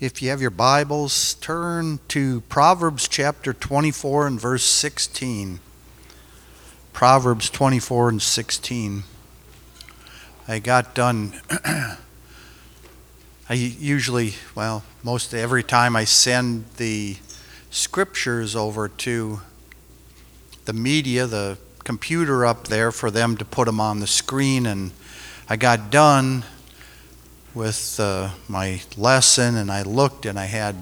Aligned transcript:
If 0.00 0.22
you 0.22 0.30
have 0.30 0.40
your 0.40 0.50
Bibles, 0.50 1.34
turn 1.34 1.98
to 2.06 2.42
Proverbs 2.42 3.08
chapter 3.08 3.52
24 3.52 4.28
and 4.28 4.40
verse 4.40 4.62
16. 4.62 5.58
Proverbs 6.92 7.50
24 7.50 8.10
and 8.10 8.22
16. 8.22 9.02
I 10.46 10.60
got 10.60 10.94
done. 10.94 11.40
I 11.50 11.98
usually, 13.50 14.34
well, 14.54 14.84
most 15.02 15.34
every 15.34 15.64
time 15.64 15.96
I 15.96 16.04
send 16.04 16.66
the 16.76 17.16
scriptures 17.72 18.54
over 18.54 18.86
to 18.88 19.40
the 20.64 20.72
media, 20.72 21.26
the 21.26 21.58
computer 21.82 22.46
up 22.46 22.68
there 22.68 22.92
for 22.92 23.10
them 23.10 23.36
to 23.36 23.44
put 23.44 23.66
them 23.66 23.80
on 23.80 23.98
the 23.98 24.06
screen, 24.06 24.64
and 24.64 24.92
I 25.48 25.56
got 25.56 25.90
done 25.90 26.44
with 27.58 27.98
uh, 27.98 28.30
my 28.46 28.80
lesson, 28.96 29.56
and 29.56 29.68
I 29.68 29.82
looked, 29.82 30.24
and 30.24 30.38
I 30.38 30.44
had 30.44 30.76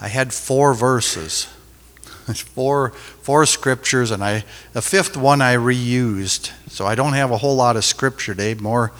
I 0.00 0.08
had 0.08 0.34
four 0.34 0.74
verses, 0.74 1.44
four 2.34 2.90
four 2.90 3.46
scriptures, 3.46 4.10
and 4.10 4.22
I 4.22 4.44
the 4.72 4.82
fifth 4.82 5.16
one 5.16 5.40
I 5.40 5.54
reused. 5.54 6.50
So 6.68 6.84
I 6.84 6.96
don't 6.96 7.12
have 7.12 7.30
a 7.30 7.36
whole 7.36 7.54
lot 7.54 7.76
of 7.76 7.84
scripture 7.84 8.34
today, 8.34 8.54
more 8.54 8.90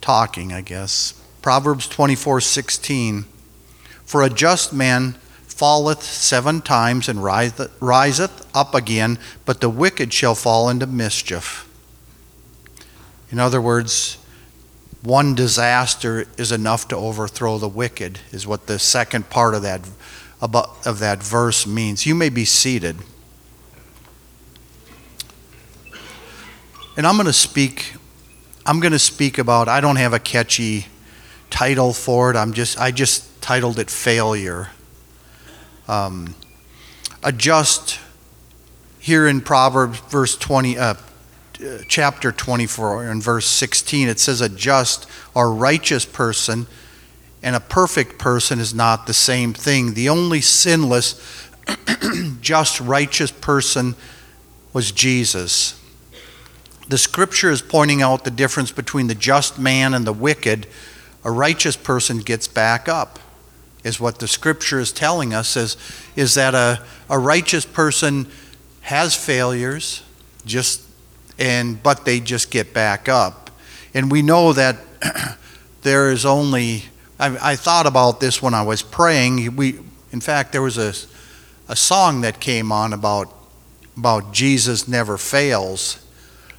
talking, 0.00 0.52
I 0.52 0.60
guess. 0.60 1.20
Proverbs 1.42 1.88
twenty 1.88 2.14
four 2.14 2.40
sixteen. 2.40 3.24
For 4.04 4.22
a 4.22 4.30
just 4.30 4.72
man 4.72 5.14
falleth 5.48 6.04
seven 6.04 6.60
times 6.60 7.08
and 7.08 7.24
riseth 7.24 8.56
up 8.56 8.72
again, 8.72 9.18
but 9.44 9.60
the 9.60 9.68
wicked 9.68 10.12
shall 10.12 10.36
fall 10.36 10.68
into 10.68 10.86
mischief. 10.86 11.68
In 13.32 13.40
other 13.40 13.60
words, 13.60 14.17
one 15.08 15.34
disaster 15.34 16.26
is 16.36 16.52
enough 16.52 16.86
to 16.88 16.94
overthrow 16.94 17.56
the 17.56 17.68
wicked, 17.68 18.20
is 18.30 18.46
what 18.46 18.66
the 18.66 18.78
second 18.78 19.30
part 19.30 19.54
of 19.54 19.62
that, 19.62 19.80
of 20.42 20.98
that 20.98 21.22
verse 21.22 21.66
means. 21.66 22.04
You 22.04 22.14
may 22.14 22.28
be 22.28 22.44
seated. 22.44 22.94
And 26.94 27.06
I'm 27.06 27.14
going 27.14 27.26
to 27.26 27.32
speak 27.32 27.94
I'm 28.66 28.80
going 28.80 28.92
to 28.92 28.98
speak 28.98 29.38
about 29.38 29.66
I 29.66 29.80
don't 29.80 29.96
have 29.96 30.12
a 30.12 30.18
catchy 30.18 30.88
title 31.48 31.94
for 31.94 32.30
it. 32.30 32.36
I'm 32.36 32.52
just 32.52 32.78
I 32.78 32.90
just 32.90 33.40
titled 33.40 33.78
it 33.78 33.88
failure. 33.88 34.68
Um, 35.86 36.34
adjust 37.22 37.98
here 38.98 39.26
in 39.26 39.40
Proverbs 39.40 40.00
verse 40.00 40.36
20 40.36 40.76
uh, 40.76 40.94
chapter 41.88 42.32
24 42.32 43.04
and 43.04 43.22
verse 43.22 43.46
16, 43.46 44.08
it 44.08 44.20
says, 44.20 44.40
A 44.40 44.48
just 44.48 45.08
or 45.34 45.52
righteous 45.52 46.04
person 46.04 46.66
and 47.42 47.54
a 47.54 47.60
perfect 47.60 48.18
person 48.18 48.58
is 48.58 48.74
not 48.74 49.06
the 49.06 49.14
same 49.14 49.52
thing. 49.52 49.94
The 49.94 50.08
only 50.08 50.40
sinless, 50.40 51.48
just, 52.40 52.80
righteous 52.80 53.30
person 53.30 53.94
was 54.72 54.92
Jesus. 54.92 55.80
The 56.88 56.98
scripture 56.98 57.50
is 57.50 57.62
pointing 57.62 58.02
out 58.02 58.24
the 58.24 58.30
difference 58.30 58.72
between 58.72 59.06
the 59.06 59.14
just 59.14 59.58
man 59.58 59.94
and 59.94 60.06
the 60.06 60.12
wicked. 60.12 60.66
A 61.24 61.30
righteous 61.30 61.76
person 61.76 62.18
gets 62.18 62.48
back 62.48 62.88
up, 62.88 63.18
is 63.84 64.00
what 64.00 64.18
the 64.18 64.28
scripture 64.28 64.80
is 64.80 64.92
telling 64.92 65.34
us, 65.34 65.56
is, 65.56 65.76
is 66.16 66.34
that 66.34 66.54
a, 66.54 66.82
a 67.08 67.18
righteous 67.18 67.64
person 67.64 68.26
has 68.82 69.14
failures, 69.14 70.02
just 70.44 70.87
and 71.38 71.82
but 71.82 72.04
they 72.04 72.20
just 72.20 72.50
get 72.50 72.72
back 72.72 73.08
up. 73.08 73.50
And 73.94 74.10
we 74.10 74.22
know 74.22 74.52
that 74.52 74.76
there 75.82 76.10
is 76.10 76.24
only. 76.24 76.84
I, 77.20 77.52
I, 77.52 77.56
thought 77.56 77.86
about 77.86 78.20
this 78.20 78.40
when 78.40 78.54
I 78.54 78.62
was 78.62 78.80
praying. 78.80 79.56
We, 79.56 79.80
in 80.12 80.20
fact, 80.20 80.52
there 80.52 80.62
was 80.62 80.78
a 80.78 80.92
a 81.68 81.76
song 81.76 82.22
that 82.22 82.40
came 82.40 82.72
on 82.72 82.92
about 82.92 83.32
about 83.96 84.32
Jesus 84.32 84.86
never 84.86 85.18
fails. 85.18 86.04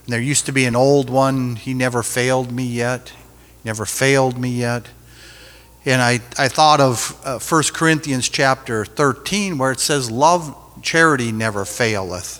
And 0.03 0.13
there 0.13 0.19
used 0.19 0.45
to 0.47 0.51
be 0.51 0.65
an 0.65 0.75
old 0.75 1.09
one. 1.09 1.55
He 1.55 1.73
never 1.73 2.03
failed 2.03 2.51
me 2.51 2.65
yet. 2.65 3.13
Never 3.63 3.85
failed 3.85 4.37
me 4.37 4.49
yet. 4.49 4.87
And 5.85 6.01
I, 6.01 6.19
I 6.37 6.49
thought 6.49 6.81
of 6.81 7.19
uh, 7.23 7.39
1 7.39 7.63
Corinthians 7.73 8.27
chapter 8.27 8.83
13 8.83 9.57
where 9.57 9.71
it 9.71 9.79
says, 9.79 10.11
Love, 10.11 10.55
charity 10.81 11.31
never 11.31 11.63
faileth. 11.63 12.38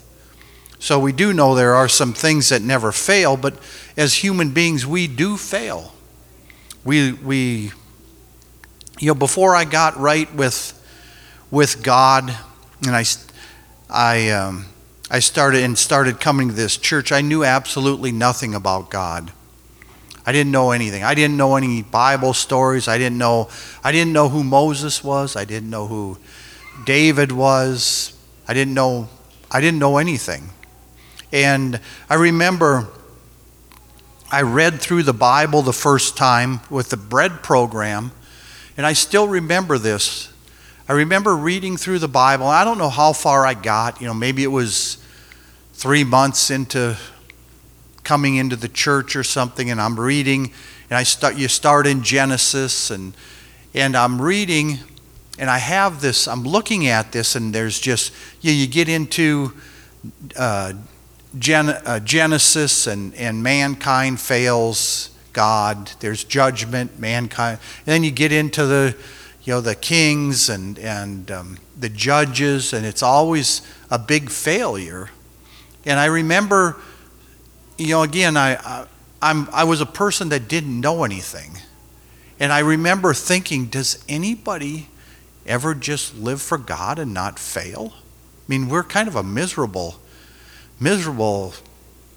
So 0.80 0.98
we 0.98 1.12
do 1.12 1.34
know 1.34 1.56
there 1.56 1.76
are 1.76 1.90
some 1.90 2.14
things 2.14 2.50
that 2.50 2.62
never 2.62 2.92
fail, 2.94 3.36
but 3.36 3.56
as 3.98 4.16
human 4.16 4.52
beings, 4.52 4.88
we 4.88 5.08
do 5.08 5.36
fail. 5.36 5.94
We, 6.86 7.12
we 7.12 7.72
you 9.00 9.08
know, 9.08 9.14
before 9.14 9.56
I 9.56 9.66
got 9.66 9.98
right 9.98 10.34
with, 10.34 10.74
with 11.52 11.84
God, 11.84 12.34
and 12.86 12.96
I, 12.96 13.04
I, 13.90 14.30
um, 14.32 14.66
I 15.12 15.20
started 15.20 15.64
and 15.64 15.78
started 15.78 16.22
coming 16.22 16.48
to 16.48 16.54
this 16.54 16.78
church, 16.78 17.12
I 17.12 17.22
knew 17.22 17.44
absolutely 17.44 18.14
nothing 18.14 18.56
about 18.56 18.90
God. 18.90 19.32
I 20.26 20.32
didn't 20.32 20.52
know 20.52 20.72
anything. 20.72 21.04
I 21.04 21.16
didn't 21.16 21.38
know 21.38 21.56
any 21.56 21.82
Bible 21.82 22.34
stories. 22.34 22.88
I 22.88 22.98
didn't 23.00 23.18
know 23.18 23.50
I 23.84 23.92
didn't 23.92 24.14
know 24.14 24.30
who 24.30 24.44
Moses 24.44 25.04
was. 25.04 25.36
I 25.36 25.44
didn't 25.44 25.72
know 25.72 25.88
who 25.88 26.20
David 26.86 27.32
was. 27.32 28.14
I 28.48 28.54
didn't 28.54 28.76
know 28.76 29.10
I 29.50 29.60
didn't 29.60 29.80
know 29.80 29.98
anything. 29.98 30.52
And 31.32 31.80
I 32.10 32.16
remember 32.16 32.88
I 34.32 34.42
read 34.44 34.80
through 34.80 35.04
the 35.04 35.14
Bible 35.14 35.62
the 35.62 35.74
first 35.74 36.16
time 36.16 36.62
with 36.70 36.90
the 36.90 36.98
bread 36.98 37.42
program, 37.42 38.12
and 38.78 38.86
I 38.86 38.94
still 38.94 39.28
remember 39.28 39.78
this. 39.78 40.32
I 40.88 40.94
remember 40.94 41.36
reading 41.36 41.78
through 41.78 42.00
the 42.00 42.08
Bible. 42.08 42.48
I 42.48 42.64
don't 42.64 42.78
know 42.78 42.90
how 42.90 43.14
far 43.14 43.46
I 43.46 43.54
got. 43.54 44.02
You 44.02 44.08
know, 44.08 44.14
maybe 44.14 44.44
it 44.44 44.52
was 44.52 44.98
three 45.74 46.04
months 46.04 46.50
into 46.50 46.98
coming 48.04 48.36
into 48.36 48.56
the 48.56 48.68
church 48.68 49.16
or 49.16 49.24
something, 49.24 49.70
and 49.70 49.80
I'm 49.80 50.00
reading, 50.00 50.52
and 50.90 50.98
I 50.98 51.04
start. 51.04 51.36
You 51.36 51.48
start 51.48 51.86
in 51.86 52.02
Genesis, 52.04 52.90
and 52.92 53.14
and 53.76 53.96
I'm 53.96 54.22
reading, 54.22 54.80
and 55.38 55.50
I 55.50 55.60
have 55.60 56.02
this. 56.02 56.28
I'm 56.28 56.44
looking 56.44 56.88
at 56.88 57.12
this, 57.12 57.36
and 57.36 57.54
there's 57.54 57.80
just 57.80 58.14
you. 58.42 58.52
know, 58.52 58.58
You 58.58 58.68
get 58.68 58.90
into 58.90 59.54
uh, 60.36 60.74
Gen- 61.38 61.70
uh, 61.70 62.00
Genesis 62.00 62.88
and, 62.88 63.14
and 63.16 63.44
mankind 63.44 64.20
fails 64.20 65.12
God. 65.34 65.92
There's 66.00 66.24
judgment, 66.24 67.00
mankind. 67.00 67.60
And 67.80 67.86
then 67.86 68.04
you 68.04 68.12
get 68.12 68.32
into 68.32 68.66
the, 68.66 68.96
you 69.44 69.54
know, 69.54 69.62
the 69.62 69.76
kings 69.76 70.50
and, 70.50 70.80
and 70.80 71.30
um, 71.30 71.58
the 71.78 71.90
judges, 71.90 72.74
and 72.74 72.86
it's 72.86 73.04
always 73.04 73.62
a 73.92 74.00
big 74.00 74.30
failure. 74.30 75.10
And 75.86 76.00
I 76.00 76.06
remember, 76.06 76.78
you 77.78 77.90
know, 77.90 78.04
again, 78.04 78.36
I, 78.36 78.56
I, 78.56 78.86
I'm, 79.22 79.48
I 79.52 79.64
was 79.66 79.82
a 79.82 79.86
person 79.86 80.30
that 80.30 80.48
didn't 80.48 80.80
know 80.80 81.04
anything. 81.04 81.58
And 82.40 82.52
I 82.52 82.60
remember 82.60 83.14
thinking, 83.14 83.66
does 83.66 84.04
anybody 84.08 84.88
ever 85.46 85.76
just 85.76 86.18
live 86.18 86.42
for 86.42 86.58
God 86.58 86.98
and 86.98 87.14
not 87.14 87.38
fail? 87.38 87.94
I 87.96 88.02
mean, 88.48 88.70
we're 88.70 88.84
kind 88.84 89.08
of 89.08 89.16
a 89.16 89.24
miserable 89.24 90.00
miserable 90.80 91.54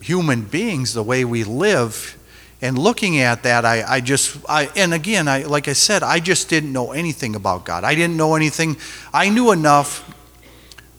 human 0.01 0.43
beings 0.43 0.95
the 0.95 1.03
way 1.03 1.25
we 1.25 1.45
live. 1.45 2.19
And 2.61 2.79
looking 2.79 3.19
at 3.19 3.43
that 3.43 3.65
i, 3.65 3.83
I 3.83 4.01
just 4.01 4.37
I, 4.49 4.71
and 4.77 4.95
again 4.95 5.27
I, 5.27 5.43
like 5.43 5.67
i 5.67 5.73
said 5.73 6.05
i 6.05 6.21
just 6.21 6.49
didn't 6.49 6.73
know 6.73 6.93
anything 6.93 7.35
about 7.35 7.65
god. 7.65 7.83
I 7.83 7.95
didn't 7.95 8.17
know 8.17 8.37
anything. 8.37 8.77
I 9.13 9.31
knew 9.31 9.51
enough 9.51 10.09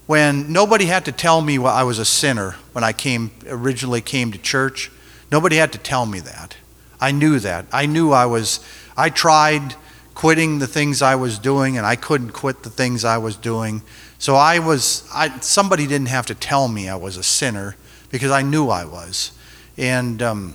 when 0.06 0.52
nobody 0.52 0.86
had 0.86 1.06
to 1.06 1.14
tell 1.14 1.42
me 1.42 1.58
i 1.58 1.84
was 1.84 2.00
a 2.00 2.06
sinner 2.06 2.56
when 2.74 2.84
i 2.84 2.92
came 2.92 3.32
originally 3.48 4.02
came 4.02 4.32
to 4.34 4.38
church. 4.38 4.92
Nobody 5.32 5.56
had 5.56 5.72
to 5.72 5.78
tell 5.78 6.06
me 6.06 6.20
that. 6.20 6.58
I 7.00 7.12
knew 7.12 7.40
that. 7.40 7.66
I 7.72 7.86
knew 7.86 8.12
i 8.12 8.26
was 8.26 8.60
i 8.98 9.10
tried 9.10 9.76
quitting 10.16 10.60
the 10.60 10.68
things 10.68 11.02
i 11.02 11.16
was 11.16 11.40
doing 11.40 11.78
and 11.78 11.86
i 11.86 11.96
couldn't 11.96 12.32
quit 12.32 12.64
the 12.64 12.70
things 12.70 13.06
i 13.06 13.18
was 13.18 13.36
doing 13.38 13.82
so 14.24 14.38
I 14.38 14.60
was, 14.60 15.06
I, 15.14 15.38
somebody 15.42 15.86
didn't 15.86 16.08
have 16.08 16.28
to 16.28 16.34
tell 16.34 16.70
me 16.70 16.88
I 16.88 16.96
was 16.96 17.18
a 17.18 17.24
sinner 17.24 17.76
because 18.10 18.32
I 18.32 18.42
knew 18.42 18.70
I 18.70 18.86
was. 18.86 19.34
And, 19.76 20.22
um, 20.22 20.54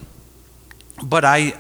but 1.05 1.23
I, 1.23 1.53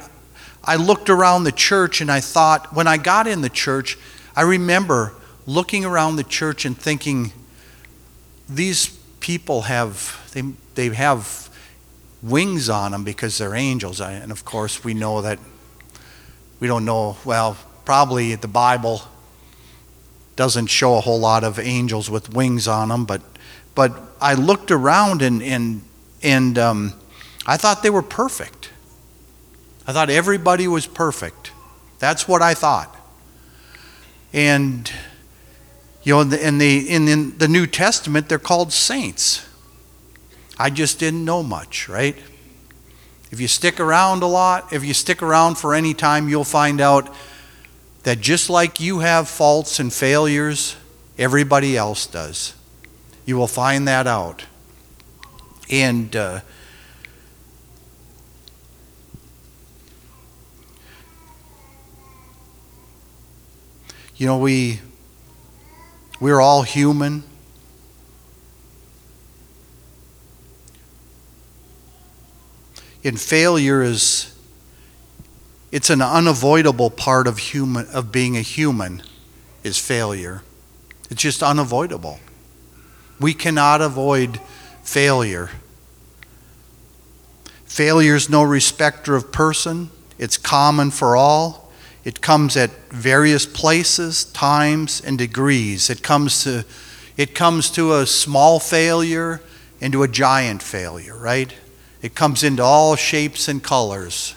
I 0.64 0.76
looked 0.76 1.10
around 1.10 1.44
the 1.44 1.52
church 1.52 2.00
and 2.00 2.10
I 2.10 2.20
thought, 2.20 2.74
when 2.74 2.86
I 2.86 2.96
got 2.96 3.26
in 3.26 3.42
the 3.42 3.50
church, 3.50 3.98
I 4.34 4.40
remember 4.40 5.12
looking 5.44 5.84
around 5.84 6.16
the 6.16 6.24
church 6.24 6.64
and 6.64 6.74
thinking, 6.74 7.30
these 8.48 8.86
people 9.20 9.60
have, 9.60 10.30
they, 10.32 10.44
they 10.76 10.88
have 10.94 11.50
wings 12.22 12.70
on 12.70 12.92
them 12.92 13.04
because 13.04 13.36
they're 13.36 13.54
angels. 13.54 14.00
And 14.00 14.32
of 14.32 14.46
course, 14.46 14.82
we 14.82 14.94
know 14.94 15.20
that, 15.20 15.38
we 16.58 16.68
don't 16.68 16.86
know, 16.86 17.18
well, 17.26 17.58
probably 17.84 18.34
the 18.34 18.48
Bible 18.48 19.02
doesn't 20.38 20.68
show 20.68 20.96
a 20.96 21.00
whole 21.00 21.18
lot 21.18 21.42
of 21.42 21.58
angels 21.58 22.08
with 22.08 22.32
wings 22.32 22.68
on 22.68 22.90
them, 22.90 23.04
but 23.04 23.22
but 23.74 23.92
I 24.20 24.34
looked 24.34 24.70
around 24.70 25.20
and 25.20 25.42
and 25.42 25.82
and 26.22 26.56
um, 26.56 26.94
I 27.44 27.56
thought 27.56 27.82
they 27.82 27.90
were 27.90 28.02
perfect. 28.02 28.70
I 29.84 29.92
thought 29.92 30.10
everybody 30.10 30.68
was 30.68 30.86
perfect. 30.86 31.50
That's 31.98 32.28
what 32.28 32.40
I 32.40 32.54
thought. 32.54 32.94
And 34.32 34.88
you 36.04 36.14
know, 36.14 36.20
in 36.20 36.28
the, 36.28 36.46
in 36.46 36.58
the 36.58 36.88
in 36.88 37.38
the 37.38 37.48
New 37.48 37.66
Testament, 37.66 38.28
they're 38.28 38.38
called 38.38 38.72
saints. 38.72 39.44
I 40.56 40.70
just 40.70 41.00
didn't 41.00 41.24
know 41.24 41.42
much, 41.42 41.88
right? 41.88 42.16
If 43.32 43.40
you 43.40 43.48
stick 43.48 43.80
around 43.80 44.22
a 44.22 44.28
lot, 44.28 44.72
if 44.72 44.84
you 44.84 44.94
stick 44.94 45.20
around 45.20 45.58
for 45.58 45.74
any 45.74 45.94
time, 45.94 46.28
you'll 46.28 46.44
find 46.44 46.80
out 46.80 47.12
that 48.08 48.22
just 48.22 48.48
like 48.48 48.80
you 48.80 49.00
have 49.00 49.28
faults 49.28 49.78
and 49.78 49.92
failures, 49.92 50.76
everybody 51.18 51.76
else 51.76 52.06
does. 52.06 52.54
You 53.26 53.36
will 53.36 53.46
find 53.46 53.86
that 53.86 54.06
out. 54.06 54.46
And 55.70 56.16
uh, 56.16 56.40
you 64.16 64.24
know, 64.24 64.38
we 64.38 64.80
we're 66.18 66.40
all 66.40 66.62
human. 66.62 67.24
And 73.04 73.20
failure 73.20 73.82
is 73.82 74.34
it's 75.70 75.90
an 75.90 76.00
unavoidable 76.00 76.90
part 76.90 77.26
of 77.26 77.38
human 77.38 77.86
of 77.88 78.10
being 78.10 78.36
a 78.36 78.40
human 78.40 79.02
is 79.62 79.78
failure. 79.78 80.42
It's 81.10 81.22
just 81.22 81.42
unavoidable. 81.42 82.20
We 83.20 83.34
cannot 83.34 83.80
avoid 83.80 84.40
failure. 84.82 85.50
Failure 87.64 88.14
is 88.14 88.30
no 88.30 88.42
respecter 88.42 89.14
of 89.14 89.30
person. 89.30 89.90
It's 90.18 90.38
common 90.38 90.90
for 90.90 91.16
all. 91.16 91.70
It 92.04 92.20
comes 92.20 92.56
at 92.56 92.70
various 92.90 93.44
places, 93.44 94.24
times, 94.24 95.02
and 95.04 95.18
degrees. 95.18 95.90
It 95.90 96.02
comes 96.02 96.44
to 96.44 96.64
it 97.16 97.34
comes 97.34 97.70
to 97.72 97.94
a 97.94 98.06
small 98.06 98.60
failure 98.60 99.42
into 99.80 100.04
a 100.04 100.08
giant 100.08 100.62
failure, 100.62 101.16
right? 101.16 101.52
It 102.00 102.14
comes 102.14 102.44
into 102.44 102.62
all 102.62 102.94
shapes 102.94 103.48
and 103.48 103.62
colors. 103.62 104.36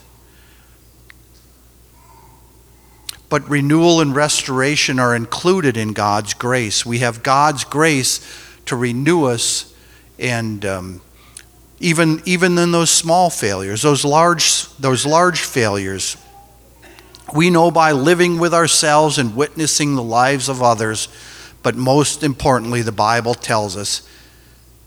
But 3.32 3.50
renewal 3.50 4.02
and 4.02 4.14
restoration 4.14 5.00
are 5.00 5.16
included 5.16 5.78
in 5.78 5.94
God's 5.94 6.34
grace. 6.34 6.86
We 6.86 7.00
have 7.00 7.24
God's 7.24 7.64
grace 7.64 8.20
to 8.66 8.76
renew 8.76 9.24
us, 9.24 9.74
and 10.20 10.66
um, 10.66 11.02
even 11.80 12.22
even 12.26 12.58
in 12.58 12.74
those 12.74 12.90
small 12.90 13.30
failures, 13.30 13.84
those 13.84 14.04
large 14.04 14.68
those 14.76 15.06
large 15.06 15.40
failures, 15.40 16.18
we 17.34 17.50
know 17.50 17.72
by 17.72 17.94
living 17.94 18.38
with 18.38 18.54
ourselves 18.54 19.18
and 19.18 19.34
witnessing 19.34 19.96
the 19.96 20.04
lives 20.04 20.50
of 20.50 20.62
others. 20.62 21.08
But 21.64 21.78
most 21.78 22.24
importantly, 22.24 22.82
the 22.82 22.92
Bible 22.92 23.34
tells 23.34 23.78
us 23.78 24.06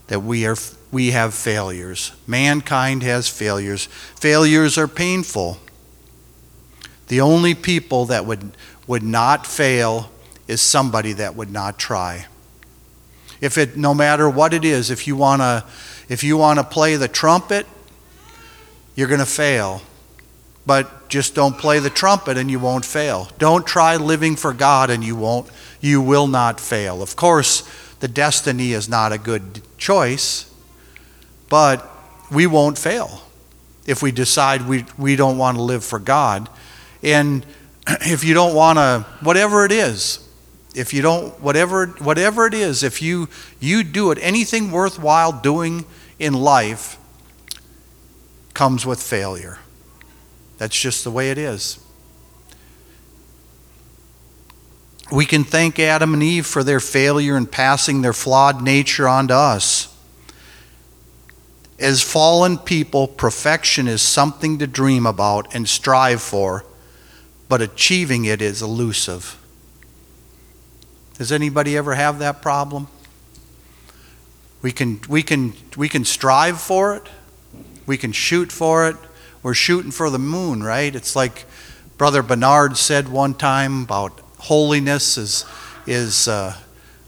that 0.09 0.21
we 0.21 0.45
are 0.45 0.57
we 0.93 1.13
have 1.13 1.33
failures. 1.33 2.13
Mankind 2.27 3.05
has 3.05 3.27
failures. 3.27 3.87
Failures 3.87 4.77
are 4.77 4.87
painful. 4.87 5.57
The 7.15 7.21
only 7.21 7.55
people 7.55 8.07
that 8.07 8.27
would, 8.27 8.57
would 8.89 9.05
not 9.05 9.47
fail 9.47 10.11
is 10.49 10.61
somebody 10.61 11.13
that 11.13 11.37
would 11.37 11.49
not 11.49 11.79
try. 11.79 12.27
If 13.41 13.57
it 13.57 13.77
no 13.77 13.95
matter 13.95 14.29
what 14.29 14.53
it 14.53 14.65
is, 14.65 14.91
if 14.91 15.07
you 15.07 15.15
want 15.15 15.41
to 15.41 15.65
if 16.09 16.25
you 16.25 16.37
want 16.37 16.59
to 16.59 16.65
play 16.65 16.97
the 16.97 17.07
trumpet, 17.07 17.69
you're 18.97 19.07
going 19.07 19.21
to 19.21 19.27
fail. 19.27 19.83
But 20.67 21.09
just 21.09 21.37
don't 21.37 21.57
play 21.57 21.79
the 21.79 21.89
trumpet 21.89 22.37
and 22.37 22.51
you 22.51 22.59
won't 22.59 22.85
fail. 22.85 23.29
Don't 23.39 23.65
try 23.65 23.95
living 23.95 24.35
for 24.35 24.53
God 24.53 24.91
and 24.91 25.05
you 25.05 25.15
won't 25.15 25.49
you 25.81 26.03
will 26.03 26.27
not 26.27 26.59
fail. 26.59 27.01
Of 27.01 27.15
course, 27.15 27.63
the 28.01 28.09
destiny 28.09 28.73
is 28.73 28.89
not 28.89 29.13
a 29.13 29.19
good 29.19 29.61
choice, 29.79 30.53
but 31.49 31.89
we 32.29 32.49
won't 32.49 32.77
fail 32.77 33.21
if 33.87 34.03
we 34.03 34.11
decide 34.11 34.67
we, 34.67 34.85
we 34.99 35.15
don't 35.15 35.39
want 35.39 35.57
to 35.57 35.63
live 35.63 35.85
for 35.85 36.01
God. 36.01 36.49
And 37.05 37.47
if 37.87 38.25
you 38.25 38.35
don't 38.35 38.55
want 38.55 38.79
to, 38.79 39.07
whatever 39.21 39.65
it 39.65 39.71
is, 39.71 40.27
if 40.75 40.93
you 40.93 41.03
don't, 41.03 41.39
whatever, 41.41 41.87
whatever 41.87 42.47
it 42.47 42.55
is, 42.55 42.83
if 42.83 43.01
you, 43.01 43.29
you 43.61 43.85
do 43.85 44.11
it, 44.11 44.19
anything 44.21 44.73
worthwhile 44.73 45.31
doing 45.31 45.85
in 46.19 46.35
life 46.35 46.99
comes 48.55 48.85
with 48.85 49.01
failure. 49.01 49.59
That's 50.59 50.79
just 50.79 51.05
the 51.05 51.11
way 51.11 51.31
it 51.31 51.39
is. 51.39 51.79
We 55.13 55.27
can 55.27 55.45
thank 55.45 55.79
Adam 55.79 56.15
and 56.15 56.23
Eve 56.23 56.47
for 56.47 56.65
their 56.65 56.81
failure 56.81 57.37
in 57.37 57.47
passing 57.47 58.03
their 58.03 58.13
flawed 58.13 58.63
nature 58.63 59.07
on 59.07 59.29
to 59.29 59.35
us. 59.35 59.95
As 61.79 62.03
fallen 62.03 62.57
people, 62.57 63.07
perfection 63.07 63.87
is 63.87 64.01
something 64.01 64.59
to 64.59 64.67
dream 64.67 65.07
about 65.07 65.55
and 65.55 65.69
strive 65.69 66.23
for, 66.23 66.65
but 67.49 67.61
achieving 67.63 68.25
it 68.25 68.41
is 68.43 68.63
elusive. 68.63 69.41
Does 71.19 71.31
anybody 71.31 71.77
ever 71.77 71.95
have 71.95 72.19
that 72.19 72.43
problem? 72.43 72.89
We 74.63 74.73
can, 74.73 75.01
we 75.09 75.23
can, 75.23 75.53
we 75.77 75.89
can 75.89 76.05
strive 76.05 76.61
for 76.61 76.97
it, 76.97 77.09
we 77.87 77.97
can 77.97 78.13
shoot 78.13 78.51
for 78.51 78.89
it. 78.89 78.97
We're 79.45 79.53
shooting 79.53 79.91
for 79.91 80.09
the 80.09 80.19
moon, 80.19 80.63
right? 80.63 80.97
It's 80.97 81.15
like 81.15 81.45
Brother 81.99 82.23
Bernard 82.23 82.79
said 82.79 83.11
one 83.11 83.35
time 83.35 83.83
about 83.83 84.19
holiness 84.39 85.19
is, 85.19 85.45
is 85.87 86.27
uh, 86.29 86.57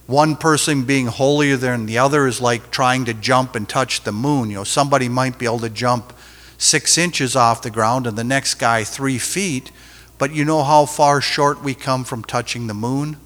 one 0.06 0.36
person 0.36 0.84
being 0.84 1.06
holier 1.06 1.56
than 1.56 1.86
the 1.86 1.96
other 1.96 2.26
is 2.26 2.38
like 2.38 2.70
trying 2.70 3.06
to 3.06 3.14
jump 3.14 3.54
and 3.56 3.66
touch 3.66 4.02
the 4.02 4.12
moon. 4.12 4.50
You 4.50 4.56
know, 4.56 4.64
somebody 4.64 5.08
might 5.08 5.38
be 5.38 5.46
able 5.46 5.60
to 5.60 5.70
jump 5.70 6.12
six 6.58 6.98
inches 6.98 7.36
off 7.36 7.62
the 7.62 7.70
ground 7.70 8.06
and 8.06 8.18
the 8.18 8.24
next 8.24 8.56
guy 8.56 8.84
three 8.84 9.18
feet, 9.18 9.72
but 10.18 10.32
you 10.34 10.44
know 10.44 10.62
how 10.62 10.86
far 10.86 11.20
short 11.20 11.62
we 11.62 11.74
come 11.74 12.04
from 12.04 12.24
touching 12.24 12.66
the 12.66 12.74
moon? 12.74 13.16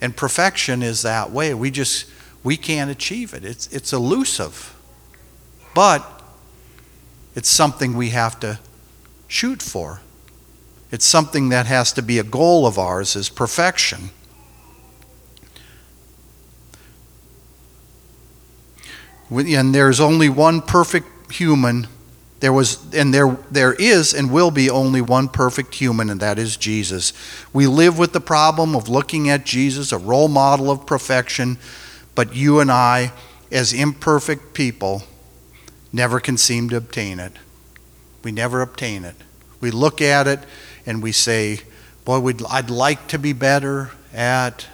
And 0.00 0.16
perfection 0.16 0.82
is 0.82 1.02
that 1.02 1.30
way. 1.30 1.54
We 1.54 1.70
just, 1.70 2.06
we 2.44 2.56
can't 2.56 2.90
achieve 2.90 3.34
it. 3.34 3.44
It's, 3.44 3.66
it's 3.68 3.92
elusive. 3.92 4.74
But 5.74 6.04
it's 7.34 7.48
something 7.48 7.96
we 7.96 8.10
have 8.10 8.38
to 8.40 8.58
shoot 9.26 9.62
for. 9.62 10.00
It's 10.90 11.04
something 11.04 11.50
that 11.50 11.66
has 11.66 11.92
to 11.94 12.02
be 12.02 12.18
a 12.18 12.24
goal 12.24 12.66
of 12.66 12.78
ours 12.78 13.16
is 13.16 13.28
perfection. 13.28 14.10
and 19.30 19.74
there's 19.74 20.00
only 20.00 20.28
one 20.28 20.62
perfect 20.62 21.32
human 21.32 21.86
there 22.40 22.52
was 22.52 22.94
and 22.94 23.12
there 23.12 23.36
there 23.50 23.72
is 23.72 24.14
and 24.14 24.30
will 24.30 24.50
be 24.50 24.70
only 24.70 25.00
one 25.00 25.28
perfect 25.28 25.74
human 25.74 26.08
and 26.08 26.20
that 26.20 26.38
is 26.38 26.56
Jesus. 26.56 27.12
We 27.52 27.66
live 27.66 27.98
with 27.98 28.12
the 28.12 28.20
problem 28.20 28.76
of 28.76 28.88
looking 28.88 29.28
at 29.28 29.44
Jesus 29.44 29.92
a 29.92 29.98
role 29.98 30.28
model 30.28 30.70
of 30.70 30.86
perfection, 30.86 31.58
but 32.14 32.34
you 32.34 32.60
and 32.60 32.70
I 32.70 33.12
as 33.50 33.72
imperfect 33.72 34.54
people 34.54 35.02
never 35.92 36.20
can 36.20 36.36
seem 36.36 36.68
to 36.68 36.76
obtain 36.76 37.18
it. 37.18 37.32
We 38.22 38.30
never 38.30 38.60
obtain 38.60 39.04
it. 39.04 39.16
We 39.60 39.70
look 39.70 40.00
at 40.00 40.28
it 40.28 40.40
and 40.86 41.02
we 41.02 41.12
say, 41.12 41.60
"Boy, 42.04 42.20
we'd, 42.20 42.42
I'd 42.48 42.70
like 42.70 43.08
to 43.08 43.18
be 43.18 43.32
better 43.32 43.90
at 44.12 44.66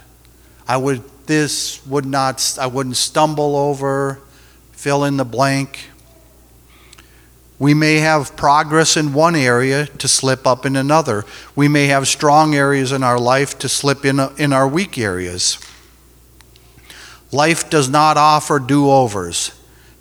I 0.67 0.77
would 0.77 1.03
this 1.25 1.85
would 1.85 2.05
not 2.05 2.57
I 2.59 2.67
wouldn't 2.67 2.97
stumble 2.97 3.55
over 3.55 4.21
fill 4.71 5.03
in 5.03 5.17
the 5.17 5.25
blank. 5.25 5.89
We 7.57 7.73
may 7.73 7.97
have 7.97 8.35
progress 8.35 8.97
in 8.97 9.13
one 9.13 9.35
area 9.35 9.85
to 9.85 10.07
slip 10.07 10.45
up 10.45 10.65
in 10.65 10.75
another. 10.75 11.23
We 11.55 11.67
may 11.67 11.87
have 11.87 12.07
strong 12.07 12.53
areas 12.53 12.91
in 12.91 13.01
our 13.01 13.19
life 13.19 13.57
to 13.59 13.69
slip 13.69 14.03
in, 14.03 14.19
in 14.37 14.51
our 14.51 14.67
weak 14.67 14.97
areas. 14.97 15.57
Life 17.31 17.69
does 17.69 17.89
not 17.89 18.17
offer 18.17 18.59
do 18.59 18.89
overs. 18.89 19.51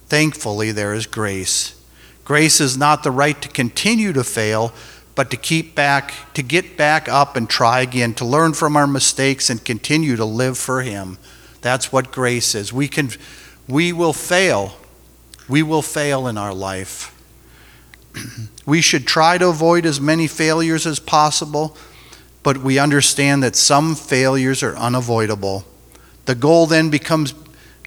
Thankfully, 0.09 0.73
there 0.73 0.95
is 0.95 1.07
grace. 1.07 1.81
Grace 2.25 2.61
is 2.61 2.77
not 2.77 3.03
the 3.03 3.11
right 3.11 3.41
to 3.41 3.49
continue 3.49 4.13
to 4.13 4.25
fail, 4.25 4.73
but 5.15 5.31
to 5.31 5.37
keep 5.37 5.75
back, 5.75 6.13
to 6.35 6.43
get 6.43 6.77
back 6.77 7.09
up 7.09 7.37
and 7.37 7.49
try 7.49 7.81
again, 7.81 8.15
to 8.15 8.25
learn 8.25 8.53
from 8.53 8.77
our 8.77 8.87
mistakes 8.87 9.49
and 9.49 9.65
continue 9.65 10.17
to 10.17 10.25
live 10.25 10.59
for 10.59 10.83
Him. 10.83 11.19
That's 11.61 11.93
what 11.93 12.11
grace 12.11 12.55
is. 12.55 12.73
We 12.73 12.89
can 12.89 13.11
we 13.69 13.93
will 13.93 14.13
fail. 14.13 14.77
We 15.49 15.63
will 15.63 15.83
fail 15.83 16.27
in 16.27 16.37
our 16.37 16.53
life. 16.53 17.14
we 18.67 18.81
should 18.81 19.07
try 19.07 19.39
to 19.39 19.49
avoid 19.49 19.87
as 19.87 20.01
many 20.01 20.27
failures 20.27 20.87
as 20.87 20.99
possible, 20.99 21.77
but 22.43 22.59
we 22.59 22.79
understand 22.79 23.43
that 23.43 23.57
some 23.57 23.95
failures 23.95 24.63
are 24.63 24.77
unavoidable. 24.77 25.65
The 26.27 26.35
goal 26.35 26.67
then 26.67 26.91
becomes 26.91 27.35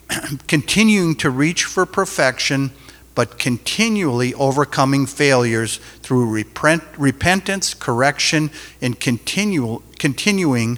continuing 0.47 1.15
to 1.17 1.29
reach 1.29 1.63
for 1.63 1.85
perfection, 1.85 2.71
but 3.15 3.39
continually 3.39 4.33
overcoming 4.35 5.05
failures 5.05 5.77
through 6.01 6.29
repent, 6.29 6.83
repentance, 6.97 7.73
correction, 7.73 8.51
and 8.81 8.99
continual, 8.99 9.81
continuing 9.97 10.77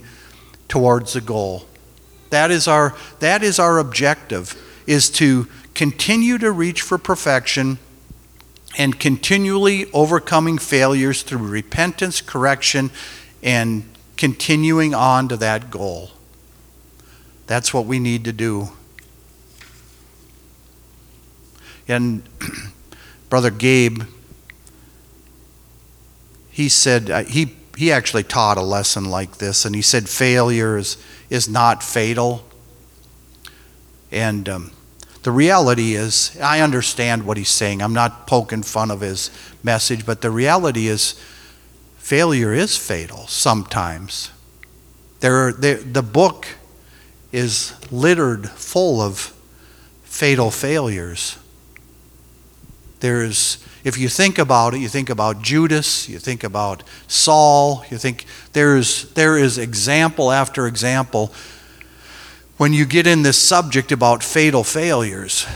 towards 0.68 1.14
the 1.14 1.22
goal. 1.22 1.66
That 2.30 2.52
is 2.52 2.68
our, 2.68 2.96
that 3.20 3.44
is 3.44 3.60
our 3.60 3.80
objective, 3.80 4.56
is 4.86 5.10
to 5.12 5.48
continue 5.74 6.38
to 6.38 6.52
reach 6.52 6.82
for 6.82 6.98
perfection 6.98 7.80
and 8.78 9.00
continually 9.00 9.92
overcoming 9.92 10.58
failures 10.58 11.24
through 11.24 11.48
repentance, 11.48 12.22
correction, 12.22 12.92
and 13.42 13.84
continuing 14.16 14.94
on 14.94 15.28
to 15.30 15.38
that 15.38 15.72
goal. 15.72 16.12
That's 17.48 17.74
what 17.74 17.86
we 17.86 18.00
need 18.00 18.26
to 18.26 18.32
do. 18.32 18.70
And 21.88 22.22
Brother 23.30 23.50
Gabe, 23.50 24.04
he 26.52 26.70
said, 26.70 27.10
uh, 27.10 27.24
he, 27.24 27.56
he 27.76 27.92
actually 27.92 28.24
taught 28.24 28.58
a 28.58 28.62
lesson 28.62 29.06
like 29.06 29.38
this, 29.38 29.66
and 29.66 29.74
he 29.74 29.82
said 29.82 30.08
failure 30.08 30.78
is, 30.78 30.98
is 31.30 31.50
not 31.50 31.82
fatal. 31.82 32.44
And 34.12 34.48
um, 34.48 34.72
the 35.24 35.32
reality 35.32 35.96
is, 35.96 36.38
I 36.42 36.62
understand 36.62 37.26
what 37.26 37.38
he's 37.38 37.50
saying. 37.50 37.82
I'm 37.82 37.94
not 37.94 38.26
poking 38.26 38.64
fun 38.64 38.90
of 38.90 39.02
his 39.02 39.32
message, 39.64 40.06
but 40.06 40.22
the 40.22 40.32
reality 40.32 40.88
is, 40.88 41.20
failure 41.98 42.54
is 42.54 42.78
fatal 42.78 43.28
sometimes. 43.28 44.32
There 45.20 45.48
are, 45.48 45.52
there, 45.52 45.78
the 45.78 46.02
book 46.02 46.48
is 47.32 47.74
littered 47.92 48.50
full 48.50 49.02
of 49.02 49.34
fatal 50.04 50.52
failures. 50.52 51.38
There's, 53.02 53.64
if 53.84 53.98
you 53.98 54.10
think 54.10 54.38
about 54.38 54.74
it, 54.74 54.80
you 54.80 54.88
think 54.88 55.10
about 55.10 55.42
Judas, 55.42 56.10
you 56.10 56.20
think 56.20 56.44
about 56.44 56.84
Saul, 57.08 57.86
you 57.92 57.98
think 57.98 58.26
there's, 58.54 59.12
there 59.14 59.38
is 59.38 59.58
example 59.58 60.32
after 60.32 60.66
example 60.66 61.34
when 62.60 62.74
you 62.74 62.86
get 62.86 63.08
in 63.08 63.24
this 63.24 63.38
subject 63.38 63.90
about 63.90 64.22
fatal 64.22 64.66
failures. 64.66 65.48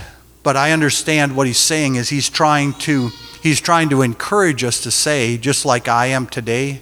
But 0.42 0.56
I 0.56 0.72
understand 0.72 1.36
what 1.36 1.46
he's 1.46 1.58
saying 1.58 1.96
is 1.96 2.08
he's 2.08 2.30
trying 2.30 2.72
to 2.80 3.10
he's 3.42 3.60
trying 3.60 3.90
to 3.90 4.00
encourage 4.00 4.64
us 4.64 4.80
to 4.84 4.90
say, 4.90 5.36
just 5.36 5.66
like 5.66 5.86
I 5.86 6.06
am 6.06 6.26
today, 6.26 6.80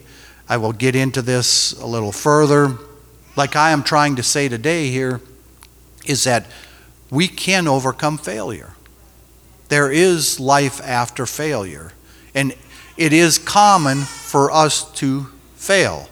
I 0.49 0.59
will 0.59 0.73
get 0.73 0.95
into 0.95 1.23
this 1.23 1.73
a 1.73 1.87
little 1.87 2.13
further. 2.13 2.79
Like 3.35 3.57
I 3.57 3.73
am 3.73 3.83
trying 3.83 4.15
to 4.15 4.23
say 4.23 4.49
today 4.49 4.91
here, 4.91 5.21
is 6.07 6.23
that 6.23 6.47
we 7.11 7.27
can 7.27 7.67
overcome 7.67 8.17
failure. 8.17 8.75
There 9.71 9.91
is 9.91 10.39
life 10.39 10.81
after 10.83 11.27
failure. 11.27 11.95
And 12.33 12.55
it 12.97 13.13
is 13.13 13.39
common 13.39 14.03
for 14.03 14.53
us 14.53 14.89
to 14.93 15.27
fail. 15.57 16.09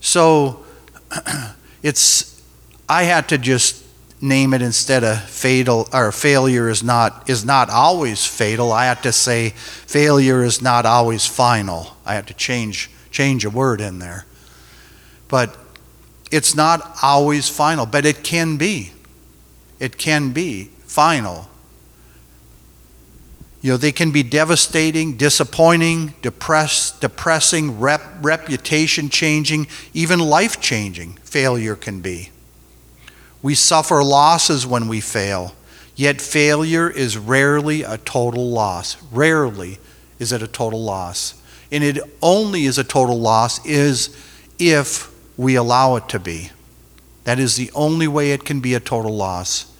So 0.00 0.66
it's 1.82 2.33
I 2.88 3.04
had 3.04 3.28
to 3.28 3.38
just 3.38 3.84
name 4.20 4.54
it 4.54 4.62
instead 4.62 5.04
of 5.04 5.22
fatal 5.22 5.88
or 5.92 6.10
failure 6.10 6.68
is 6.68 6.82
not 6.82 7.28
is 7.28 7.44
not 7.44 7.70
always 7.70 8.24
fatal. 8.24 8.72
I 8.72 8.86
had 8.86 9.02
to 9.02 9.12
say 9.12 9.50
failure 9.50 10.42
is 10.42 10.62
not 10.62 10.86
always 10.86 11.26
final. 11.26 11.96
I 12.06 12.14
had 12.14 12.26
to 12.28 12.34
change 12.34 12.90
change 13.10 13.44
a 13.44 13.50
word 13.50 13.80
in 13.80 13.98
there. 13.98 14.26
But 15.28 15.56
it's 16.30 16.54
not 16.54 16.96
always 17.02 17.48
final, 17.48 17.86
but 17.86 18.04
it 18.04 18.24
can 18.24 18.56
be. 18.56 18.92
It 19.78 19.98
can 19.98 20.32
be 20.32 20.70
final. 20.86 21.48
You 23.62 23.72
know, 23.72 23.76
they 23.78 23.92
can 23.92 24.10
be 24.10 24.22
devastating, 24.22 25.16
disappointing, 25.16 26.14
depressed, 26.20 27.00
depressing, 27.00 27.80
rep, 27.80 28.02
reputation 28.20 29.08
changing, 29.08 29.68
even 29.94 30.18
life 30.18 30.60
changing. 30.60 31.14
Failure 31.24 31.74
can 31.74 32.00
be. 32.00 32.30
We 33.44 33.54
suffer 33.54 34.02
losses 34.02 34.66
when 34.66 34.88
we 34.88 35.02
fail, 35.02 35.54
yet 35.96 36.22
failure 36.22 36.88
is 36.88 37.18
rarely 37.18 37.82
a 37.82 37.98
total 37.98 38.48
loss. 38.48 38.96
Rarely 39.12 39.78
is 40.18 40.32
it 40.32 40.40
a 40.42 40.48
total 40.48 40.82
loss. 40.82 41.34
And 41.70 41.84
it 41.84 41.98
only 42.22 42.64
is 42.64 42.78
a 42.78 42.84
total 42.84 43.20
loss 43.20 43.62
is 43.66 44.16
if 44.58 45.12
we 45.36 45.56
allow 45.56 45.96
it 45.96 46.08
to 46.08 46.18
be. 46.18 46.52
That 47.24 47.38
is 47.38 47.56
the 47.56 47.70
only 47.74 48.08
way 48.08 48.30
it 48.30 48.46
can 48.46 48.60
be 48.60 48.72
a 48.72 48.80
total 48.80 49.14
loss. 49.14 49.70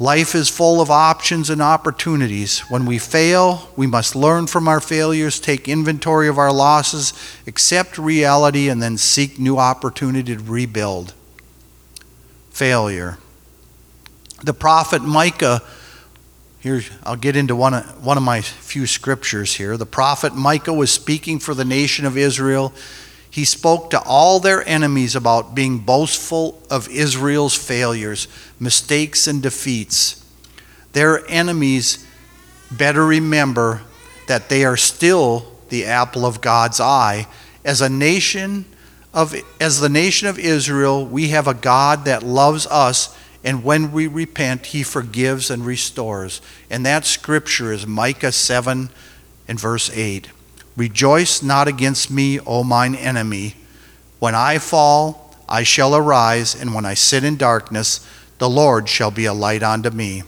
Life 0.00 0.34
is 0.34 0.48
full 0.48 0.80
of 0.80 0.90
options 0.90 1.50
and 1.50 1.62
opportunities. 1.62 2.58
When 2.68 2.84
we 2.84 2.98
fail, 2.98 3.70
we 3.76 3.86
must 3.86 4.16
learn 4.16 4.48
from 4.48 4.66
our 4.66 4.80
failures, 4.80 5.38
take 5.38 5.68
inventory 5.68 6.26
of 6.26 6.36
our 6.36 6.52
losses, 6.52 7.12
accept 7.46 7.96
reality, 7.96 8.68
and 8.68 8.82
then 8.82 8.98
seek 8.98 9.38
new 9.38 9.56
opportunity 9.56 10.34
to 10.34 10.42
rebuild 10.42 11.14
failure. 12.60 13.16
The 14.44 14.52
prophet 14.52 15.00
Micah, 15.00 15.62
here 16.58 16.82
I'll 17.04 17.16
get 17.16 17.34
into 17.34 17.56
one 17.56 17.72
of, 17.72 18.04
one 18.04 18.18
of 18.18 18.22
my 18.22 18.42
few 18.42 18.86
scriptures 18.86 19.54
here. 19.54 19.78
The 19.78 19.86
prophet 19.86 20.34
Micah 20.34 20.74
was 20.74 20.90
speaking 20.90 21.38
for 21.38 21.54
the 21.54 21.64
nation 21.64 22.04
of 22.04 22.18
Israel. 22.18 22.74
He 23.30 23.46
spoke 23.46 23.88
to 23.92 24.02
all 24.02 24.40
their 24.40 24.62
enemies 24.68 25.16
about 25.16 25.54
being 25.54 25.78
boastful 25.78 26.62
of 26.70 26.86
Israel's 26.90 27.56
failures, 27.56 28.28
mistakes, 28.58 29.26
and 29.26 29.42
defeats. 29.42 30.22
Their 30.92 31.26
enemies 31.30 32.06
better 32.70 33.06
remember 33.06 33.80
that 34.26 34.50
they 34.50 34.66
are 34.66 34.76
still 34.76 35.50
the 35.70 35.86
apple 35.86 36.26
of 36.26 36.42
God's 36.42 36.78
eye. 36.78 37.26
As 37.64 37.80
a 37.80 37.88
nation, 37.88 38.66
of, 39.12 39.34
as 39.60 39.80
the 39.80 39.88
nation 39.88 40.28
of 40.28 40.38
Israel, 40.38 41.04
we 41.04 41.28
have 41.28 41.48
a 41.48 41.54
God 41.54 42.04
that 42.04 42.22
loves 42.22 42.66
us, 42.66 43.16
and 43.42 43.64
when 43.64 43.90
we 43.90 44.06
repent, 44.06 44.66
he 44.66 44.82
forgives 44.82 45.50
and 45.50 45.64
restores. 45.66 46.40
And 46.68 46.86
that 46.86 47.04
scripture 47.04 47.72
is 47.72 47.86
Micah 47.86 48.32
7 48.32 48.90
and 49.48 49.60
verse 49.60 49.90
8. 49.92 50.28
Rejoice 50.76 51.42
not 51.42 51.66
against 51.66 52.10
me, 52.10 52.38
O 52.40 52.62
mine 52.62 52.94
enemy. 52.94 53.56
When 54.18 54.34
I 54.34 54.58
fall, 54.58 55.34
I 55.48 55.64
shall 55.64 55.96
arise, 55.96 56.54
and 56.54 56.74
when 56.74 56.84
I 56.84 56.94
sit 56.94 57.24
in 57.24 57.36
darkness, 57.36 58.06
the 58.38 58.48
Lord 58.48 58.88
shall 58.88 59.10
be 59.10 59.24
a 59.24 59.34
light 59.34 59.62
unto 59.62 59.90
me. 59.90 60.22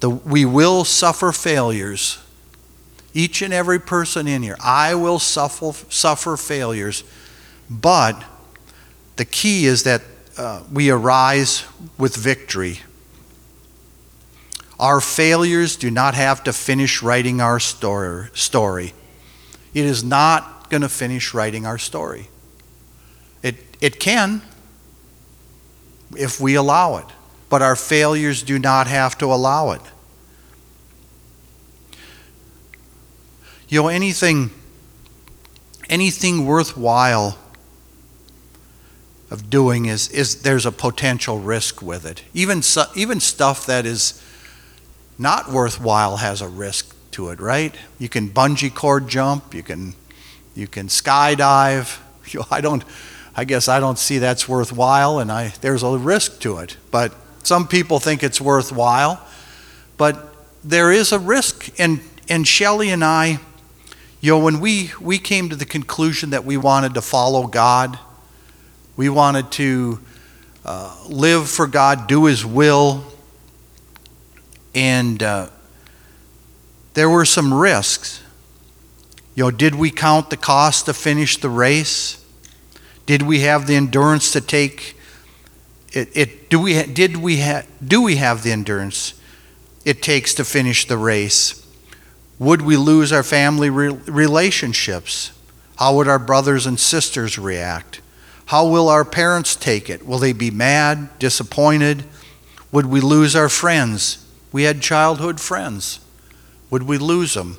The, 0.00 0.10
we 0.10 0.44
will 0.44 0.84
suffer 0.84 1.32
failures 1.32 2.21
each 3.14 3.42
and 3.42 3.52
every 3.52 3.78
person 3.78 4.26
in 4.26 4.42
here. 4.42 4.56
I 4.60 4.94
will 4.94 5.18
suffer, 5.18 5.72
suffer 5.90 6.36
failures, 6.36 7.04
but 7.68 8.22
the 9.16 9.24
key 9.24 9.66
is 9.66 9.82
that 9.84 10.02
uh, 10.36 10.62
we 10.72 10.90
arise 10.90 11.64
with 11.98 12.16
victory. 12.16 12.80
Our 14.78 15.00
failures 15.00 15.76
do 15.76 15.90
not 15.90 16.14
have 16.14 16.42
to 16.44 16.52
finish 16.52 17.02
writing 17.02 17.40
our 17.40 17.60
story. 17.60 18.94
It 19.74 19.84
is 19.84 20.02
not 20.02 20.70
going 20.70 20.82
to 20.82 20.88
finish 20.88 21.34
writing 21.34 21.66
our 21.66 21.78
story. 21.78 22.28
It, 23.42 23.56
it 23.80 24.00
can 24.00 24.42
if 26.16 26.40
we 26.40 26.54
allow 26.54 26.96
it, 26.96 27.06
but 27.48 27.62
our 27.62 27.76
failures 27.76 28.42
do 28.42 28.58
not 28.58 28.86
have 28.86 29.16
to 29.18 29.26
allow 29.26 29.70
it. 29.72 29.82
You 33.72 33.80
know, 33.80 33.88
anything, 33.88 34.50
anything 35.88 36.44
worthwhile 36.44 37.38
of 39.30 39.48
doing 39.48 39.86
is, 39.86 40.10
is 40.10 40.42
there's 40.42 40.66
a 40.66 40.70
potential 40.70 41.38
risk 41.38 41.80
with 41.80 42.04
it. 42.04 42.22
Even, 42.34 42.60
even 42.94 43.18
stuff 43.18 43.64
that 43.64 43.86
is 43.86 44.22
not 45.18 45.50
worthwhile 45.50 46.18
has 46.18 46.42
a 46.42 46.48
risk 46.48 46.94
to 47.12 47.30
it, 47.30 47.40
right? 47.40 47.74
You 47.98 48.10
can 48.10 48.28
bungee 48.28 48.74
cord 48.74 49.08
jump, 49.08 49.54
you 49.54 49.62
can, 49.62 49.94
you 50.54 50.66
can 50.66 50.88
skydive. 50.88 51.98
You 52.30 52.40
know, 52.40 52.46
I 52.50 52.60
don't, 52.60 52.84
I 53.34 53.44
guess 53.44 53.68
I 53.68 53.80
don't 53.80 53.98
see 53.98 54.18
that's 54.18 54.46
worthwhile, 54.46 55.18
and 55.18 55.32
I, 55.32 55.54
there's 55.62 55.82
a 55.82 55.96
risk 55.96 56.40
to 56.40 56.58
it. 56.58 56.76
But 56.90 57.14
some 57.42 57.66
people 57.66 58.00
think 58.00 58.22
it's 58.22 58.38
worthwhile, 58.38 59.26
but 59.96 60.34
there 60.62 60.92
is 60.92 61.10
a 61.10 61.18
risk. 61.18 61.70
And, 61.80 62.00
and 62.28 62.46
Shelley 62.46 62.90
and 62.90 63.02
I, 63.02 63.40
you 64.22 64.30
know, 64.30 64.38
when 64.38 64.60
we, 64.60 64.92
we 65.00 65.18
came 65.18 65.48
to 65.48 65.56
the 65.56 65.64
conclusion 65.64 66.30
that 66.30 66.44
we 66.44 66.56
wanted 66.56 66.94
to 66.94 67.02
follow 67.02 67.48
God, 67.48 67.98
we 68.96 69.08
wanted 69.08 69.50
to 69.52 69.98
uh, 70.64 70.96
live 71.08 71.50
for 71.50 71.66
God, 71.66 72.06
do 72.06 72.26
His 72.26 72.46
will, 72.46 73.04
and 74.76 75.20
uh, 75.20 75.48
there 76.94 77.10
were 77.10 77.24
some 77.24 77.52
risks. 77.52 78.22
You 79.34 79.42
know, 79.44 79.50
did 79.50 79.74
we 79.74 79.90
count 79.90 80.30
the 80.30 80.36
cost 80.36 80.86
to 80.86 80.94
finish 80.94 81.36
the 81.38 81.50
race? 81.50 82.24
Did 83.06 83.22
we 83.22 83.40
have 83.40 83.66
the 83.66 83.74
endurance 83.74 84.30
to 84.32 84.40
take 84.40 84.96
it? 85.92 86.16
it 86.16 86.48
do 86.48 86.60
we 86.60 86.80
did 86.84 87.16
we 87.16 87.40
ha, 87.40 87.62
do 87.84 88.00
we 88.00 88.16
have 88.16 88.44
the 88.44 88.52
endurance 88.52 89.14
it 89.84 90.00
takes 90.00 90.32
to 90.34 90.44
finish 90.44 90.86
the 90.86 90.96
race? 90.96 91.61
Would 92.38 92.62
we 92.62 92.76
lose 92.76 93.12
our 93.12 93.22
family 93.22 93.70
re- 93.70 93.88
relationships? 94.06 95.32
How 95.76 95.96
would 95.96 96.08
our 96.08 96.18
brothers 96.18 96.66
and 96.66 96.78
sisters 96.78 97.38
react? 97.38 98.00
How 98.46 98.66
will 98.66 98.88
our 98.88 99.04
parents 99.04 99.56
take 99.56 99.88
it? 99.88 100.06
Will 100.06 100.18
they 100.18 100.32
be 100.32 100.50
mad, 100.50 101.18
disappointed? 101.18 102.04
Would 102.70 102.86
we 102.86 103.00
lose 103.00 103.36
our 103.36 103.48
friends? 103.48 104.26
We 104.50 104.64
had 104.64 104.82
childhood 104.82 105.40
friends. 105.40 106.00
Would 106.70 106.82
we 106.84 106.98
lose 106.98 107.34
them? 107.34 107.58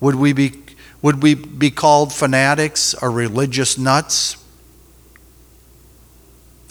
Would 0.00 0.16
we 0.16 0.32
be, 0.32 0.62
would 1.02 1.22
we 1.22 1.34
be 1.34 1.70
called 1.70 2.12
fanatics 2.12 2.94
or 2.94 3.10
religious 3.10 3.78
nuts? 3.78 4.36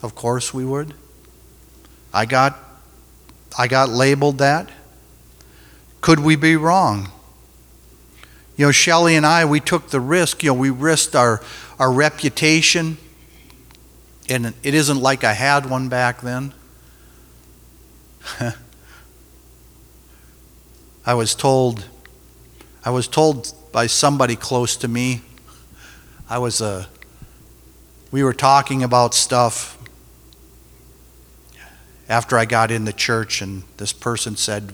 Of 0.01 0.15
course 0.15 0.53
we 0.53 0.65
would. 0.65 0.93
I 2.13 2.25
got, 2.25 2.59
I 3.57 3.67
got 3.67 3.89
labeled 3.89 4.39
that. 4.39 4.69
Could 6.03 6.19
we 6.19 6.35
be 6.35 6.55
wrong? 6.57 7.09
You 8.57 8.65
know, 8.65 8.71
Shelley 8.73 9.15
and 9.15 9.25
I, 9.25 9.45
we 9.45 9.61
took 9.61 9.87
the 9.87 10.01
risk. 10.01 10.43
You 10.43 10.49
know, 10.49 10.55
we 10.55 10.69
risked 10.69 11.15
our, 11.15 11.41
our 11.79 11.89
reputation. 11.89 12.97
And 14.27 14.53
it 14.63 14.73
isn't 14.73 14.99
like 14.99 15.23
I 15.23 15.31
had 15.31 15.65
one 15.65 15.87
back 15.87 16.19
then. 16.19 16.53
I 21.05 21.13
was 21.13 21.33
told, 21.35 21.85
I 22.83 22.89
was 22.89 23.07
told 23.07 23.53
by 23.71 23.87
somebody 23.87 24.35
close 24.35 24.75
to 24.75 24.89
me, 24.89 25.21
I 26.29 26.37
was 26.37 26.59
a, 26.59 26.89
we 28.11 28.25
were 28.25 28.33
talking 28.33 28.83
about 28.83 29.13
stuff 29.13 29.77
after 32.09 32.37
I 32.37 32.43
got 32.43 32.71
in 32.71 32.83
the 32.83 32.91
church, 32.91 33.41
and 33.41 33.63
this 33.77 33.93
person 33.93 34.35
said, 34.35 34.73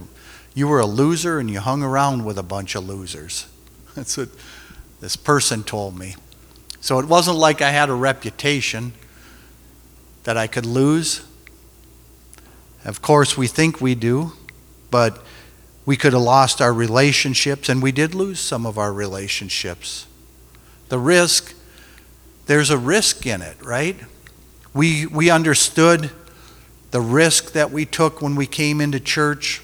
You 0.53 0.68
were 0.68 0.79
a 0.79 0.86
loser 0.86 1.39
and 1.39 1.50
you 1.50 1.60
hung 1.60 1.84
around 1.84 2.25
with 2.25 2.38
a 2.38 2.44
bunch 2.44 2.75
of 2.75 2.88
losers. 2.88 3.48
That's 3.96 4.18
what 4.18 4.29
this 5.00 5.15
person 5.15 5.63
told 5.63 5.98
me. 5.98 6.15
So 6.82 7.00
it 7.00 7.06
wasn't 7.06 7.38
like 7.38 7.62
I 7.62 7.72
had 7.72 7.89
a 7.89 7.94
reputation 7.94 8.94
that 10.24 10.38
I 10.38 10.48
could 10.48 10.65
lose. 10.65 11.25
Of 12.86 13.01
course, 13.01 13.38
we 13.38 13.48
think 13.48 13.82
we 13.82 13.96
do, 13.96 14.34
but 14.89 15.22
we 15.86 15.98
could 15.98 16.13
have 16.13 16.22
lost 16.22 16.62
our 16.62 16.74
relationships, 16.74 17.68
and 17.68 17.82
we 17.82 17.91
did 17.91 18.13
lose 18.13 18.39
some 18.39 18.65
of 18.65 18.77
our 18.77 18.94
relationships. 18.94 20.06
The 20.89 21.00
risk, 21.00 21.53
there's 22.46 22.70
a 22.70 22.77
risk 22.77 23.25
in 23.25 23.41
it, 23.41 23.58
right? 23.63 23.98
We, 24.74 25.06
we 25.06 25.29
understood 25.29 26.12
the 26.91 27.01
risk 27.01 27.53
that 27.53 27.72
we 27.72 27.86
took 27.86 28.22
when 28.22 28.36
we 28.36 28.46
came 28.46 28.82
into 28.82 29.00
church. 29.00 29.62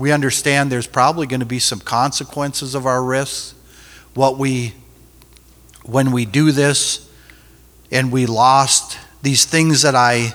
We 0.00 0.12
understand 0.12 0.72
there's 0.72 0.86
probably 0.86 1.26
going 1.26 1.40
to 1.40 1.46
be 1.46 1.58
some 1.58 1.78
consequences 1.78 2.74
of 2.74 2.86
our 2.86 3.02
risks. 3.02 3.54
What 4.14 4.38
we, 4.38 4.74
when 5.84 6.10
we 6.10 6.24
do 6.24 6.50
this 6.52 7.08
and 7.92 8.10
we 8.10 8.26
lost 8.26 8.98
these 9.22 9.44
things 9.44 9.82
that 9.82 9.94
I, 9.94 10.34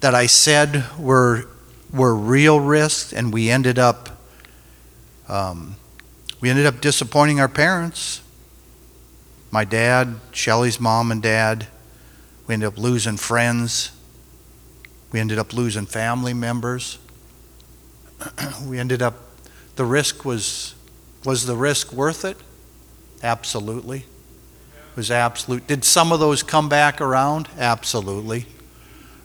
that 0.00 0.14
I 0.14 0.26
said 0.26 0.84
were, 0.98 1.48
were 1.92 2.14
real 2.14 2.60
risks, 2.60 3.12
and 3.12 3.32
we 3.32 3.50
ended 3.50 3.78
up 3.78 4.10
um, 5.28 5.76
we 6.40 6.50
ended 6.50 6.66
up 6.66 6.82
disappointing 6.82 7.40
our 7.40 7.48
parents. 7.48 8.20
My 9.50 9.64
dad, 9.64 10.16
Shelly's 10.32 10.78
mom 10.78 11.10
and 11.10 11.22
dad. 11.22 11.66
We 12.46 12.52
ended 12.52 12.66
up 12.66 12.76
losing 12.76 13.16
friends. 13.16 13.90
We 15.10 15.20
ended 15.20 15.38
up 15.38 15.54
losing 15.54 15.86
family 15.86 16.34
members. 16.34 16.98
we 18.66 18.78
ended 18.78 19.02
up, 19.02 19.14
the 19.76 19.84
risk 19.84 20.24
was, 20.24 20.74
was 21.24 21.46
the 21.46 21.56
risk 21.56 21.92
worth 21.92 22.24
it? 22.24 22.36
Absolutely. 23.22 23.98
It 23.98 24.96
was 24.96 25.10
absolute. 25.10 25.66
Did 25.66 25.84
some 25.84 26.12
of 26.12 26.20
those 26.20 26.42
come 26.42 26.68
back 26.68 27.00
around? 27.00 27.48
Absolutely. 27.58 28.46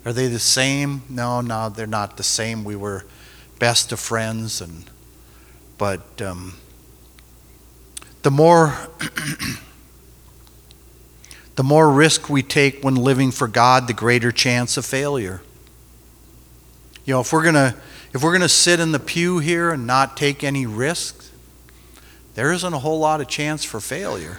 Are 0.04 0.12
they 0.12 0.28
the 0.28 0.38
same? 0.38 1.02
No, 1.08 1.40
no, 1.40 1.68
they're 1.68 1.86
not 1.86 2.16
the 2.16 2.22
same. 2.22 2.64
We 2.64 2.76
were 2.76 3.04
best 3.58 3.92
of 3.92 4.00
friends 4.00 4.60
and 4.60 4.84
but 5.76 6.20
um, 6.20 6.54
the 8.22 8.30
more 8.30 8.76
the 11.56 11.62
more 11.62 11.90
risk 11.90 12.28
we 12.28 12.42
take 12.42 12.82
when 12.82 12.94
living 12.94 13.30
for 13.30 13.48
God, 13.48 13.86
the 13.86 13.94
greater 13.94 14.32
chance 14.32 14.76
of 14.76 14.84
failure. 14.84 15.40
You 17.04 17.14
know, 17.14 17.20
if 17.20 17.32
we're 17.32 17.44
gonna 17.44 17.76
if 18.12 18.22
we're 18.22 18.32
gonna 18.32 18.48
sit 18.48 18.80
in 18.80 18.92
the 18.92 18.98
pew 18.98 19.38
here 19.38 19.70
and 19.70 19.86
not 19.86 20.16
take 20.16 20.42
any 20.42 20.66
risks, 20.66 21.30
there 22.34 22.52
isn't 22.52 22.72
a 22.72 22.78
whole 22.78 22.98
lot 22.98 23.20
of 23.20 23.28
chance 23.28 23.64
for 23.64 23.80
failure. 23.80 24.38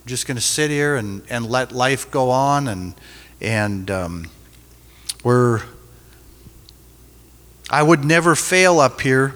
We're 0.00 0.08
just 0.08 0.26
gonna 0.26 0.40
sit 0.40 0.70
here 0.70 0.96
and, 0.96 1.22
and 1.28 1.46
let 1.46 1.72
life 1.72 2.10
go 2.10 2.30
on 2.30 2.68
and 2.68 2.94
and 3.40 3.90
um, 3.90 4.30
we're 5.22 5.62
I 7.70 7.82
would 7.82 8.04
never 8.04 8.34
fail 8.34 8.80
up 8.80 9.00
here 9.00 9.34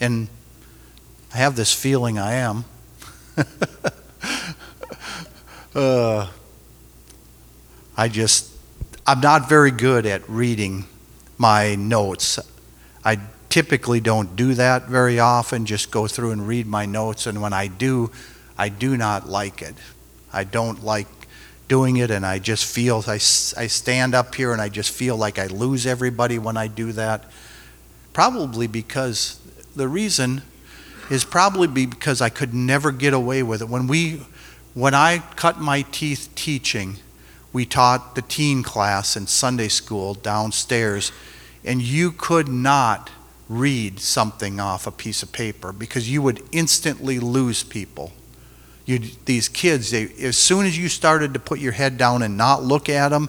and 0.00 0.28
I 1.32 1.38
have 1.38 1.56
this 1.56 1.72
feeling 1.72 2.18
I 2.18 2.34
am. 2.34 2.64
uh, 5.74 6.28
I 7.96 8.08
just, 8.08 8.50
I'm 9.06 9.20
not 9.20 9.48
very 9.48 9.70
good 9.70 10.04
at 10.04 10.28
reading 10.28 10.84
my 11.42 11.74
notes. 11.74 12.38
I 13.04 13.18
typically 13.48 13.98
don't 13.98 14.36
do 14.36 14.54
that 14.54 14.86
very 14.86 15.18
often, 15.18 15.66
just 15.66 15.90
go 15.90 16.06
through 16.06 16.30
and 16.30 16.46
read 16.46 16.68
my 16.68 16.86
notes, 16.86 17.26
and 17.26 17.42
when 17.42 17.52
I 17.52 17.66
do, 17.66 18.12
I 18.56 18.68
do 18.68 18.96
not 18.96 19.28
like 19.28 19.60
it. 19.60 19.74
I 20.32 20.44
don't 20.44 20.84
like 20.84 21.08
doing 21.66 21.96
it, 21.96 22.12
and 22.12 22.24
I 22.24 22.38
just 22.38 22.64
feel, 22.64 23.02
I, 23.08 23.14
I 23.14 23.66
stand 23.66 24.14
up 24.14 24.36
here 24.36 24.52
and 24.52 24.62
I 24.62 24.68
just 24.68 24.90
feel 24.90 25.16
like 25.16 25.36
I 25.40 25.48
lose 25.48 25.84
everybody 25.84 26.38
when 26.38 26.56
I 26.56 26.68
do 26.68 26.92
that. 26.92 27.24
Probably 28.12 28.68
because 28.68 29.40
the 29.74 29.88
reason 29.88 30.42
is 31.10 31.24
probably 31.24 31.86
because 31.86 32.20
I 32.20 32.28
could 32.28 32.54
never 32.54 32.92
get 32.92 33.14
away 33.14 33.42
with 33.42 33.62
it. 33.62 33.68
When 33.68 33.88
we 33.88 34.22
when 34.74 34.94
I 34.94 35.18
cut 35.34 35.60
my 35.60 35.82
teeth 35.82 36.30
teaching, 36.34 36.98
we 37.52 37.66
taught 37.66 38.14
the 38.14 38.22
teen 38.22 38.62
class 38.62 39.16
in 39.16 39.26
Sunday 39.26 39.68
school 39.68 40.14
downstairs, 40.14 41.12
and 41.64 41.80
you 41.80 42.12
could 42.12 42.48
not 42.48 43.10
read 43.48 44.00
something 44.00 44.58
off 44.60 44.86
a 44.86 44.90
piece 44.90 45.22
of 45.22 45.32
paper 45.32 45.72
because 45.72 46.10
you 46.10 46.22
would 46.22 46.42
instantly 46.52 47.18
lose 47.18 47.62
people. 47.62 48.12
You, 48.86 48.98
these 49.26 49.48
kids, 49.48 49.90
they, 49.90 50.04
as 50.22 50.36
soon 50.36 50.66
as 50.66 50.76
you 50.76 50.88
started 50.88 51.34
to 51.34 51.40
put 51.40 51.60
your 51.60 51.72
head 51.72 51.98
down 51.98 52.22
and 52.22 52.36
not 52.36 52.62
look 52.62 52.88
at 52.88 53.10
them, 53.10 53.28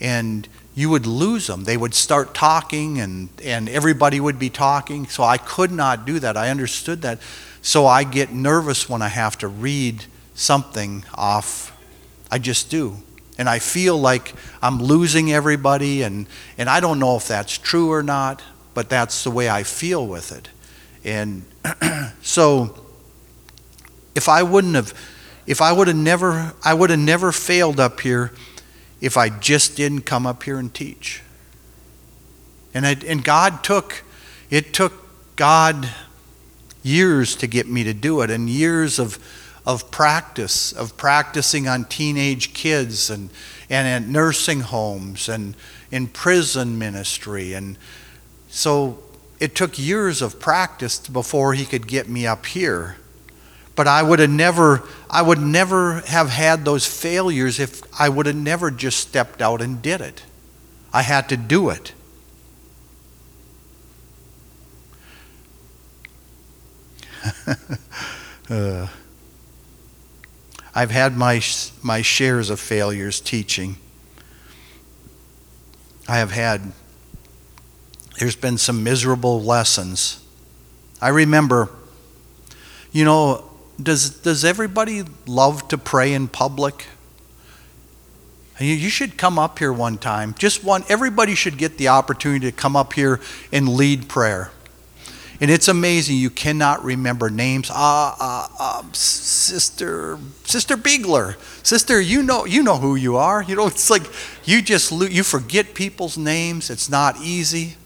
and 0.00 0.48
you 0.74 0.90
would 0.90 1.06
lose 1.06 1.46
them. 1.46 1.64
They 1.64 1.76
would 1.76 1.94
start 1.94 2.34
talking 2.34 3.00
and, 3.00 3.28
and 3.42 3.68
everybody 3.68 4.18
would 4.18 4.38
be 4.38 4.50
talking. 4.50 5.06
So 5.06 5.22
I 5.22 5.38
could 5.38 5.70
not 5.70 6.04
do 6.04 6.18
that. 6.18 6.36
I 6.36 6.50
understood 6.50 7.02
that. 7.02 7.20
So 7.62 7.86
I 7.86 8.04
get 8.04 8.32
nervous 8.32 8.88
when 8.88 9.00
I 9.00 9.08
have 9.08 9.38
to 9.38 9.48
read 9.48 10.04
something 10.34 11.04
off. 11.14 11.70
I 12.30 12.38
just 12.38 12.70
do. 12.70 12.96
And 13.36 13.48
I 13.48 13.58
feel 13.58 13.98
like 13.98 14.32
I'm 14.62 14.80
losing 14.80 15.32
everybody, 15.32 16.02
and, 16.02 16.26
and 16.56 16.68
I 16.68 16.80
don't 16.80 16.98
know 16.98 17.16
if 17.16 17.26
that's 17.26 17.58
true 17.58 17.90
or 17.90 18.02
not, 18.02 18.42
but 18.74 18.88
that's 18.88 19.24
the 19.24 19.30
way 19.30 19.48
I 19.48 19.62
feel 19.64 20.06
with 20.06 20.30
it. 20.32 20.48
And 21.04 21.44
so 22.22 22.78
if 24.14 24.28
I 24.28 24.42
wouldn't 24.42 24.74
have, 24.76 24.94
if 25.46 25.60
I 25.60 25.72
would 25.72 25.88
have 25.88 25.96
never, 25.96 26.54
I 26.64 26.74
would 26.74 26.90
have 26.90 26.98
never 26.98 27.32
failed 27.32 27.80
up 27.80 28.00
here 28.00 28.32
if 29.00 29.16
I 29.16 29.28
just 29.28 29.76
didn't 29.76 30.02
come 30.02 30.26
up 30.26 30.44
here 30.44 30.58
and 30.58 30.72
teach. 30.72 31.20
And, 32.72 32.86
I, 32.86 32.96
and 33.06 33.22
God 33.24 33.62
took, 33.62 34.02
it 34.50 34.72
took 34.72 34.92
God 35.36 35.88
years 36.82 37.36
to 37.36 37.46
get 37.46 37.66
me 37.66 37.84
to 37.84 37.94
do 37.94 38.20
it 38.20 38.30
and 38.30 38.48
years 38.48 38.98
of, 38.98 39.18
of 39.66 39.90
practice, 39.90 40.72
of 40.72 40.96
practicing 40.96 41.66
on 41.66 41.84
teenage 41.84 42.52
kids 42.52 43.10
and, 43.10 43.30
and 43.70 43.88
at 43.88 44.08
nursing 44.08 44.60
homes 44.60 45.28
and 45.28 45.56
in 45.90 46.06
prison 46.06 46.78
ministry. 46.78 47.54
And 47.54 47.78
so 48.48 48.98
it 49.40 49.54
took 49.54 49.78
years 49.78 50.20
of 50.22 50.38
practice 50.38 50.98
before 51.08 51.54
he 51.54 51.64
could 51.64 51.86
get 51.86 52.08
me 52.08 52.26
up 52.26 52.46
here. 52.46 52.96
But 53.76 53.88
I 53.88 54.02
would 54.02 54.18
have 54.20 54.30
never, 54.30 54.82
I 55.10 55.22
would 55.22 55.40
never 55.40 56.00
have 56.06 56.28
had 56.28 56.64
those 56.64 56.86
failures 56.86 57.58
if 57.58 57.82
I 57.98 58.08
would 58.08 58.26
have 58.26 58.36
never 58.36 58.70
just 58.70 59.00
stepped 59.00 59.42
out 59.42 59.60
and 59.60 59.82
did 59.82 60.00
it. 60.00 60.22
I 60.92 61.02
had 61.02 61.28
to 61.30 61.36
do 61.36 61.70
it. 61.70 61.92
uh, 68.50 68.86
I've 70.74 70.90
had 70.90 71.16
my, 71.16 71.40
my 71.82 72.02
shares 72.02 72.50
of 72.50 72.58
failures 72.58 73.20
teaching. 73.20 73.76
I 76.08 76.18
have 76.18 76.32
had, 76.32 76.72
there's 78.18 78.36
been 78.36 78.58
some 78.58 78.82
miserable 78.82 79.40
lessons. 79.40 80.24
I 81.00 81.08
remember, 81.08 81.70
you 82.92 83.04
know, 83.04 83.44
does, 83.80 84.10
does 84.10 84.44
everybody 84.44 85.04
love 85.26 85.68
to 85.68 85.78
pray 85.78 86.12
in 86.12 86.28
public? 86.28 86.86
You, 88.60 88.88
should 88.88 89.16
come 89.16 89.38
up 89.38 89.58
here 89.58 89.72
one 89.72 89.98
time. 89.98 90.34
Just 90.38 90.62
one, 90.62 90.84
everybody 90.88 91.34
should 91.34 91.58
get 91.58 91.76
the 91.76 91.88
opportunity 91.88 92.46
to 92.46 92.52
come 92.52 92.76
up 92.76 92.92
here 92.92 93.20
and 93.52 93.68
lead 93.68 94.08
prayer. 94.08 94.52
And 95.40 95.50
it's 95.50 95.68
amazing. 95.68 96.16
You 96.16 96.30
cannot 96.30 96.84
remember 96.84 97.28
names. 97.28 97.68
Ah, 97.72 98.16
uh, 98.20 98.48
uh, 98.58 98.92
Sister, 98.92 100.18
Sister 100.44 100.76
Biegler, 100.76 101.36
Sister. 101.64 102.00
You 102.00 102.22
know, 102.22 102.44
you 102.44 102.62
know 102.62 102.76
who 102.76 102.94
you 102.94 103.16
are. 103.16 103.42
You 103.42 103.56
know, 103.56 103.66
it's 103.66 103.90
like 103.90 104.04
you 104.44 104.62
just 104.62 104.92
you 104.92 105.24
forget 105.24 105.74
people's 105.74 106.16
names. 106.16 106.70
It's 106.70 106.88
not 106.88 107.16
easy. 107.20 107.76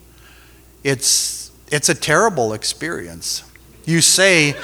It's 0.85 1.51
it's 1.71 1.89
a 1.89 1.95
terrible 1.95 2.53
experience. 2.53 3.45
You 3.85 4.03
say, 4.03 4.55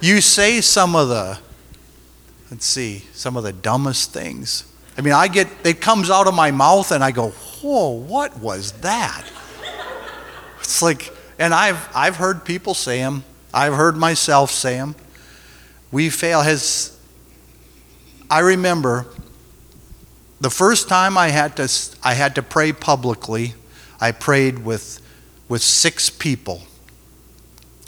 you 0.00 0.20
say 0.20 0.60
some 0.60 0.94
of 0.94 1.08
the, 1.08 1.38
let's 2.50 2.66
see, 2.66 3.04
some 3.12 3.36
of 3.36 3.44
the 3.44 3.52
dumbest 3.52 4.12
things. 4.12 4.70
I 4.98 5.00
mean, 5.00 5.14
I 5.14 5.28
get 5.28 5.48
it 5.64 5.80
comes 5.80 6.10
out 6.10 6.26
of 6.26 6.34
my 6.34 6.50
mouth, 6.50 6.92
and 6.92 7.02
I 7.02 7.10
go, 7.10 7.30
whoa, 7.30 7.88
what 7.90 8.36
was 8.38 8.72
that? 8.82 9.24
It's 10.60 10.82
like 10.82 11.10
and 11.42 11.52
I've, 11.52 11.88
I've 11.92 12.16
heard 12.16 12.44
people 12.44 12.72
say 12.72 12.98
them, 12.98 13.24
I've 13.52 13.74
heard 13.74 13.96
myself 13.96 14.52
say 14.52 14.76
them. 14.76 14.94
We 15.90 16.08
fail. 16.08 16.42
Has, 16.42 16.96
I 18.30 18.38
remember 18.38 19.06
the 20.40 20.50
first 20.50 20.88
time 20.88 21.18
I 21.18 21.30
had 21.30 21.56
to, 21.56 21.68
I 22.00 22.14
had 22.14 22.36
to 22.36 22.44
pray 22.44 22.72
publicly, 22.72 23.54
I 24.00 24.12
prayed 24.12 24.64
with, 24.64 25.00
with 25.48 25.62
six 25.62 26.10
people. 26.10 26.62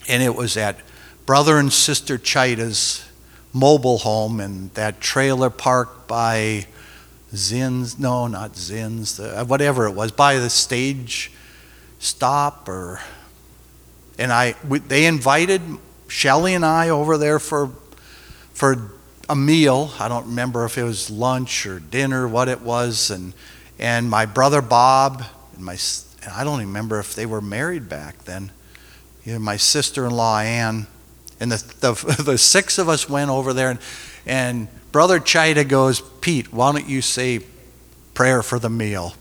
And 0.09 0.21
it 0.21 0.35
was 0.35 0.57
at 0.57 0.77
Brother 1.25 1.57
and 1.59 1.73
Sister 1.73 2.19
Chita's 2.19 3.09
mobile 3.53 3.99
home 3.99 4.41
in 4.41 4.71
that 4.75 5.01
trailer 5.01 5.49
park 5.49 6.09
by 6.09 6.67
Zins, 7.33 8.01
no, 8.01 8.27
not 8.27 8.55
Zins, 8.55 9.47
whatever 9.47 9.87
it 9.87 9.93
was, 9.93 10.11
by 10.11 10.41
the 10.41 10.51
stage 10.51 11.31
stop 12.01 12.69
or 12.69 13.01
and 14.19 14.33
I, 14.33 14.55
we, 14.69 14.79
they 14.79 15.07
invited 15.07 15.61
Shelly 16.09 16.55
and 16.55 16.65
I 16.65 16.91
over 16.91 17.19
there 17.19 17.39
for, 17.39 17.71
for 18.53 18.91
a 19.29 19.35
meal. 19.35 19.93
I 19.99 20.09
don't 20.09 20.27
remember 20.27 20.65
if 20.65 20.79
it 20.79 20.85
was 20.85 21.11
lunch 21.11 21.67
or 21.67 21.81
dinner, 21.81 22.29
what 22.29 22.49
it 22.49 22.61
was. 22.61 23.11
And, 23.11 23.33
and 23.79 24.09
my 24.09 24.27
brother 24.27 24.63
Bob, 24.63 25.25
and 25.55 25.65
my, 25.65 25.77
and 26.23 26.33
I 26.33 26.45
don't 26.45 26.61
remember 26.61 27.01
if 27.01 27.15
they 27.15 27.27
were 27.27 27.41
married 27.41 27.89
back 27.89 28.25
then. 28.25 28.53
You 29.25 29.35
know, 29.35 29.39
my 29.39 29.57
sister 29.57 30.05
in 30.05 30.13
law, 30.13 30.39
Ann. 30.39 30.87
And 31.41 31.51
the, 31.51 31.75
the, 31.81 32.23
the 32.23 32.39
six 32.39 32.79
of 32.79 32.89
us 32.89 33.09
went 33.09 33.31
over 33.31 33.53
there. 33.53 33.71
And, 33.71 33.79
and 34.27 34.69
Brother 34.93 35.19
Chita 35.19 35.65
goes, 35.65 36.01
Pete, 36.21 36.53
why 36.53 36.73
don't 36.73 36.89
you 36.89 37.03
say 37.03 37.41
prayer 38.15 38.43
for 38.43 38.59
the 38.59 38.71
meal? 38.71 39.15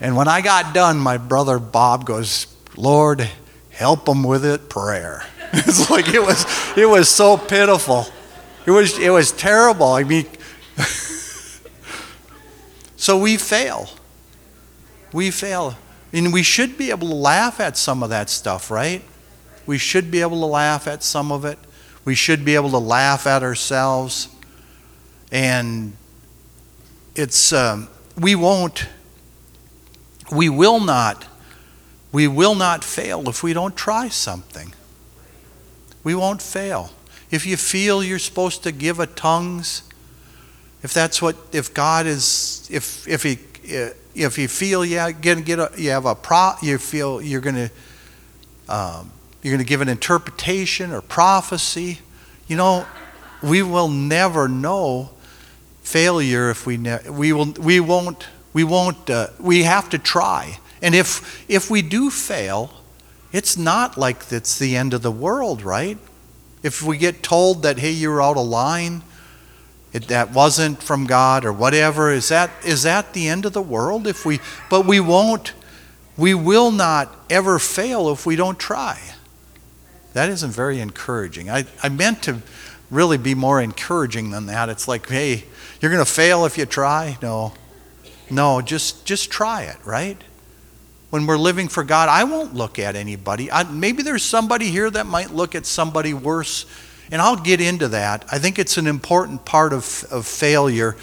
And 0.00 0.16
when 0.16 0.28
I 0.28 0.40
got 0.40 0.74
done, 0.74 0.98
my 0.98 1.18
brother 1.18 1.58
Bob 1.58 2.06
goes, 2.06 2.46
Lord, 2.76 3.28
help 3.74 4.06
them 4.06 4.22
with 4.22 4.44
it 4.44 4.68
prayer. 4.68 5.24
It's 5.56 5.88
like 5.88 6.08
it 6.08 6.20
was 6.20 6.44
it 6.76 6.86
was 6.86 7.08
so 7.08 7.36
pitiful. 7.36 8.06
It 8.66 8.72
was 8.72 8.98
it 8.98 9.10
was 9.10 9.30
terrible. 9.30 9.92
I 9.92 10.02
mean 10.02 10.26
so 12.96 13.18
we 13.18 13.36
fail. 13.36 13.88
We 15.12 15.30
fail. 15.30 15.76
And 16.12 16.32
we 16.32 16.42
should 16.42 16.76
be 16.76 16.90
able 16.90 17.08
to 17.08 17.14
laugh 17.14 17.60
at 17.60 17.76
some 17.76 18.02
of 18.02 18.10
that 18.10 18.30
stuff 18.30 18.68
right? 18.68 19.02
We 19.64 19.78
should 19.78 20.10
be 20.10 20.22
able 20.22 20.40
to 20.40 20.46
laugh 20.46 20.88
at 20.88 21.04
some 21.04 21.30
of 21.30 21.44
it. 21.44 21.58
We 22.04 22.16
should 22.16 22.44
be 22.44 22.56
able 22.56 22.70
to 22.70 22.78
laugh 22.78 23.26
at 23.26 23.44
ourselves. 23.44 24.28
And 25.30 25.96
it's 27.14 27.52
um, 27.52 27.88
we 28.18 28.34
won't 28.34 28.88
we 30.32 30.48
will 30.48 30.80
not 30.80 31.26
we 32.14 32.28
will 32.28 32.54
not 32.54 32.84
fail 32.84 33.28
if 33.28 33.42
we 33.42 33.52
don't 33.52 33.76
try 33.76 34.08
something. 34.08 34.72
We 36.04 36.14
won't 36.14 36.40
fail. 36.40 36.90
If 37.32 37.44
you 37.44 37.56
feel 37.56 38.04
you're 38.04 38.20
supposed 38.20 38.62
to 38.62 38.70
give 38.70 39.00
a 39.00 39.08
tongues, 39.08 39.82
if 40.84 40.94
that's 40.94 41.20
what, 41.20 41.34
if 41.50 41.74
God 41.74 42.06
is, 42.06 42.68
if 42.70 43.08
if 43.08 43.24
he, 43.24 43.40
if 44.14 44.38
you 44.38 44.46
feel 44.46 44.84
yeah, 44.84 45.10
get 45.10 45.44
get 45.44 45.58
a, 45.58 45.72
you 45.76 45.90
have 45.90 46.06
a 46.06 46.14
pro, 46.14 46.52
you 46.62 46.78
feel 46.78 47.20
you're 47.20 47.40
to, 47.40 47.70
um, 48.68 49.10
you're 49.42 49.58
to 49.58 49.64
give 49.64 49.80
an 49.80 49.88
interpretation 49.88 50.92
or 50.92 51.00
prophecy, 51.00 51.98
you 52.46 52.56
know, 52.56 52.86
we 53.42 53.60
will 53.60 53.88
never 53.88 54.46
know 54.46 55.10
failure 55.82 56.48
if 56.48 56.64
we 56.64 56.76
ne- 56.76 57.10
we 57.10 57.32
will 57.32 57.46
we 57.58 57.80
won't 57.80 58.28
we 58.52 58.62
won't 58.62 59.10
uh, 59.10 59.30
we 59.40 59.64
have 59.64 59.90
to 59.90 59.98
try 59.98 60.60
and 60.84 60.94
if, 60.94 61.42
if 61.48 61.70
we 61.70 61.80
do 61.80 62.10
fail, 62.10 62.70
it's 63.32 63.56
not 63.56 63.96
like 63.96 64.30
it's 64.30 64.58
the 64.58 64.76
end 64.76 64.92
of 64.92 65.00
the 65.00 65.10
world, 65.10 65.62
right? 65.62 65.96
If 66.62 66.82
we 66.82 66.98
get 66.98 67.22
told 67.22 67.62
that, 67.62 67.78
hey, 67.78 67.90
you're 67.90 68.22
out 68.22 68.36
of 68.36 68.46
line, 68.46 69.00
it, 69.94 70.08
that 70.08 70.34
wasn't 70.34 70.82
from 70.82 71.06
God 71.06 71.46
or 71.46 71.54
whatever, 71.54 72.12
is 72.12 72.28
that, 72.28 72.50
is 72.66 72.82
that 72.82 73.14
the 73.14 73.28
end 73.28 73.46
of 73.46 73.54
the 73.54 73.62
world? 73.62 74.06
If 74.06 74.26
we, 74.26 74.40
but 74.68 74.84
we 74.84 75.00
won't, 75.00 75.54
we 76.18 76.34
will 76.34 76.70
not 76.70 77.16
ever 77.30 77.58
fail 77.58 78.10
if 78.10 78.26
we 78.26 78.36
don't 78.36 78.58
try. 78.58 79.00
That 80.12 80.28
isn't 80.28 80.50
very 80.50 80.80
encouraging. 80.80 81.48
I, 81.48 81.64
I 81.82 81.88
meant 81.88 82.22
to 82.24 82.42
really 82.90 83.16
be 83.16 83.34
more 83.34 83.58
encouraging 83.58 84.32
than 84.32 84.44
that. 84.46 84.68
It's 84.68 84.86
like, 84.86 85.08
hey, 85.08 85.44
you're 85.80 85.90
going 85.90 86.04
to 86.04 86.12
fail 86.12 86.44
if 86.44 86.58
you 86.58 86.66
try? 86.66 87.16
No. 87.22 87.54
No, 88.30 88.60
just, 88.60 89.06
just 89.06 89.30
try 89.30 89.62
it, 89.62 89.78
right? 89.86 90.22
When 91.14 91.26
we're 91.26 91.38
living 91.38 91.68
for 91.68 91.84
God, 91.84 92.08
I 92.08 92.24
won't 92.24 92.54
look 92.54 92.76
at 92.80 92.96
anybody. 92.96 93.48
I, 93.48 93.62
maybe 93.62 94.02
there's 94.02 94.24
somebody 94.24 94.72
here 94.72 94.90
that 94.90 95.06
might 95.06 95.30
look 95.30 95.54
at 95.54 95.64
somebody 95.64 96.12
worse, 96.12 96.66
and 97.12 97.22
I'll 97.22 97.36
get 97.36 97.60
into 97.60 97.86
that. 97.86 98.24
I 98.32 98.40
think 98.40 98.58
it's 98.58 98.78
an 98.78 98.88
important 98.88 99.44
part 99.44 99.72
of, 99.72 100.04
of 100.10 100.26
failure. 100.26 100.96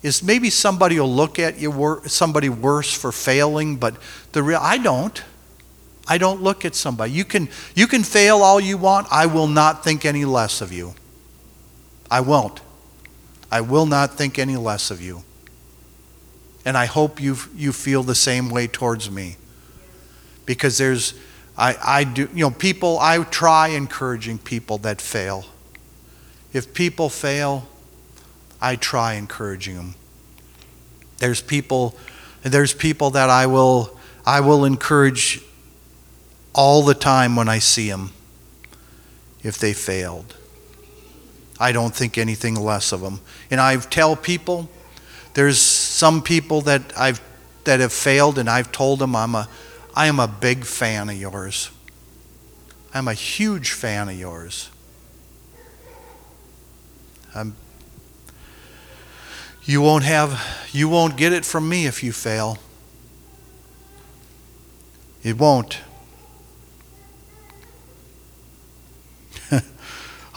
Is 0.00 0.22
maybe 0.22 0.48
somebody 0.48 1.00
will 1.00 1.12
look 1.12 1.40
at 1.40 1.58
you 1.58 1.72
wor- 1.72 2.06
somebody 2.06 2.48
worse 2.48 2.94
for 2.94 3.10
failing, 3.10 3.74
but 3.74 3.96
the 4.30 4.44
real 4.44 4.60
I 4.62 4.78
don't. 4.78 5.20
I 6.06 6.18
don't 6.18 6.40
look 6.40 6.64
at 6.64 6.76
somebody. 6.76 7.10
You 7.10 7.24
can 7.24 7.48
you 7.74 7.88
can 7.88 8.04
fail 8.04 8.36
all 8.42 8.60
you 8.60 8.78
want. 8.78 9.08
I 9.10 9.26
will 9.26 9.48
not 9.48 9.82
think 9.82 10.04
any 10.04 10.24
less 10.24 10.60
of 10.60 10.72
you. 10.72 10.94
I 12.08 12.20
won't. 12.20 12.60
I 13.50 13.62
will 13.62 13.86
not 13.86 14.14
think 14.14 14.38
any 14.38 14.56
less 14.56 14.92
of 14.92 15.02
you. 15.02 15.24
And 16.64 16.78
I 16.78 16.86
hope 16.86 17.20
you 17.20 17.38
you 17.56 17.72
feel 17.72 18.04
the 18.04 18.14
same 18.14 18.50
way 18.50 18.68
towards 18.68 19.10
me 19.10 19.34
because 20.48 20.78
there's 20.78 21.12
I, 21.58 21.76
I 21.84 22.04
do 22.04 22.22
you 22.32 22.40
know 22.40 22.50
people 22.50 22.98
I 22.98 23.22
try 23.22 23.68
encouraging 23.68 24.38
people 24.38 24.78
that 24.78 25.02
fail. 25.02 25.44
If 26.54 26.72
people 26.72 27.10
fail, 27.10 27.68
I 28.58 28.76
try 28.76 29.14
encouraging 29.14 29.76
them. 29.76 29.94
There's 31.18 31.42
people 31.42 31.94
there's 32.40 32.72
people 32.72 33.10
that 33.10 33.28
I 33.28 33.46
will 33.46 33.94
I 34.24 34.40
will 34.40 34.64
encourage 34.64 35.42
all 36.54 36.82
the 36.82 36.94
time 36.94 37.36
when 37.36 37.48
I 37.50 37.58
see 37.58 37.90
them 37.90 38.12
if 39.42 39.58
they 39.58 39.74
failed. 39.74 40.34
I 41.60 41.72
don't 41.72 41.94
think 41.94 42.16
anything 42.16 42.54
less 42.54 42.90
of 42.90 43.02
them. 43.02 43.20
And 43.50 43.60
I 43.60 43.76
tell 43.76 44.16
people 44.16 44.70
there's 45.34 45.58
some 45.58 46.22
people 46.22 46.62
that 46.62 46.94
I've 46.96 47.20
that 47.64 47.80
have 47.80 47.92
failed 47.92 48.38
and 48.38 48.48
I've 48.48 48.72
told 48.72 49.00
them 49.00 49.14
I'm 49.14 49.34
a 49.34 49.46
I 49.98 50.06
am 50.06 50.20
a 50.20 50.28
big 50.28 50.64
fan 50.64 51.10
of 51.10 51.16
yours. 51.16 51.72
I'm 52.94 53.08
a 53.08 53.14
huge 53.14 53.72
fan 53.72 54.08
of 54.08 54.16
yours. 54.16 54.70
I'm, 57.34 57.56
you 59.64 59.82
won't 59.82 60.04
have 60.04 60.40
you 60.70 60.88
won't 60.88 61.16
get 61.16 61.32
it 61.32 61.44
from 61.44 61.68
me 61.68 61.86
if 61.86 62.04
you 62.04 62.12
fail. 62.12 62.58
It 65.24 65.36
won't. 65.36 65.80
How 69.50 69.62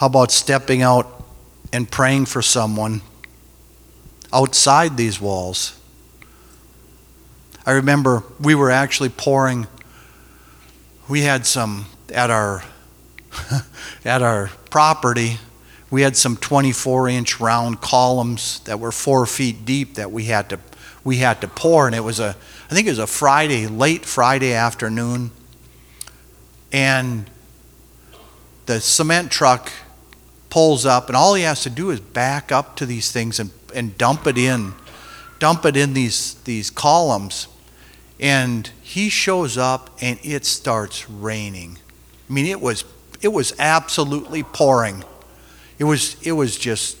about 0.06 0.32
stepping 0.32 0.82
out 0.82 1.24
and 1.72 1.88
praying 1.88 2.26
for 2.26 2.42
someone 2.42 3.00
outside 4.32 4.96
these 4.96 5.20
walls? 5.20 5.78
I 7.64 7.72
remember 7.72 8.24
we 8.40 8.54
were 8.54 8.70
actually 8.70 9.08
pouring, 9.08 9.68
we 11.08 11.20
had 11.22 11.46
some 11.46 11.86
at 12.12 12.30
our, 12.30 12.64
at 14.04 14.22
our 14.22 14.50
property, 14.70 15.38
we 15.90 16.02
had 16.02 16.16
some 16.16 16.36
24 16.36 17.08
inch 17.08 17.38
round 17.38 17.80
columns 17.80 18.60
that 18.60 18.80
were 18.80 18.90
four 18.90 19.26
feet 19.26 19.64
deep 19.64 19.94
that 19.94 20.10
we 20.10 20.24
had 20.24 20.48
to, 20.48 20.58
we 21.04 21.18
had 21.18 21.40
to 21.42 21.48
pour. 21.48 21.86
And 21.86 21.94
it 21.94 22.02
was 22.02 22.18
a, 22.18 22.34
I 22.70 22.74
think 22.74 22.86
it 22.86 22.90
was 22.90 22.98
a 22.98 23.06
Friday, 23.06 23.66
late 23.66 24.04
Friday 24.04 24.54
afternoon. 24.54 25.30
And 26.72 27.30
the 28.66 28.80
cement 28.80 29.30
truck 29.30 29.70
pulls 30.48 30.84
up, 30.84 31.08
and 31.08 31.16
all 31.16 31.34
he 31.34 31.42
has 31.42 31.62
to 31.62 31.70
do 31.70 31.90
is 31.90 32.00
back 32.00 32.50
up 32.50 32.76
to 32.76 32.86
these 32.86 33.12
things 33.12 33.38
and, 33.38 33.50
and 33.74 33.96
dump 33.96 34.26
it 34.26 34.36
in, 34.36 34.72
dump 35.38 35.64
it 35.64 35.76
in 35.76 35.94
these, 35.94 36.34
these 36.44 36.70
columns. 36.70 37.48
And 38.22 38.70
he 38.82 39.08
shows 39.08 39.58
up, 39.58 39.90
and 40.00 40.18
it 40.22 40.46
starts 40.46 41.10
raining. 41.10 41.78
I 42.30 42.32
mean, 42.32 42.46
it 42.46 42.60
was, 42.60 42.84
it 43.20 43.32
was 43.32 43.52
absolutely 43.58 44.44
pouring. 44.44 45.02
It 45.78 45.84
was, 45.84 46.16
it 46.22 46.32
was 46.32 46.56
just, 46.56 46.96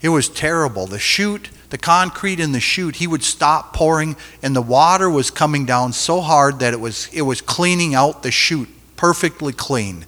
it 0.00 0.08
was 0.08 0.28
terrible. 0.28 0.88
The 0.88 0.98
chute, 0.98 1.48
the 1.70 1.78
concrete 1.78 2.40
in 2.40 2.50
the 2.50 2.58
chute, 2.58 2.96
he 2.96 3.06
would 3.06 3.22
stop 3.22 3.72
pouring, 3.72 4.16
and 4.42 4.56
the 4.56 4.60
water 4.60 5.08
was 5.08 5.30
coming 5.30 5.64
down 5.64 5.92
so 5.92 6.20
hard 6.20 6.58
that 6.58 6.74
it 6.74 6.80
was, 6.80 7.08
it 7.12 7.22
was 7.22 7.40
cleaning 7.40 7.94
out 7.94 8.24
the 8.24 8.32
chute 8.32 8.68
perfectly 8.96 9.52
clean. 9.52 10.06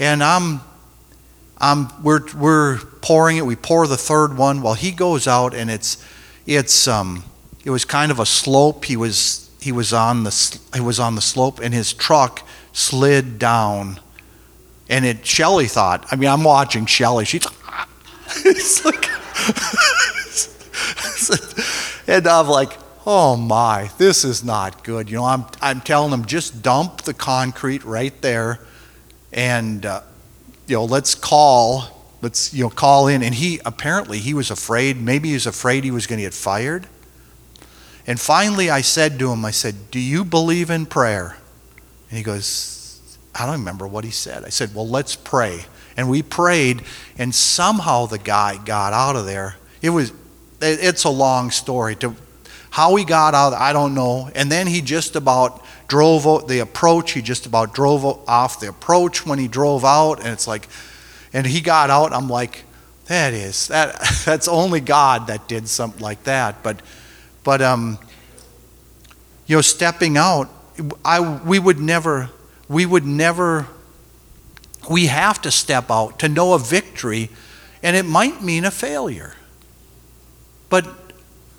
And 0.00 0.22
I'm, 0.22 0.62
I'm, 1.58 2.02
we're, 2.02 2.26
we're 2.36 2.78
pouring 3.02 3.36
it. 3.36 3.46
We 3.46 3.54
pour 3.54 3.86
the 3.86 3.96
third 3.96 4.36
one. 4.36 4.62
While 4.62 4.74
he 4.74 4.90
goes 4.90 5.28
out, 5.28 5.54
and 5.54 5.70
it's, 5.70 6.04
it's, 6.44 6.88
um, 6.88 7.22
it 7.68 7.70
was 7.70 7.84
kind 7.84 8.10
of 8.10 8.18
a 8.18 8.24
slope. 8.24 8.86
He 8.86 8.96
was, 8.96 9.50
he 9.60 9.72
was 9.72 9.92
on 9.92 10.24
the, 10.24 10.58
he 10.72 10.80
was 10.80 10.98
on 10.98 11.16
the 11.16 11.20
slope, 11.20 11.60
and 11.60 11.74
his 11.74 11.92
truck 11.92 12.48
slid 12.72 13.38
down. 13.38 14.00
And 14.88 15.04
it, 15.04 15.26
Shelly 15.26 15.66
thought, 15.66 16.06
I 16.10 16.16
mean, 16.16 16.30
I'm 16.30 16.44
watching 16.44 16.86
Shelly. 16.86 17.26
She's, 17.26 17.44
it's 18.46 18.86
like, 18.86 19.06
and 22.08 22.26
I'm 22.26 22.48
like, 22.48 22.72
oh 23.04 23.36
my, 23.36 23.90
this 23.98 24.24
is 24.24 24.42
not 24.42 24.82
good. 24.82 25.10
You 25.10 25.18
know, 25.18 25.24
I'm, 25.26 25.44
I'm 25.60 25.82
telling 25.82 26.10
them 26.10 26.24
just 26.24 26.62
dump 26.62 27.02
the 27.02 27.12
concrete 27.12 27.84
right 27.84 28.18
there 28.22 28.60
and, 29.30 29.84
uh, 29.84 30.00
you 30.66 30.76
know, 30.76 30.86
let's 30.86 31.14
call, 31.14 32.16
let's, 32.22 32.54
you 32.54 32.64
know, 32.64 32.70
call 32.70 33.08
in. 33.08 33.22
And 33.22 33.34
he, 33.34 33.60
apparently, 33.66 34.20
he 34.20 34.32
was 34.32 34.50
afraid, 34.50 34.96
maybe 34.96 35.28
he 35.28 35.34
was 35.34 35.46
afraid 35.46 35.84
he 35.84 35.90
was 35.90 36.06
going 36.06 36.18
to 36.18 36.24
get 36.24 36.32
fired. 36.32 36.86
And 38.08 38.18
finally, 38.18 38.70
I 38.70 38.80
said 38.80 39.18
to 39.18 39.30
him, 39.30 39.44
I 39.44 39.50
said, 39.50 39.90
Do 39.90 40.00
you 40.00 40.24
believe 40.24 40.70
in 40.70 40.86
prayer? 40.86 41.36
And 42.08 42.16
he 42.16 42.24
goes, 42.24 43.18
I 43.34 43.44
don't 43.44 43.58
remember 43.58 43.86
what 43.86 44.02
he 44.02 44.10
said. 44.10 44.44
I 44.46 44.48
said, 44.48 44.74
Well, 44.74 44.88
let's 44.88 45.14
pray. 45.14 45.66
And 45.94 46.08
we 46.08 46.22
prayed, 46.22 46.82
and 47.18 47.34
somehow 47.34 48.06
the 48.06 48.18
guy 48.18 48.56
got 48.64 48.94
out 48.94 49.14
of 49.14 49.26
there. 49.26 49.56
It 49.82 49.90
was, 49.90 50.12
it's 50.62 51.04
a 51.04 51.10
long 51.10 51.50
story. 51.50 51.96
To, 51.96 52.16
how 52.70 52.96
he 52.96 53.04
got 53.04 53.34
out, 53.34 53.52
I 53.52 53.74
don't 53.74 53.94
know. 53.94 54.30
And 54.34 54.50
then 54.50 54.66
he 54.66 54.80
just 54.80 55.14
about 55.14 55.62
drove 55.86 56.48
the 56.48 56.60
approach. 56.60 57.12
He 57.12 57.20
just 57.20 57.44
about 57.44 57.74
drove 57.74 58.06
off 58.26 58.58
the 58.58 58.70
approach 58.70 59.26
when 59.26 59.38
he 59.38 59.48
drove 59.48 59.84
out, 59.84 60.20
and 60.20 60.28
it's 60.28 60.48
like, 60.48 60.66
and 61.34 61.46
he 61.46 61.60
got 61.60 61.90
out. 61.90 62.14
I'm 62.14 62.28
like, 62.28 62.64
that 63.04 63.34
is 63.34 63.68
that. 63.68 64.00
That's 64.24 64.48
only 64.48 64.80
God 64.80 65.26
that 65.26 65.46
did 65.46 65.68
something 65.68 66.00
like 66.00 66.24
that. 66.24 66.62
But, 66.62 66.80
but 67.48 67.62
um, 67.62 67.98
you 69.46 69.56
know, 69.56 69.62
stepping 69.62 70.18
out, 70.18 70.50
I 71.02 71.18
we 71.46 71.58
would 71.58 71.80
never, 71.80 72.28
we 72.68 72.84
would 72.84 73.06
never. 73.06 73.66
We 74.90 75.06
have 75.06 75.40
to 75.40 75.50
step 75.50 75.90
out 75.90 76.18
to 76.18 76.28
know 76.28 76.52
a 76.52 76.58
victory, 76.58 77.30
and 77.82 77.96
it 77.96 78.04
might 78.04 78.42
mean 78.42 78.66
a 78.66 78.70
failure. 78.70 79.32
But 80.68 80.84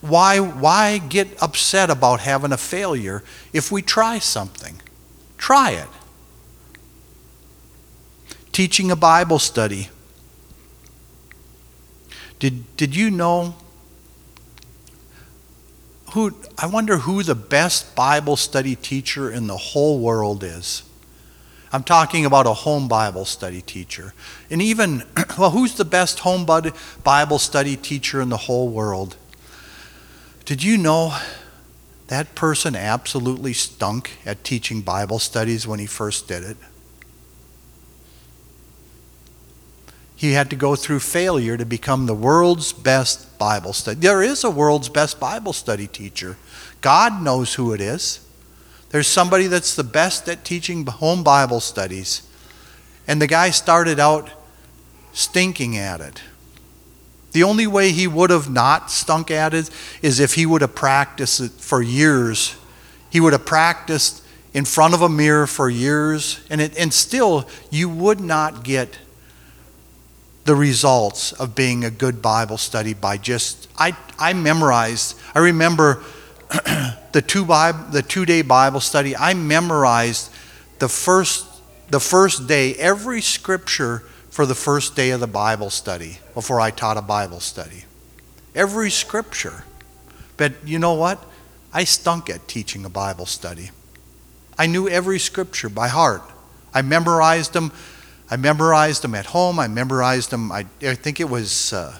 why, 0.01 0.39
why 0.39 0.99
get 0.99 1.41
upset 1.41 1.89
about 1.89 2.19
having 2.19 2.51
a 2.51 2.57
failure 2.57 3.23
if 3.51 3.71
we 3.71 3.81
try 3.81 4.19
something? 4.19 4.79
Try 5.39 5.71
it. 5.71 5.89
Teaching 8.51 8.91
a 8.91 8.95
Bible 8.95 9.39
study. 9.39 9.89
Did, 12.37 12.77
did 12.77 12.95
you 12.95 13.09
know 13.09 13.55
who 16.13 16.35
I 16.57 16.67
wonder 16.67 16.97
who 16.97 17.23
the 17.23 17.35
best 17.35 17.95
Bible 17.95 18.35
study 18.35 18.75
teacher 18.75 19.31
in 19.31 19.47
the 19.47 19.57
whole 19.57 19.99
world 19.99 20.43
is? 20.43 20.83
I'm 21.71 21.83
talking 21.83 22.25
about 22.25 22.47
a 22.47 22.53
home 22.53 22.87
Bible 22.87 23.25
study 23.25 23.61
teacher. 23.61 24.13
And 24.49 24.61
even, 24.61 25.03
well, 25.37 25.51
who's 25.51 25.75
the 25.75 25.85
best 25.85 26.19
home 26.19 26.47
Bible 27.03 27.39
study 27.39 27.75
teacher 27.75 28.21
in 28.21 28.29
the 28.29 28.37
whole 28.37 28.69
world? 28.69 29.15
Did 30.45 30.63
you 30.63 30.77
know 30.77 31.15
that 32.07 32.33
person 32.33 32.75
absolutely 32.75 33.53
stunk 33.53 34.17
at 34.25 34.43
teaching 34.43 34.81
Bible 34.81 35.19
studies 35.19 35.67
when 35.67 35.77
he 35.77 35.85
first 35.85 36.27
did 36.27 36.43
it? 36.43 36.57
He 40.15 40.33
had 40.33 40.49
to 40.49 40.55
go 40.55 40.75
through 40.75 40.99
failure 40.99 41.55
to 41.55 41.65
become 41.65 42.07
the 42.07 42.15
world's 42.15 42.73
best 42.73 43.28
Bible 43.39 43.73
study. 43.73 43.99
There 43.99 44.21
is 44.21 44.43
a 44.43 44.49
world's 44.51 44.89
best 44.89 45.19
Bible 45.19 45.53
study 45.53 45.87
teacher. 45.87 46.37
God 46.81 47.23
knows 47.23 47.55
who 47.55 47.73
it 47.73 47.81
is. 47.81 48.19
There's 48.89 49.07
somebody 49.07 49.47
that's 49.47 49.75
the 49.75 49.83
best 49.83 50.27
at 50.29 50.45
teaching 50.45 50.85
home 50.85 51.23
Bible 51.23 51.59
studies. 51.59 52.21
And 53.07 53.21
the 53.21 53.27
guy 53.27 53.49
started 53.49 53.99
out 53.99 54.29
stinking 55.13 55.77
at 55.77 56.01
it. 56.01 56.21
The 57.31 57.43
only 57.43 57.67
way 57.67 57.91
he 57.91 58.07
would 58.07 58.29
have 58.29 58.49
not 58.49 58.91
stunk 58.91 59.29
at 59.31 59.53
it 59.53 59.69
is 60.01 60.19
if 60.19 60.33
he 60.33 60.45
would 60.45 60.61
have 60.61 60.75
practiced 60.75 61.39
it 61.39 61.51
for 61.51 61.81
years. 61.81 62.55
He 63.09 63.19
would 63.19 63.33
have 63.33 63.45
practiced 63.45 64.23
in 64.53 64.65
front 64.65 64.95
of 64.95 65.01
a 65.01 65.09
mirror 65.09 65.45
for 65.45 65.69
years, 65.69 66.39
and, 66.49 66.59
it, 66.59 66.77
and 66.77 66.91
still 66.91 67.47
you 67.69 67.87
would 67.87 68.19
not 68.19 68.63
get 68.63 68.97
the 70.45 70.55
results 70.55 71.31
of 71.33 71.55
being 71.55 71.83
a 71.83 71.91
good 71.91 72.21
Bible 72.21 72.57
study 72.57 72.93
by 72.93 73.17
just 73.17 73.67
I, 73.77 73.95
I 74.17 74.33
memorized. 74.33 75.17
I 75.35 75.39
remember 75.39 76.03
the 77.11 77.23
two 77.25 77.45
Bible, 77.45 77.85
the 77.91 78.01
two 78.01 78.25
day 78.25 78.41
Bible 78.41 78.79
study. 78.79 79.15
I 79.15 79.33
memorized 79.33 80.31
the 80.79 80.89
first 80.89 81.45
the 81.89 81.99
first 81.99 82.47
day 82.47 82.75
every 82.75 83.21
scripture 83.21 83.99
for 84.29 84.45
the 84.45 84.55
first 84.55 84.95
day 84.95 85.09
of 85.09 85.19
the 85.19 85.27
Bible 85.27 85.69
study 85.69 86.19
before 86.33 86.61
I 86.61 86.71
taught 86.71 86.97
a 86.97 87.01
Bible 87.01 87.39
study. 87.39 87.85
Every 88.55 88.91
scripture. 88.91 89.63
But 90.37 90.53
you 90.65 90.79
know 90.79 90.93
what? 90.93 91.23
I 91.73 91.83
stunk 91.83 92.29
at 92.29 92.47
teaching 92.47 92.85
a 92.85 92.89
Bible 92.89 93.25
study. 93.25 93.71
I 94.57 94.67
knew 94.67 94.87
every 94.87 95.19
scripture 95.19 95.69
by 95.69 95.87
heart. 95.87 96.21
I 96.73 96.81
memorized 96.81 97.53
them. 97.53 97.71
I 98.31 98.37
memorized 98.37 99.01
them 99.01 99.15
at 99.15 99.27
home. 99.27 99.59
I 99.59 99.67
memorized 99.67 100.29
them. 100.29 100.51
I, 100.51 100.65
I 100.81 100.95
think 100.95 101.19
it 101.19 101.29
was, 101.29 101.73
uh, 101.73 101.97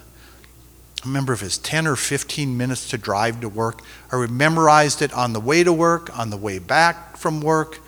I 1.03 1.07
remember 1.07 1.33
if 1.33 1.41
it 1.41 1.45
was 1.45 1.57
10 1.57 1.87
or 1.87 1.95
15 1.95 2.55
minutes 2.55 2.89
to 2.89 2.97
drive 2.97 3.41
to 3.41 3.49
work. 3.49 3.81
I 4.11 4.25
memorized 4.27 5.01
it 5.01 5.11
on 5.13 5.33
the 5.33 5.39
way 5.39 5.63
to 5.63 5.73
work, 5.73 6.17
on 6.17 6.29
the 6.29 6.37
way 6.37 6.59
back 6.59 7.17
from 7.17 7.41
work. 7.41 7.79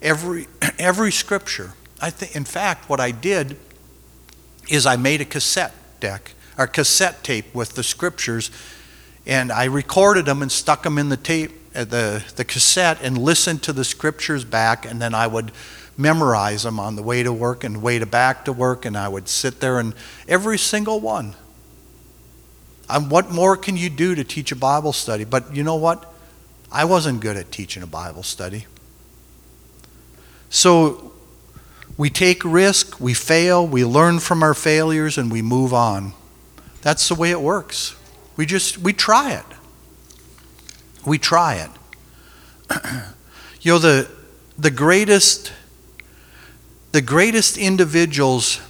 Every, 0.00 0.46
every 0.78 1.10
scripture. 1.10 1.74
I 2.00 2.10
think, 2.10 2.36
in 2.36 2.44
fact, 2.44 2.88
what 2.88 3.00
I 3.00 3.10
did 3.10 3.56
is 4.68 4.86
I 4.86 4.96
made 4.96 5.20
a 5.20 5.24
cassette 5.24 5.74
deck 6.00 6.34
or 6.58 6.66
cassette 6.66 7.24
tape 7.24 7.54
with 7.54 7.74
the 7.74 7.82
scriptures, 7.82 8.50
and 9.26 9.50
I 9.50 9.64
recorded 9.64 10.26
them 10.26 10.42
and 10.42 10.50
stuck 10.50 10.82
them 10.82 10.98
in 10.98 11.08
the 11.08 11.16
tape, 11.16 11.52
uh, 11.74 11.84
the 11.84 12.24
the 12.36 12.44
cassette, 12.44 12.98
and 13.02 13.16
listened 13.16 13.62
to 13.64 13.72
the 13.72 13.84
scriptures 13.84 14.44
back, 14.44 14.84
and 14.84 15.00
then 15.00 15.14
I 15.14 15.26
would 15.26 15.52
memorize 15.96 16.62
them 16.62 16.80
on 16.80 16.96
the 16.96 17.02
way 17.02 17.22
to 17.22 17.32
work 17.32 17.64
and 17.64 17.82
way 17.82 17.98
to 17.98 18.06
back 18.06 18.44
to 18.46 18.52
work, 18.52 18.84
and 18.84 18.96
I 18.96 19.08
would 19.08 19.28
sit 19.28 19.60
there 19.60 19.78
and 19.78 19.94
every 20.26 20.58
single 20.58 21.00
one. 21.00 21.34
And 22.88 23.10
what 23.10 23.30
more 23.30 23.56
can 23.56 23.76
you 23.76 23.88
do 23.90 24.14
to 24.14 24.24
teach 24.24 24.52
a 24.52 24.56
Bible 24.56 24.92
study? 24.92 25.24
But 25.24 25.54
you 25.54 25.62
know 25.62 25.76
what? 25.76 26.12
I 26.70 26.84
wasn't 26.84 27.20
good 27.20 27.36
at 27.36 27.52
teaching 27.52 27.82
a 27.82 27.86
Bible 27.86 28.22
study. 28.22 28.66
So 30.48 31.12
we 31.96 32.10
take 32.10 32.44
risk, 32.44 33.00
we 33.00 33.14
fail, 33.14 33.66
we 33.66 33.84
learn 33.84 34.18
from 34.18 34.42
our 34.42 34.54
failures, 34.54 35.16
and 35.18 35.30
we 35.30 35.42
move 35.42 35.72
on. 35.72 36.12
That's 36.82 37.08
the 37.08 37.14
way 37.14 37.30
it 37.30 37.40
works. 37.40 37.94
We 38.36 38.46
just 38.46 38.78
we 38.78 38.92
try 38.92 39.32
it. 39.32 39.44
We 41.06 41.18
try 41.18 41.54
it. 41.56 41.70
you 43.60 43.72
know 43.72 43.78
the 43.78 44.08
the 44.58 44.70
greatest 44.70 45.52
the 46.92 47.02
greatest 47.02 47.56
individuals 47.56 48.60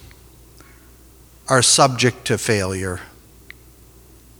are 1.48 1.60
subject 1.60 2.24
to 2.26 2.38
failure. 2.38 3.00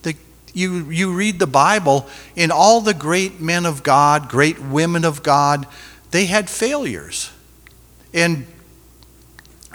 The, 0.02 0.14
you, 0.54 0.90
you 0.90 1.12
read 1.12 1.38
the 1.38 1.48
Bible, 1.48 2.06
in 2.36 2.50
all 2.50 2.80
the 2.80 2.94
great 2.94 3.40
men 3.40 3.66
of 3.66 3.82
God, 3.82 4.28
great 4.28 4.60
women 4.60 5.04
of 5.04 5.22
God, 5.22 5.66
they 6.12 6.26
had 6.26 6.48
failures. 6.48 7.32
And 8.14 8.46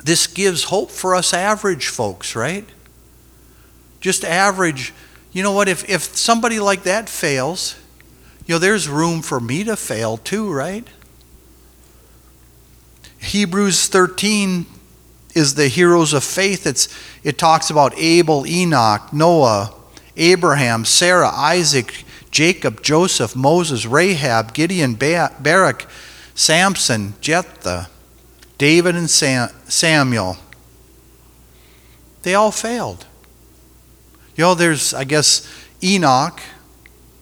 this 0.04 0.26
gives 0.26 0.65
hope 0.65 0.89
for 0.89 1.13
us 1.13 1.34
average 1.34 1.88
folks, 1.88 2.36
right? 2.36 2.65
Just 4.00 4.24
average. 4.24 4.93
You 5.34 5.43
know 5.43 5.52
what? 5.52 5.67
If, 5.67 5.89
if 5.89 6.15
somebody 6.15 6.60
like 6.60 6.84
that 6.84 7.10
fails, 7.10 7.76
you 8.46 8.56
know, 8.56 8.60
there's 8.60 8.88
room 8.88 9.22
for 9.22 9.39
me 9.41 9.65
to 9.65 9.76
fail 9.76 10.15
too, 10.15 10.52
right? 10.52 10.88
Hebrews 13.19 13.88
13 13.88 14.65
is 15.34 15.56
the 15.56 15.67
heroes 15.67 16.13
of 16.13 16.23
faith. 16.23 16.65
It's, 16.65 16.88
it 17.23 17.38
talks 17.38 17.69
about 17.69 17.97
Abel, 17.97 18.45
Enoch, 18.47 19.13
Noah, 19.13 19.73
Abraham, 20.15 20.86
Sarah, 20.86 21.30
Isaac, 21.30 22.03
Jacob, 22.32 22.82
Joseph, 22.82 23.36
Moses, 23.36 23.86
Rahab, 23.86 24.53
Gideon, 24.53 24.95
Barak, 24.95 25.88
Samson, 26.34 27.13
Jephthah, 27.21 27.89
David, 28.58 28.95
and 28.95 29.10
Sam, 29.10 29.49
Samuel. 29.67 30.38
They 32.23 32.36
all 32.36 32.51
failed. 32.51 33.06
You 34.36 34.43
know, 34.43 34.53
there's, 34.56 34.93
I 34.93 35.03
guess, 35.03 35.47
Enoch. 35.84 36.41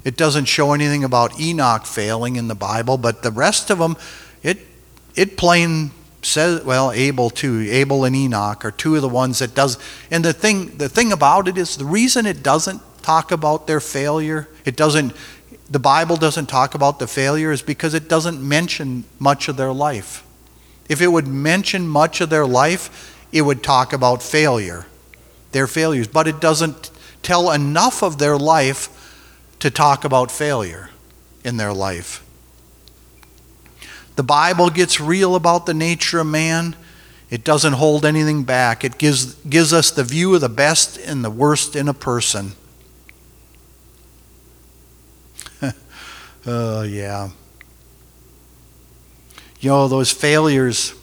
It 0.03 0.17
doesn't 0.17 0.45
show 0.45 0.73
anything 0.73 1.03
about 1.03 1.39
Enoch 1.39 1.85
failing 1.85 2.35
in 2.35 2.47
the 2.47 2.55
Bible, 2.55 2.97
but 2.97 3.23
the 3.23 3.31
rest 3.31 3.69
of 3.69 3.79
them, 3.79 3.97
it, 4.43 4.59
it 5.15 5.37
plain 5.37 5.91
says, 6.21 6.63
well, 6.63 6.91
Abel 6.91 7.29
too. 7.29 7.61
Abel 7.69 8.03
and 8.03 8.15
Enoch 8.15 8.65
are 8.65 8.71
two 8.71 8.95
of 8.95 9.01
the 9.01 9.09
ones 9.09 9.39
that 9.39 9.53
does. 9.53 9.77
And 10.09 10.25
the 10.25 10.33
thing, 10.33 10.77
the 10.77 10.89
thing 10.89 11.11
about 11.11 11.47
it 11.47 11.57
is 11.57 11.77
the 11.77 11.85
reason 11.85 12.25
it 12.25 12.41
doesn't 12.41 12.81
talk 13.01 13.31
about 13.31 13.67
their 13.67 13.79
failure, 13.79 14.49
it 14.65 14.75
doesn't, 14.75 15.13
the 15.69 15.79
Bible 15.79 16.17
doesn't 16.17 16.47
talk 16.47 16.73
about 16.73 16.97
the 16.97 17.07
failure 17.07 17.51
is 17.51 17.61
because 17.61 17.93
it 17.93 18.09
doesn't 18.09 18.41
mention 18.41 19.03
much 19.19 19.47
of 19.47 19.57
their 19.57 19.71
life. 19.71 20.23
If 20.89 21.01
it 21.01 21.07
would 21.07 21.27
mention 21.27 21.87
much 21.87 22.19
of 22.21 22.29
their 22.29 22.45
life, 22.47 23.27
it 23.31 23.43
would 23.43 23.61
talk 23.61 23.93
about 23.93 24.23
failure, 24.23 24.87
their 25.51 25.67
failures. 25.67 26.07
But 26.07 26.27
it 26.27 26.39
doesn't 26.39 26.89
tell 27.21 27.51
enough 27.51 28.01
of 28.01 28.17
their 28.17 28.37
life 28.37 28.89
to 29.59 29.69
talk 29.69 30.03
about 30.03 30.31
failure 30.31 30.89
in 31.43 31.57
their 31.57 31.73
life. 31.73 32.24
The 34.15 34.23
Bible 34.23 34.69
gets 34.69 34.99
real 34.99 35.35
about 35.35 35.65
the 35.65 35.73
nature 35.73 36.19
of 36.19 36.27
man. 36.27 36.75
It 37.29 37.43
doesn't 37.43 37.73
hold 37.73 38.05
anything 38.05 38.43
back. 38.43 38.83
It 38.83 38.97
gives, 38.97 39.35
gives 39.43 39.73
us 39.73 39.91
the 39.91 40.03
view 40.03 40.35
of 40.35 40.41
the 40.41 40.49
best 40.49 40.97
and 40.97 41.23
the 41.23 41.29
worst 41.29 41.75
in 41.75 41.87
a 41.87 41.93
person. 41.93 42.53
Oh, 46.47 46.83
yeah. 46.83 47.29
You 49.59 49.69
know, 49.71 49.87
those 49.87 50.11
failures, 50.11 50.93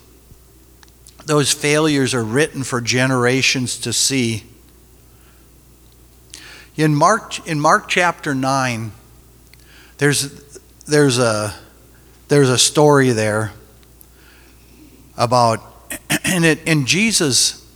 those 1.27 1.51
failures 1.51 2.15
are 2.15 2.23
written 2.23 2.63
for 2.63 2.81
generations 2.81 3.77
to 3.79 3.93
see. 3.93 4.45
In 6.77 6.95
Mark, 6.95 7.45
in 7.45 7.59
Mark 7.59 7.89
chapter 7.89 8.37
9, 8.37 8.93
there's, 9.99 10.61
there's 10.87 11.19
a 11.19 11.55
there's 12.33 12.49
a 12.49 12.57
story 12.57 13.11
there 13.11 13.53
about, 15.19 15.61
and, 16.25 16.47
it, 16.47 16.61
and 16.67 16.87
Jesus 16.87 17.71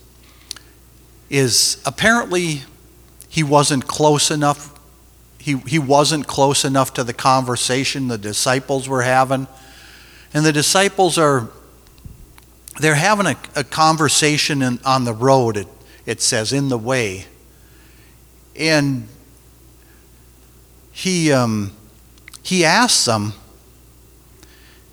is 1.28 1.82
apparently 1.84 2.62
he 3.28 3.42
wasn't 3.42 3.86
close 3.86 4.30
enough. 4.30 4.80
He, 5.38 5.58
he 5.58 5.78
wasn't 5.78 6.26
close 6.26 6.64
enough 6.64 6.94
to 6.94 7.04
the 7.04 7.12
conversation 7.12 8.08
the 8.08 8.16
disciples 8.16 8.88
were 8.88 9.02
having. 9.02 9.46
And 10.32 10.46
the 10.46 10.54
disciples 10.54 11.18
are, 11.18 11.50
they're 12.80 12.94
having 12.94 13.26
a, 13.26 13.36
a 13.56 13.62
conversation 13.62 14.62
in, 14.62 14.78
on 14.86 15.04
the 15.04 15.12
road, 15.12 15.58
it, 15.58 15.68
it 16.06 16.22
says, 16.22 16.54
in 16.54 16.70
the 16.70 16.78
way. 16.78 17.26
And 18.58 19.06
he, 20.92 21.30
um, 21.30 21.72
he 22.42 22.64
asks 22.64 23.04
them, 23.04 23.34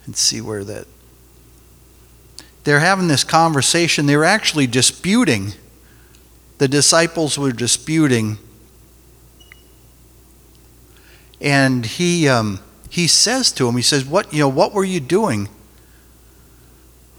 and 0.06 0.16
see 0.16 0.42
where 0.42 0.64
that. 0.64 0.88
They're 2.64 2.80
having 2.80 3.08
this 3.08 3.24
conversation. 3.24 4.06
They're 4.06 4.24
actually 4.24 4.68
disputing. 4.68 5.54
The 6.60 6.68
disciples 6.68 7.38
were 7.38 7.52
disputing. 7.52 8.38
And 11.42 11.86
he, 11.86 12.28
um, 12.30 12.60
he 12.90 13.08
says 13.08 13.52
to 13.54 13.68
him, 13.68 13.76
he 13.76 13.82
says, 13.82 14.06
what, 14.06 14.32
you 14.32 14.40
know, 14.40 14.50
what 14.50 14.74
were 14.74 14.86
you 14.86 15.02
doing? 15.02 15.50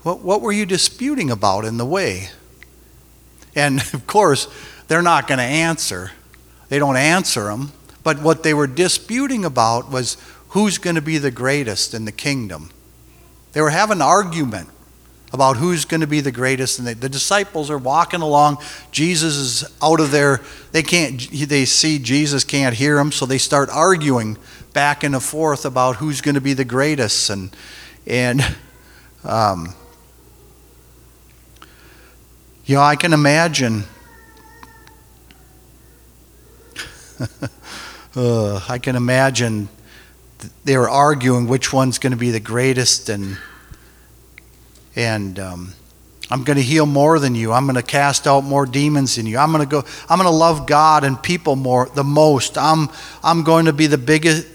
What, 0.03 0.21
what 0.21 0.41
were 0.41 0.53
you 0.53 0.65
disputing 0.65 1.31
about 1.31 1.65
in 1.65 1.77
the 1.77 1.85
way? 1.85 2.31
And 3.55 3.81
of 3.93 4.07
course, 4.07 4.49
they're 4.89 5.03
not 5.03 5.27
going 5.27 5.39
to 5.39 5.45
answer. 5.45 6.13
They 6.69 6.79
don't 6.79 6.97
answer 6.97 7.45
them. 7.45 7.73
But 8.03 8.21
what 8.21 8.43
they 8.43 8.55
were 8.55 8.67
disputing 8.67 9.45
about 9.45 9.91
was 9.91 10.17
who's 10.55 10.79
going 10.79 10.95
to 10.95 11.03
be 11.03 11.19
the 11.19 11.33
greatest 11.33 11.95
in 11.95 12.05
the 12.05 12.13
kingdom. 12.13 12.71
They 13.53 13.61
were 13.61 13.71
having 13.71 13.97
an 13.99 14.03
argument 14.03 14.69
about 15.33 15.57
who's 15.57 15.85
going 15.85 16.01
to 16.01 16.07
be 16.07 16.21
the 16.21 16.31
greatest 16.31 16.79
and 16.79 16.87
the 16.87 17.09
disciples 17.09 17.69
are 17.69 17.79
walking 17.79 18.21
along 18.21 18.57
jesus 18.93 19.35
is 19.35 19.65
out 19.83 19.99
of 19.99 20.13
there 20.13 20.41
they 20.71 20.83
can't 20.83 21.29
they 21.49 21.65
see 21.65 21.99
jesus 21.99 22.45
can't 22.45 22.77
hear 22.77 22.95
them 22.95 23.11
so 23.11 23.27
they 23.27 23.37
start 23.37 23.69
arguing 23.69 24.39
back 24.73 25.03
and 25.03 25.21
forth 25.21 25.65
about 25.65 25.97
who's 25.97 26.21
going 26.21 26.37
to 26.37 26.41
be 26.41 26.53
the 26.53 26.65
greatest 26.65 27.31
and 27.31 27.51
and 28.07 28.41
um, 29.25 29.75
you 32.65 32.77
know 32.77 32.83
i 32.83 32.95
can 32.95 33.13
imagine 33.13 33.83
uh, 38.15 38.61
i 38.69 38.79
can 38.79 38.95
imagine 38.95 39.69
they 40.65 40.77
were 40.77 40.89
arguing 40.89 41.47
which 41.47 41.73
one's 41.73 41.99
going 41.99 42.13
to 42.13 42.17
be 42.17 42.31
the 42.31 42.41
greatest 42.41 43.09
and 43.09 43.39
and 44.97 45.39
um, 45.39 45.73
i'm 46.31 46.45
going 46.45 46.57
to 46.57 46.63
heal 46.63 46.87
more 46.87 47.19
than 47.19 47.35
you. 47.35 47.53
I'm 47.53 47.67
going 47.67 47.77
to 47.77 47.83
cast 47.83 48.27
out 48.27 48.43
more 48.45 48.67
demons 48.67 49.17
than 49.17 49.27
you. 49.27 49.39
I'm 49.39 49.53
going 49.53 49.65
to 49.65 49.71
go 49.71 49.85
i'm 50.09 50.19
going 50.19 50.31
to 50.31 50.37
love 50.37 50.67
god 50.67 51.05
and 51.05 51.23
people 51.23 51.57
more 51.57 51.89
the 51.95 52.05
most. 52.05 52.57
I'm 52.59 52.89
i'm 53.23 53.43
going 53.45 53.67
to 53.67 53.73
be 53.73 53.87
the 53.87 53.99
biggest 53.99 54.47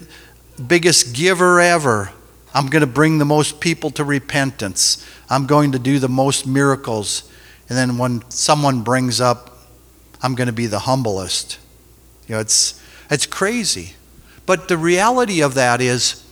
biggest 0.66 1.14
giver 1.14 1.60
ever. 1.60 2.12
I'm 2.52 2.66
going 2.66 2.80
to 2.80 2.86
bring 2.86 3.18
the 3.18 3.24
most 3.24 3.60
people 3.60 3.90
to 3.92 4.04
repentance. 4.04 5.06
I'm 5.28 5.46
going 5.46 5.72
to 5.72 5.78
do 5.78 6.00
the 6.00 6.08
most 6.08 6.48
miracles. 6.48 7.30
And 7.68 7.78
then 7.78 7.96
when 7.98 8.28
someone 8.30 8.82
brings 8.82 9.20
up 9.20 9.58
i'm 10.22 10.34
going 10.34 10.48
to 10.48 10.52
be 10.52 10.66
the 10.66 10.80
humblest. 10.80 11.58
You 12.26 12.34
know 12.34 12.40
it's 12.40 12.82
it's 13.10 13.26
crazy 13.26 13.94
but 14.46 14.68
the 14.68 14.76
reality 14.76 15.42
of 15.42 15.54
that 15.54 15.80
is, 15.80 16.26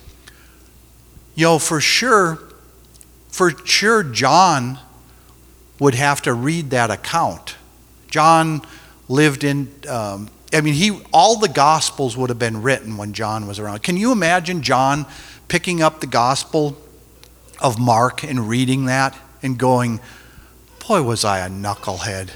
you 1.35 1.45
know, 1.45 1.59
for 1.59 1.79
sure, 1.79 2.39
for 3.29 3.51
sure, 3.65 4.03
John 4.03 4.79
would 5.79 5.95
have 5.95 6.21
to 6.23 6.33
read 6.33 6.71
that 6.71 6.91
account. 6.91 7.55
John 8.09 8.61
lived 9.07 9.43
in, 9.43 9.71
um, 9.87 10.29
I 10.53 10.61
mean, 10.61 10.73
he, 10.73 10.99
all 11.13 11.37
the 11.37 11.47
Gospels 11.47 12.17
would 12.17 12.29
have 12.29 12.39
been 12.39 12.61
written 12.61 12.97
when 12.97 13.13
John 13.13 13.47
was 13.47 13.59
around. 13.59 13.83
Can 13.83 13.95
you 13.95 14.11
imagine 14.11 14.61
John 14.61 15.05
picking 15.47 15.81
up 15.81 16.01
the 16.01 16.07
Gospel 16.07 16.77
of 17.59 17.79
Mark 17.79 18.23
and 18.23 18.47
reading 18.47 18.85
that 18.85 19.17
and 19.41 19.57
going, 19.57 19.99
Boy, 20.87 21.03
was 21.03 21.23
I 21.23 21.39
a 21.39 21.49
knucklehead. 21.49 22.29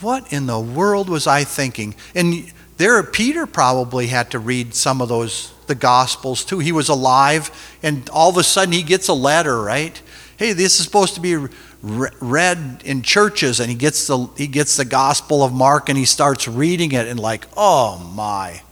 What 0.00 0.32
in 0.32 0.46
the 0.46 0.58
world 0.58 1.08
was 1.08 1.26
I 1.26 1.44
thinking? 1.44 1.94
And 2.14 2.50
there, 2.82 3.00
Peter 3.04 3.46
probably 3.46 4.08
had 4.08 4.32
to 4.32 4.40
read 4.40 4.74
some 4.74 5.00
of 5.00 5.08
those, 5.08 5.52
the 5.68 5.74
Gospels 5.76 6.44
too. 6.44 6.58
He 6.58 6.72
was 6.72 6.88
alive, 6.88 7.76
and 7.80 8.10
all 8.10 8.28
of 8.28 8.36
a 8.36 8.42
sudden 8.42 8.72
he 8.72 8.82
gets 8.82 9.06
a 9.06 9.14
letter, 9.14 9.62
right? 9.62 10.02
Hey, 10.36 10.52
this 10.52 10.80
is 10.80 10.84
supposed 10.84 11.14
to 11.14 11.20
be 11.20 11.36
read 11.80 12.82
in 12.84 13.02
churches, 13.02 13.60
and 13.60 13.70
he 13.70 13.76
gets 13.76 14.08
the 14.08 14.26
he 14.36 14.48
gets 14.48 14.76
the 14.76 14.84
Gospel 14.84 15.44
of 15.44 15.52
Mark, 15.52 15.88
and 15.88 15.96
he 15.96 16.04
starts 16.04 16.48
reading 16.48 16.90
it, 16.90 17.06
and 17.06 17.20
like, 17.20 17.46
oh 17.56 17.98
my, 18.16 18.62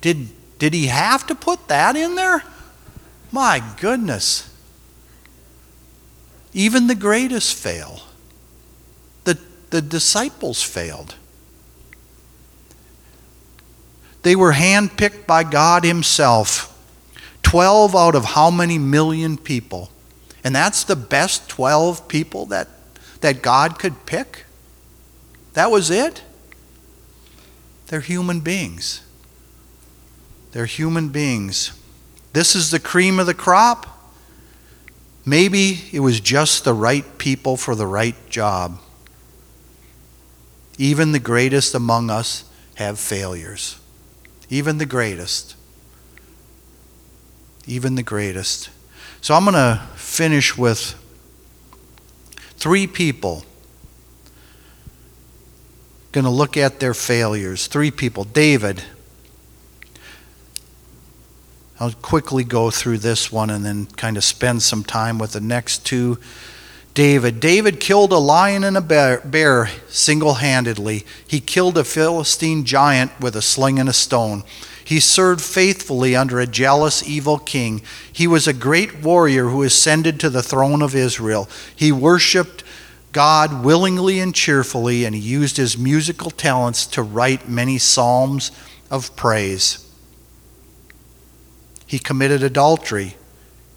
did 0.00 0.28
did 0.58 0.74
he 0.74 0.86
have 0.86 1.24
to 1.28 1.36
put 1.36 1.68
that 1.68 1.94
in 1.94 2.16
there? 2.16 2.42
My 3.30 3.62
goodness. 3.78 4.52
Even 6.52 6.88
the 6.88 6.96
greatest 6.96 7.54
fail. 7.54 8.00
The, 9.22 9.38
the 9.70 9.80
disciples 9.80 10.60
failed. 10.60 11.14
They 14.22 14.36
were 14.36 14.52
handpicked 14.52 15.26
by 15.26 15.44
God 15.44 15.84
Himself. 15.84 16.66
12 17.42 17.96
out 17.96 18.14
of 18.14 18.24
how 18.24 18.50
many 18.50 18.78
million 18.78 19.36
people? 19.36 19.90
And 20.44 20.54
that's 20.54 20.84
the 20.84 20.96
best 20.96 21.48
12 21.48 22.06
people 22.06 22.46
that, 22.46 22.68
that 23.22 23.42
God 23.42 23.78
could 23.78 24.06
pick? 24.06 24.44
That 25.54 25.70
was 25.70 25.90
it? 25.90 26.22
They're 27.88 28.00
human 28.00 28.40
beings. 28.40 29.02
They're 30.52 30.66
human 30.66 31.08
beings. 31.08 31.72
This 32.32 32.54
is 32.54 32.70
the 32.70 32.78
cream 32.78 33.18
of 33.18 33.26
the 33.26 33.34
crop. 33.34 33.86
Maybe 35.26 35.88
it 35.92 36.00
was 36.00 36.20
just 36.20 36.64
the 36.64 36.74
right 36.74 37.18
people 37.18 37.56
for 37.56 37.74
the 37.74 37.86
right 37.86 38.14
job. 38.30 38.78
Even 40.78 41.12
the 41.12 41.18
greatest 41.18 41.74
among 41.74 42.10
us 42.10 42.44
have 42.76 42.98
failures 42.98 43.79
even 44.50 44.78
the 44.78 44.86
greatest. 44.86 45.54
Even 47.66 47.94
the 47.94 48.02
greatest. 48.02 48.68
So 49.20 49.34
I'm 49.34 49.44
going 49.44 49.54
to 49.54 49.82
finish 49.94 50.58
with 50.58 51.00
Three 52.60 52.86
people. 52.86 53.46
Going 56.12 56.26
to 56.26 56.30
look 56.30 56.58
at 56.58 56.78
their 56.78 56.92
failures. 56.92 57.66
Three 57.66 57.90
people. 57.90 58.24
David. 58.24 58.84
I'll 61.80 61.92
quickly 61.92 62.44
go 62.44 62.70
through 62.70 62.98
this 62.98 63.32
one 63.32 63.48
and 63.48 63.64
then 63.64 63.86
kind 63.86 64.18
of 64.18 64.24
spend 64.24 64.62
some 64.62 64.84
time 64.84 65.18
with 65.18 65.32
the 65.32 65.40
next 65.40 65.86
two. 65.86 66.18
David. 66.94 67.40
David 67.40 67.80
killed 67.80 68.12
a 68.12 68.18
lion 68.18 68.64
and 68.64 68.76
a 68.76 68.80
bear, 68.80 69.68
single 69.88 70.34
handedly. 70.34 71.06
He 71.26 71.40
killed 71.40 71.78
a 71.78 71.84
Philistine 71.84 72.64
giant 72.64 73.12
with 73.20 73.36
a 73.36 73.42
sling 73.42 73.78
and 73.78 73.88
a 73.88 73.92
stone. 73.92 74.42
He 74.84 74.98
served 74.98 75.40
faithfully 75.40 76.16
under 76.16 76.40
a 76.40 76.48
jealous, 76.48 77.08
evil 77.08 77.38
king. 77.38 77.82
He 78.12 78.26
was 78.26 78.48
a 78.48 78.52
great 78.52 79.02
warrior 79.02 79.48
who 79.48 79.62
ascended 79.62 80.18
to 80.18 80.30
the 80.30 80.42
throne 80.42 80.82
of 80.82 80.96
Israel. 80.96 81.48
He 81.76 81.92
worshiped 81.92 82.64
God 83.12 83.64
willingly 83.64 84.18
and 84.18 84.34
cheerfully, 84.34 85.04
and 85.04 85.14
he 85.14 85.20
used 85.20 85.56
his 85.56 85.78
musical 85.78 86.30
talents 86.30 86.86
to 86.88 87.02
write 87.02 87.48
many 87.48 87.78
psalms 87.78 88.50
of 88.90 89.14
praise. 89.14 89.86
He 91.86 92.00
committed 92.00 92.42
adultery 92.42 93.16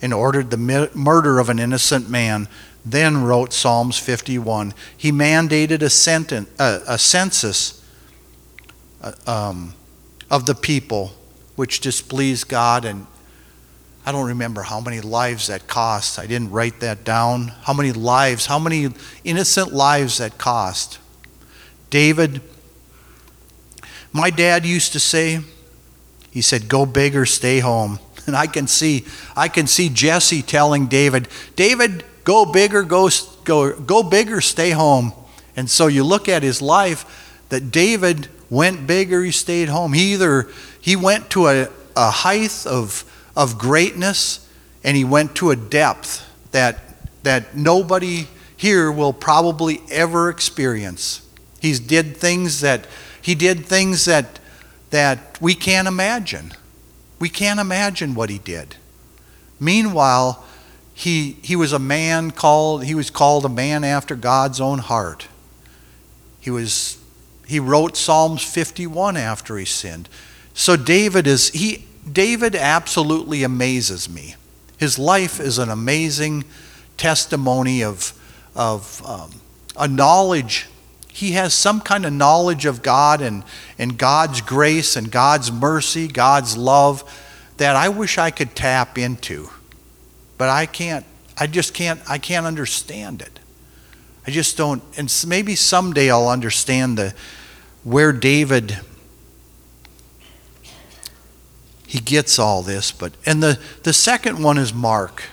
and 0.02 0.14
ordered 0.14 0.50
the 0.50 0.90
murder 0.94 1.40
of 1.40 1.50
an 1.50 1.60
innocent 1.60 2.10
man, 2.10 2.48
then 2.86 3.24
wrote 3.24 3.54
Psalms 3.54 3.98
51. 3.98 4.74
He 4.98 5.12
mandated 5.12 5.82
a, 5.82 5.90
sentence, 5.90 6.50
uh, 6.60 6.80
a 6.88 6.98
census 6.98 7.84
uh, 9.02 9.14
um, 9.26 9.74
of 10.30 10.46
the 10.46 10.56
people, 10.56 11.14
which 11.56 11.80
displeased 11.80 12.50
God, 12.50 12.86
and 12.86 13.08
I 14.06 14.12
don't 14.12 14.28
remember 14.28 14.64
how 14.64 14.82
many 14.82 15.00
lives 15.00 15.48
that 15.48 15.68
cost. 15.68 16.20
I 16.20 16.26
didn't 16.26 16.52
write 16.52 16.82
that 16.82 17.06
down. 17.06 17.50
How 17.64 17.74
many 17.74 17.94
lives, 17.94 18.46
how 18.46 18.60
many 18.60 18.90
innocent 19.24 19.74
lives 19.74 20.18
that 20.18 20.38
cost. 20.38 21.00
David, 21.90 22.42
my 24.12 24.30
dad 24.30 24.66
used 24.66 24.92
to 24.94 25.00
say, 25.00 25.40
he 26.32 26.42
said, 26.42 26.68
"Go 26.68 26.86
big 26.86 27.16
or 27.16 27.26
stay 27.26 27.60
home." 27.60 28.00
And 28.26 28.38
I 28.38 28.48
can 28.48 28.68
see, 28.68 29.04
I 29.36 29.50
can 29.50 29.68
see 29.68 29.90
Jesse 29.90 30.42
telling 30.42 30.88
David, 30.88 31.28
"David, 31.58 32.06
go 32.24 32.46
big 32.46 32.74
or 32.74 32.84
go 32.84 33.10
go 33.44 33.74
go 33.80 34.04
big 34.04 34.32
or 34.32 34.42
stay 34.42 34.72
home." 34.72 35.14
And 35.56 35.70
so 35.70 35.88
you 35.88 36.04
look 36.04 36.28
at 36.28 36.44
his 36.44 36.62
life 36.62 37.06
that 37.50 37.72
David 37.72 38.28
went 38.50 38.88
big 38.88 39.14
or 39.14 39.24
he 39.24 39.32
stayed 39.32 39.70
home. 39.70 39.94
He 39.94 40.14
either 40.14 40.50
he 40.80 40.96
went 40.96 41.30
to 41.32 41.48
a, 41.48 41.68
a 41.96 42.10
height 42.10 42.66
of 42.66 43.04
of 43.36 43.58
greatness 43.58 44.50
and 44.84 44.98
he 44.98 45.04
went 45.04 45.36
to 45.36 45.52
a 45.52 45.56
depth 45.56 46.28
that 46.52 46.80
that 47.24 47.56
nobody 47.56 48.28
here 48.56 48.92
will 48.92 49.14
probably 49.14 49.82
ever 49.92 50.30
experience. 50.30 51.22
He 51.60 51.74
did 51.74 52.18
things 52.18 52.62
that 52.62 52.88
he 53.22 53.36
did 53.36 53.66
things 53.66 54.06
that 54.06 54.40
that 54.90 55.42
we 55.42 55.56
can't 55.56 55.88
imagine. 55.88 56.54
We 57.20 57.30
can't 57.30 57.60
imagine 57.60 58.16
what 58.16 58.30
he 58.30 58.38
did. 58.38 58.76
Meanwhile, 59.60 60.44
he, 60.94 61.38
he 61.42 61.56
was 61.56 61.74
a 61.74 61.80
man 61.80 62.32
called, 62.32 62.84
he 62.84 62.96
was 62.96 63.10
called 63.10 63.46
a 63.46 63.50
man 63.50 63.84
after 63.84 64.16
God's 64.16 64.62
own 64.62 64.80
heart. 64.80 65.28
He 66.40 66.50
was, 66.50 66.98
he 67.48 67.60
wrote 67.60 67.98
Psalms 67.98 68.44
51 68.44 69.18
after 69.18 69.58
he 69.58 69.66
sinned. 69.66 70.10
So 70.54 70.76
David 70.76 71.26
is, 71.26 71.50
he, 71.50 71.86
David 72.10 72.56
absolutely 72.56 73.44
amazes 73.44 74.10
me. 74.10 74.36
His 74.78 75.00
life 75.00 75.40
is 75.40 75.58
an 75.58 75.70
amazing 75.70 76.44
testimony 76.98 77.84
of, 77.84 78.14
of 78.56 79.04
um, 79.06 79.32
a 79.78 79.88
knowledge 79.88 80.68
he 81.14 81.34
has 81.34 81.54
some 81.54 81.80
kind 81.80 82.08
of 82.08 82.12
knowledge 82.12 82.66
of 82.66 82.82
God 82.82 83.22
and, 83.22 83.44
and 83.78 84.00
God's 84.00 84.42
grace 84.42 84.96
and 84.96 85.12
God's 85.12 85.52
mercy, 85.52 86.08
God's 86.08 86.58
love 86.58 87.04
that 87.58 87.76
I 87.76 87.90
wish 87.90 88.18
I 88.18 88.32
could 88.32 88.56
tap 88.56 88.98
into. 88.98 89.50
But 90.38 90.50
I 90.50 90.66
can't, 90.66 91.06
I 91.38 91.48
just 91.48 91.74
can't, 91.74 92.02
I 92.10 92.18
can't 92.18 92.46
understand 92.46 93.22
it. 93.22 93.40
I 94.26 94.32
just 94.32 94.56
don't, 94.58 94.82
and 94.98 95.14
maybe 95.28 95.56
someday 95.56 96.10
I'll 96.10 96.30
understand 96.30 96.98
the, 96.98 97.14
where 97.84 98.14
David, 98.14 98.80
he 101.86 102.00
gets 102.00 102.40
all 102.40 102.64
this, 102.64 102.92
but, 102.92 103.14
and 103.26 103.44
the, 103.44 103.60
the 103.84 103.94
second 103.94 104.42
one 104.42 104.58
is 104.58 104.74
Mark. 104.74 105.24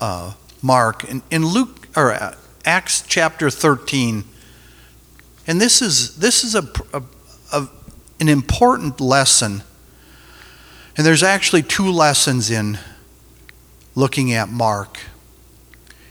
Uh, 0.00 0.34
Mark. 0.60 1.04
In, 1.04 1.22
in 1.30 1.46
Luke, 1.46 1.88
or 1.96 2.12
uh, 2.12 2.34
Acts 2.64 3.02
chapter 3.06 3.50
13. 3.50 4.24
And 5.46 5.60
this 5.60 5.82
is, 5.82 6.16
this 6.16 6.44
is 6.44 6.54
a, 6.54 6.70
a, 6.92 7.02
a, 7.52 7.68
an 8.20 8.28
important 8.28 9.00
lesson. 9.00 9.62
And 10.96 11.06
there's 11.06 11.22
actually 11.22 11.62
two 11.62 11.90
lessons 11.90 12.50
in 12.50 12.78
looking 13.94 14.32
at 14.32 14.48
Mark. 14.50 14.98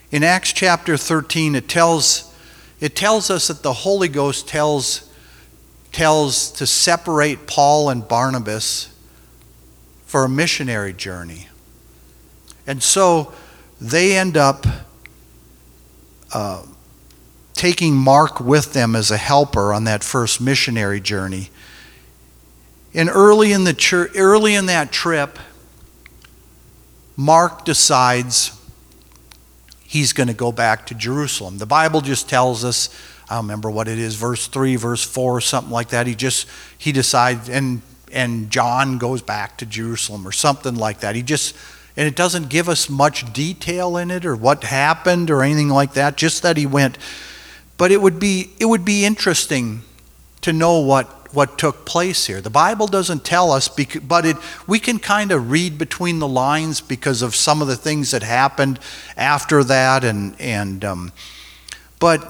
In 0.09 0.23
Acts 0.23 0.53
chapter 0.53 0.97
13, 0.97 1.55
it 1.55 1.67
tells, 1.67 2.33
it 2.79 2.95
tells 2.95 3.29
us 3.29 3.47
that 3.47 3.61
the 3.61 3.73
Holy 3.73 4.07
Ghost 4.07 4.47
tells, 4.47 5.09
tells 5.91 6.51
to 6.53 6.65
separate 6.65 7.45
Paul 7.45 7.89
and 7.89 8.07
Barnabas 8.07 8.93
for 10.05 10.25
a 10.25 10.29
missionary 10.29 10.93
journey. 10.93 11.47
And 12.65 12.81
so 12.81 13.33
they 13.79 14.17
end 14.17 14.35
up 14.35 14.65
uh, 16.33 16.63
taking 17.53 17.95
Mark 17.95 18.39
with 18.39 18.73
them 18.73 18.95
as 18.95 19.11
a 19.11 19.17
helper 19.17 19.73
on 19.73 19.83
that 19.83 20.03
first 20.03 20.41
missionary 20.41 20.99
journey. 20.99 21.51
And 22.93 23.09
early 23.09 23.53
in, 23.53 23.63
the 23.63 24.11
early 24.15 24.55
in 24.55 24.65
that 24.65 24.91
trip, 24.91 25.39
Mark 27.15 27.65
decides 27.65 28.57
he's 29.81 30.13
going 30.13 30.27
to 30.27 30.33
go 30.33 30.51
back 30.51 30.85
to 30.87 30.95
Jerusalem. 30.95 31.57
The 31.57 31.65
Bible 31.65 32.01
just 32.01 32.29
tells 32.29 32.63
us, 32.63 32.89
I 33.29 33.35
don't 33.35 33.45
remember 33.45 33.69
what 33.69 33.87
it 33.87 33.99
is, 33.99 34.15
verse 34.15 34.47
3, 34.47 34.75
verse 34.75 35.03
4, 35.03 35.41
something 35.41 35.71
like 35.71 35.89
that. 35.89 36.07
He 36.07 36.15
just, 36.15 36.47
he 36.77 36.91
decides, 36.91 37.49
and, 37.49 37.81
and 38.11 38.49
John 38.49 38.97
goes 38.97 39.21
back 39.21 39.57
to 39.57 39.65
Jerusalem 39.65 40.27
or 40.27 40.31
something 40.31 40.75
like 40.75 40.99
that. 40.99 41.15
He 41.15 41.21
just, 41.21 41.55
and 41.95 42.07
it 42.07 42.15
doesn't 42.15 42.49
give 42.49 42.69
us 42.69 42.89
much 42.89 43.31
detail 43.33 43.97
in 43.97 44.11
it 44.11 44.25
or 44.25 44.35
what 44.35 44.63
happened 44.63 45.29
or 45.29 45.43
anything 45.43 45.69
like 45.69 45.93
that, 45.93 46.17
just 46.17 46.41
that 46.43 46.57
he 46.57 46.65
went. 46.65 46.97
But 47.77 47.91
it 47.91 48.01
would 48.01 48.19
be, 48.19 48.51
it 48.59 48.65
would 48.65 48.85
be 48.85 49.05
interesting 49.05 49.81
to 50.41 50.53
know 50.53 50.79
what, 50.79 51.20
what 51.33 51.57
took 51.57 51.85
place 51.85 52.25
here. 52.27 52.41
The 52.41 52.49
Bible 52.49 52.87
doesn't 52.87 53.23
tell 53.23 53.51
us, 53.51 53.69
but 53.69 54.25
it, 54.25 54.37
we 54.67 54.79
can 54.79 54.99
kind 54.99 55.31
of 55.31 55.51
read 55.51 55.77
between 55.77 56.19
the 56.19 56.27
lines 56.27 56.81
because 56.81 57.21
of 57.21 57.35
some 57.35 57.61
of 57.61 57.67
the 57.67 57.75
things 57.75 58.11
that 58.11 58.23
happened 58.23 58.79
after 59.15 59.63
that. 59.63 60.03
And, 60.03 60.39
and 60.39 60.83
um, 60.83 61.11
but 61.99 62.21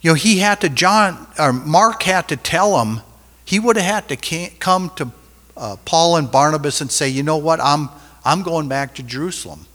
you 0.00 0.10
know, 0.10 0.14
he 0.14 0.38
had 0.38 0.60
to 0.62 0.68
John 0.68 1.26
or 1.38 1.52
Mark 1.52 2.02
had 2.02 2.28
to 2.28 2.36
tell 2.36 2.82
him 2.82 3.00
he 3.44 3.58
would 3.58 3.76
have 3.76 4.08
had 4.08 4.08
to 4.08 4.48
come 4.58 4.90
to 4.96 5.12
uh, 5.56 5.76
Paul 5.84 6.16
and 6.16 6.30
Barnabas 6.30 6.80
and 6.80 6.90
say, 6.90 7.08
you 7.08 7.22
know 7.22 7.36
what, 7.36 7.60
I'm 7.60 7.90
I'm 8.24 8.42
going 8.42 8.68
back 8.68 8.94
to 8.96 9.02
Jerusalem. 9.02 9.66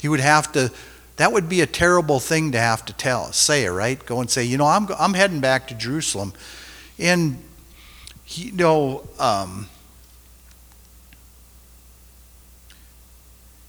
He 0.00 0.08
would 0.08 0.20
have 0.20 0.50
to, 0.52 0.72
that 1.16 1.32
would 1.32 1.48
be 1.48 1.60
a 1.60 1.66
terrible 1.66 2.20
thing 2.20 2.52
to 2.52 2.58
have 2.58 2.84
to 2.86 2.92
tell, 2.92 3.32
say, 3.32 3.66
right? 3.66 4.04
Go 4.06 4.20
and 4.20 4.30
say, 4.30 4.44
you 4.44 4.56
know, 4.56 4.66
I'm, 4.66 4.88
I'm 4.98 5.14
heading 5.14 5.40
back 5.40 5.68
to 5.68 5.74
Jerusalem. 5.74 6.32
And, 7.00 7.42
you 8.28 8.52
know, 8.52 9.08
um, 9.18 9.68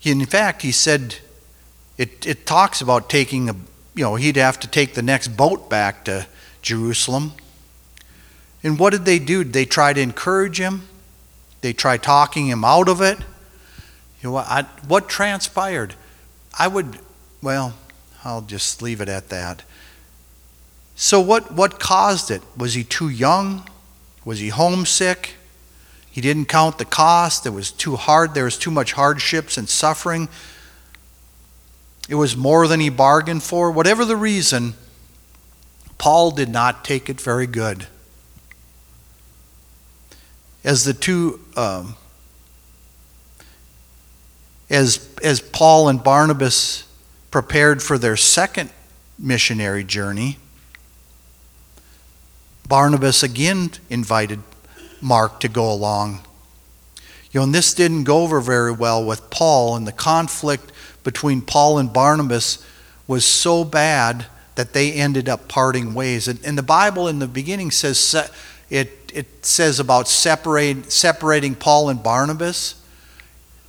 in 0.04 0.26
fact, 0.26 0.64
he 0.64 0.72
said, 0.72 1.16
it, 1.98 2.28
it 2.28 2.46
talks 2.46 2.82
about 2.82 3.10
taking 3.10 3.50
a, 3.50 3.54
you 3.96 4.04
know, 4.04 4.16
he'd 4.16 4.36
have 4.36 4.60
to 4.60 4.68
take 4.68 4.94
the 4.94 5.02
next 5.02 5.30
boat 5.30 5.70
back 5.70 6.04
to 6.06 6.28
Jerusalem. 6.62 7.34
And 8.64 8.78
what 8.78 8.92
did 8.92 9.06
they 9.06 9.18
do? 9.18 9.44
Did 9.44 9.54
they 9.54 9.66
try 9.66 9.94
to 9.94 10.02
encourage 10.02 10.60
him? 10.60 10.88
They 11.62 11.74
try 11.74 11.98
talking 11.98 12.48
him 12.48 12.66
out 12.66 12.90
of 12.90 13.02
it? 13.02 13.20
You 14.22 14.32
know, 14.32 14.38
I, 14.38 14.64
what 14.88 15.08
transpired? 15.08 15.96
I 16.58 16.68
would, 16.68 17.00
well, 17.42 17.76
I'll 18.24 18.42
just 18.42 18.82
leave 18.82 19.00
it 19.00 19.10
at 19.10 19.30
that. 19.30 19.64
So, 21.04 21.20
what, 21.20 21.52
what 21.52 21.80
caused 21.80 22.30
it? 22.30 22.44
Was 22.56 22.76
he 22.76 22.84
too 22.84 23.10
young? 23.10 23.68
Was 24.24 24.38
he 24.38 24.50
homesick? 24.50 25.34
He 26.12 26.22
didn't 26.22 26.46
count 26.46 26.78
the 26.78 26.86
cost. 26.86 27.44
It 27.48 27.50
was 27.50 27.72
too 27.72 27.96
hard. 27.96 28.36
There 28.36 28.44
was 28.44 28.56
too 28.56 28.70
much 28.70 28.94
hardships 28.94 29.58
and 29.58 29.68
suffering. 29.68 30.30
It 32.08 32.14
was 32.14 32.38
more 32.38 32.68
than 32.68 32.80
he 32.80 32.90
bargained 32.90 33.42
for. 33.42 33.72
Whatever 33.72 34.06
the 34.06 34.16
reason, 34.16 34.76
Paul 35.98 36.30
did 36.30 36.50
not 36.50 36.86
take 36.86 37.10
it 37.10 37.20
very 37.20 37.48
good. 37.48 37.88
As 40.64 40.84
the 40.84 40.94
two 40.94 41.40
um, 41.58 41.96
as, 44.70 45.10
as 45.24 45.40
Paul 45.40 45.90
and 45.90 46.04
Barnabas 46.04 46.88
prepared 47.32 47.82
for 47.82 47.98
their 47.98 48.16
second 48.16 48.70
missionary 49.18 49.84
journey, 49.84 50.38
Barnabas 52.68 53.24
again 53.24 53.72
invited 53.90 54.42
Mark 55.02 55.40
to 55.42 55.50
go 55.50 55.72
along. 55.72 56.22
You 57.32 57.40
know, 57.40 57.44
and 57.46 57.56
this 57.56 57.74
didn't 57.74 58.04
go 58.04 58.24
over 58.24 58.42
very 58.42 58.72
well 58.72 59.04
with 59.06 59.30
Paul, 59.30 59.76
and 59.76 59.88
the 59.88 59.92
conflict 59.92 60.72
between 61.04 61.42
Paul 61.42 61.78
and 61.78 61.92
Barnabas 61.92 62.66
was 63.08 63.26
so 63.26 63.64
bad 63.64 64.26
that 64.56 64.74
they 64.74 64.94
ended 64.94 65.30
up 65.30 65.48
parting 65.48 65.94
ways. 65.94 66.28
And, 66.28 66.40
and 66.46 66.58
the 66.58 66.64
Bible 66.64 67.08
in 67.08 67.20
the 67.20 67.28
beginning 67.28 67.72
says 67.72 68.16
it, 68.70 69.12
it 69.14 69.46
says 69.46 69.80
about 69.80 70.08
separate, 70.08 70.92
separating 70.92 71.56
Paul 71.56 71.90
and 71.90 72.04
Barnabas. 72.04 72.76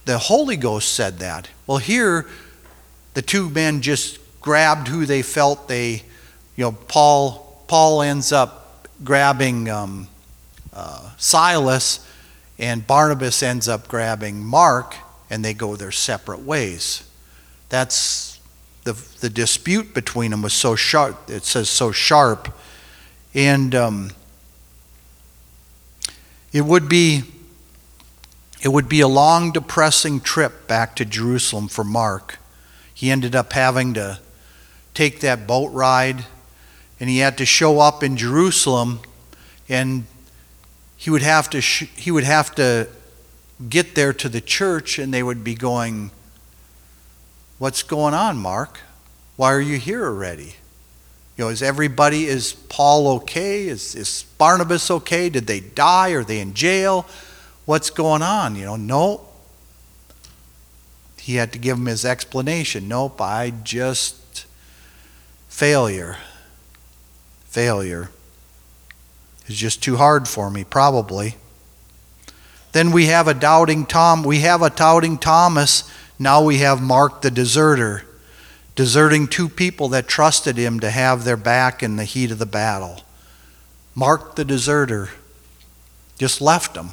The 0.04 0.18
Holy 0.18 0.56
Ghost 0.56 0.92
said 0.92 1.18
that. 1.20 1.48
Well, 1.66 1.78
here, 1.78 2.26
the 3.14 3.22
two 3.22 3.48
men 3.48 3.80
just 3.80 4.18
grabbed 4.40 4.88
who 4.88 5.06
they 5.06 5.22
felt 5.22 5.68
they, 5.68 6.02
you 6.56 6.64
know, 6.64 6.72
Paul, 6.72 7.64
Paul 7.68 8.02
ends 8.02 8.32
up 8.32 8.61
grabbing 9.04 9.68
um, 9.68 10.08
uh, 10.72 11.10
Silas, 11.16 12.06
and 12.58 12.86
Barnabas 12.86 13.42
ends 13.42 13.68
up 13.68 13.88
grabbing 13.88 14.44
Mark, 14.44 14.96
and 15.30 15.44
they 15.44 15.54
go 15.54 15.76
their 15.76 15.92
separate 15.92 16.40
ways. 16.40 17.08
That's 17.68 18.40
the, 18.84 18.92
the 19.20 19.30
dispute 19.30 19.94
between 19.94 20.30
them 20.30 20.42
was 20.42 20.52
so 20.52 20.74
sharp. 20.74 21.30
It 21.30 21.44
says 21.44 21.68
so 21.68 21.92
sharp. 21.92 22.54
And 23.34 23.74
um, 23.74 24.10
it 26.52 26.64
would 26.64 26.88
be 26.88 27.22
it 28.62 28.68
would 28.68 28.88
be 28.88 29.00
a 29.00 29.08
long, 29.08 29.50
depressing 29.50 30.20
trip 30.20 30.68
back 30.68 30.94
to 30.96 31.04
Jerusalem 31.04 31.66
for 31.66 31.82
Mark. 31.82 32.38
He 32.94 33.10
ended 33.10 33.34
up 33.34 33.54
having 33.54 33.94
to 33.94 34.20
take 34.94 35.18
that 35.20 35.48
boat 35.48 35.72
ride, 35.72 36.26
and 37.02 37.10
he 37.10 37.18
had 37.18 37.36
to 37.36 37.44
show 37.44 37.80
up 37.80 38.04
in 38.04 38.16
Jerusalem, 38.16 39.00
and 39.68 40.06
he 40.96 41.10
would 41.10 41.22
have 41.22 41.50
to 41.50 41.60
sh- 41.60 41.90
he 41.96 42.12
would 42.12 42.22
have 42.22 42.54
to 42.54 42.86
get 43.68 43.96
there 43.96 44.12
to 44.12 44.28
the 44.28 44.40
church, 44.40 45.00
and 45.00 45.12
they 45.12 45.24
would 45.24 45.42
be 45.42 45.56
going, 45.56 46.12
"What's 47.58 47.82
going 47.82 48.14
on, 48.14 48.36
Mark? 48.36 48.78
Why 49.34 49.52
are 49.52 49.60
you 49.60 49.80
here 49.80 50.06
already?" 50.06 50.54
You 51.36 51.46
know, 51.46 51.48
is 51.48 51.60
everybody, 51.60 52.26
is 52.26 52.52
Paul 52.52 53.08
okay? 53.16 53.66
Is, 53.66 53.96
is 53.96 54.24
Barnabas 54.38 54.88
okay? 54.88 55.28
Did 55.28 55.48
they 55.48 55.58
die? 55.58 56.10
Are 56.10 56.22
they 56.22 56.38
in 56.38 56.54
jail? 56.54 57.04
What's 57.64 57.90
going 57.90 58.22
on? 58.22 58.54
You 58.54 58.66
know, 58.66 58.76
no. 58.76 59.22
He 61.18 61.34
had 61.34 61.52
to 61.52 61.58
give 61.58 61.78
him 61.78 61.86
his 61.86 62.04
explanation. 62.04 62.86
Nope, 62.86 63.20
I 63.20 63.50
just, 63.64 64.46
failure. 65.48 66.18
Failure. 67.52 68.08
is 69.46 69.56
just 69.56 69.82
too 69.82 69.96
hard 69.96 70.26
for 70.26 70.48
me, 70.48 70.64
probably. 70.64 71.36
Then 72.72 72.92
we 72.92 73.06
have 73.06 73.28
a 73.28 73.34
doubting 73.34 73.84
Tom. 73.84 74.22
We 74.22 74.38
have 74.38 74.62
a 74.62 74.70
doubting 74.70 75.18
Thomas. 75.18 75.84
Now 76.18 76.42
we 76.42 76.58
have 76.58 76.80
Mark 76.80 77.20
the 77.20 77.30
deserter 77.30 78.04
deserting 78.74 79.28
two 79.28 79.50
people 79.50 79.88
that 79.88 80.08
trusted 80.08 80.56
him 80.56 80.80
to 80.80 80.88
have 80.88 81.24
their 81.24 81.36
back 81.36 81.82
in 81.82 81.96
the 81.96 82.06
heat 82.06 82.30
of 82.30 82.38
the 82.38 82.46
battle. 82.46 83.02
Mark 83.94 84.34
the 84.34 84.46
deserter 84.46 85.10
just 86.16 86.40
left 86.40 86.72
them, 86.72 86.92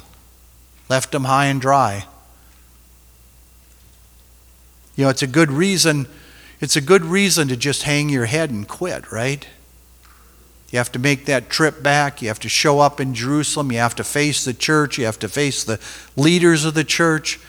left 0.90 1.10
them 1.12 1.24
high 1.24 1.46
and 1.46 1.58
dry. 1.58 2.04
You 4.94 5.04
know, 5.04 5.08
it's 5.08 5.22
a 5.22 5.26
good 5.26 5.50
reason. 5.50 6.06
It's 6.60 6.76
a 6.76 6.82
good 6.82 7.06
reason 7.06 7.48
to 7.48 7.56
just 7.56 7.84
hang 7.84 8.10
your 8.10 8.26
head 8.26 8.50
and 8.50 8.68
quit, 8.68 9.10
right? 9.10 9.46
You 10.70 10.78
have 10.78 10.92
to 10.92 10.98
make 10.98 11.26
that 11.26 11.50
trip 11.50 11.82
back. 11.82 12.22
You 12.22 12.28
have 12.28 12.38
to 12.40 12.48
show 12.48 12.78
up 12.78 13.00
in 13.00 13.12
Jerusalem. 13.12 13.72
You 13.72 13.78
have 13.78 13.96
to 13.96 14.04
face 14.04 14.44
the 14.44 14.54
church. 14.54 14.98
You 14.98 15.04
have 15.04 15.18
to 15.18 15.28
face 15.28 15.64
the 15.64 15.80
leaders 16.16 16.64
of 16.64 16.74
the 16.74 16.84
church. 16.84 17.40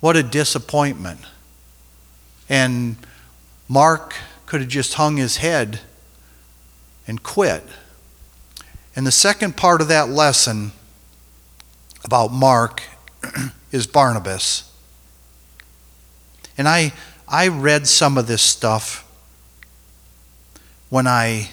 What 0.00 0.16
a 0.16 0.22
disappointment. 0.22 1.20
And 2.48 2.96
Mark 3.68 4.14
could 4.46 4.60
have 4.60 4.70
just 4.70 4.94
hung 4.94 5.16
his 5.16 5.38
head 5.38 5.80
and 7.06 7.22
quit. 7.22 7.62
And 8.96 9.06
the 9.06 9.12
second 9.12 9.56
part 9.56 9.80
of 9.80 9.88
that 9.88 10.08
lesson 10.08 10.72
about 12.04 12.32
Mark 12.32 12.82
is 13.72 13.86
Barnabas. 13.86 14.72
And 16.58 16.66
I, 16.66 16.92
I 17.28 17.48
read 17.48 17.86
some 17.86 18.18
of 18.18 18.26
this 18.26 18.42
stuff 18.42 19.02
when 20.88 21.06
I 21.06 21.50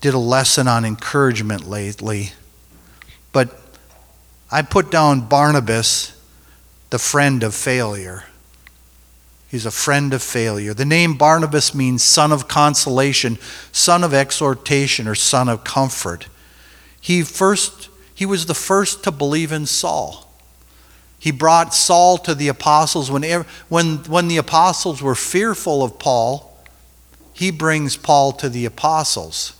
did 0.00 0.14
a 0.14 0.18
lesson 0.18 0.68
on 0.68 0.84
encouragement 0.84 1.68
lately. 1.68 2.32
But 3.32 3.58
I 4.50 4.62
put 4.62 4.90
down 4.90 5.28
Barnabas, 5.28 6.12
the 6.90 6.98
friend 6.98 7.42
of 7.42 7.54
failure. 7.54 8.24
He's 9.48 9.66
a 9.66 9.70
friend 9.70 10.12
of 10.12 10.22
failure. 10.22 10.74
The 10.74 10.84
name 10.84 11.14
Barnabas 11.14 11.74
means 11.74 12.02
son 12.02 12.32
of 12.32 12.48
consolation, 12.48 13.38
son 13.72 14.04
of 14.04 14.12
exhortation, 14.12 15.08
or 15.08 15.14
son 15.14 15.48
of 15.48 15.64
comfort. 15.64 16.28
He 17.00 17.22
first 17.22 17.88
he 18.18 18.26
was 18.26 18.46
the 18.46 18.54
first 18.54 19.04
to 19.04 19.12
believe 19.12 19.52
in 19.52 19.64
Saul. 19.64 20.28
He 21.20 21.30
brought 21.30 21.72
Saul 21.72 22.18
to 22.18 22.34
the 22.34 22.48
apostles 22.48 23.12
when, 23.12 23.22
when, 23.68 23.98
when 23.98 24.26
the 24.26 24.38
apostles 24.38 25.00
were 25.00 25.14
fearful 25.14 25.84
of 25.84 26.00
Paul. 26.00 26.52
He 27.32 27.52
brings 27.52 27.96
Paul 27.96 28.32
to 28.32 28.48
the 28.48 28.64
apostles. 28.64 29.52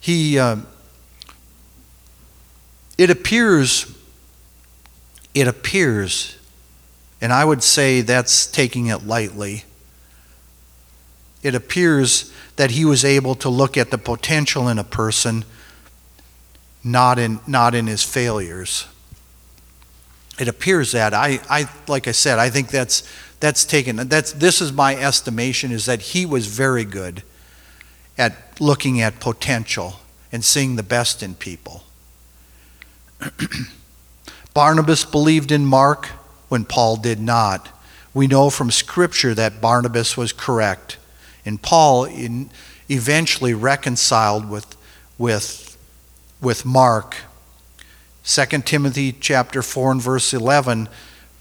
He, 0.00 0.38
uh, 0.38 0.56
it 2.98 3.10
appears, 3.10 3.96
it 5.34 5.46
appears 5.46 6.36
and 7.20 7.32
I 7.32 7.44
would 7.44 7.62
say 7.62 8.00
that's 8.00 8.46
taking 8.46 8.86
it 8.86 9.06
lightly. 9.06 9.64
It 11.42 11.54
appears 11.54 12.32
that 12.56 12.72
he 12.72 12.84
was 12.84 13.04
able 13.04 13.34
to 13.36 13.48
look 13.48 13.76
at 13.76 13.90
the 13.90 13.98
potential 13.98 14.68
in 14.68 14.78
a 14.78 14.84
person, 14.84 15.44
not 16.82 17.18
in, 17.18 17.40
not 17.46 17.74
in 17.74 17.86
his 17.86 18.02
failures. 18.02 18.86
It 20.38 20.48
appears 20.48 20.92
that 20.92 21.12
I, 21.12 21.40
I 21.50 21.68
like 21.86 22.08
I 22.08 22.12
said, 22.12 22.38
I 22.38 22.48
think 22.48 22.68
that's 22.68 23.02
that's 23.40 23.64
taken 23.64 23.96
that's 24.08 24.32
this 24.32 24.60
is 24.60 24.72
my 24.72 24.96
estimation 24.96 25.70
is 25.70 25.86
that 25.86 26.00
he 26.00 26.24
was 26.24 26.46
very 26.46 26.84
good 26.84 27.22
at 28.20 28.60
looking 28.60 29.00
at 29.00 29.18
potential 29.18 29.94
and 30.30 30.44
seeing 30.44 30.76
the 30.76 30.82
best 30.82 31.22
in 31.22 31.34
people. 31.34 31.82
Barnabas 34.54 35.06
believed 35.06 35.50
in 35.50 35.64
Mark 35.64 36.06
when 36.48 36.66
Paul 36.66 36.96
did 36.96 37.18
not. 37.18 37.70
We 38.12 38.26
know 38.26 38.50
from 38.50 38.70
Scripture 38.70 39.34
that 39.34 39.62
Barnabas 39.62 40.18
was 40.18 40.34
correct, 40.34 40.98
and 41.46 41.62
Paul 41.62 42.04
in, 42.04 42.50
eventually 42.90 43.54
reconciled 43.54 44.50
with, 44.50 44.76
with, 45.16 45.78
with 46.42 46.66
Mark. 46.66 47.16
2 48.24 48.44
Timothy 48.62 49.12
chapter 49.12 49.62
4 49.62 49.92
and 49.92 50.02
verse 50.02 50.34
11, 50.34 50.90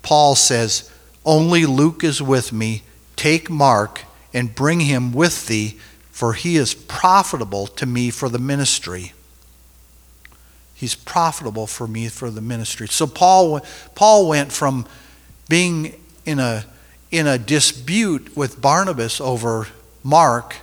Paul 0.02 0.36
says, 0.36 0.90
Only 1.26 1.66
Luke 1.66 2.06
is 2.06 2.22
with 2.22 2.54
me. 2.54 2.84
Take 3.18 3.50
Mark 3.50 4.06
and 4.34 4.56
bring 4.56 4.82
him 4.82 5.12
with 5.12 5.48
thee, 5.48 5.78
for 6.20 6.34
he 6.34 6.58
is 6.58 6.74
profitable 6.74 7.66
to 7.66 7.86
me 7.86 8.10
for 8.10 8.28
the 8.28 8.38
ministry. 8.38 9.14
He's 10.76 10.94
profitable 10.94 11.66
for 11.66 11.88
me 11.88 12.10
for 12.10 12.30
the 12.30 12.42
ministry. 12.42 12.90
So 12.90 13.08
Paul, 13.08 13.62
Paul 13.96 14.28
went 14.28 14.52
from 14.52 14.86
being 15.48 15.98
in 16.26 16.40
a, 16.40 16.66
in 17.10 17.26
a 17.26 17.38
dispute 17.38 18.36
with 18.36 18.60
Barnabas 18.60 19.22
over 19.22 19.68
Mark 20.04 20.58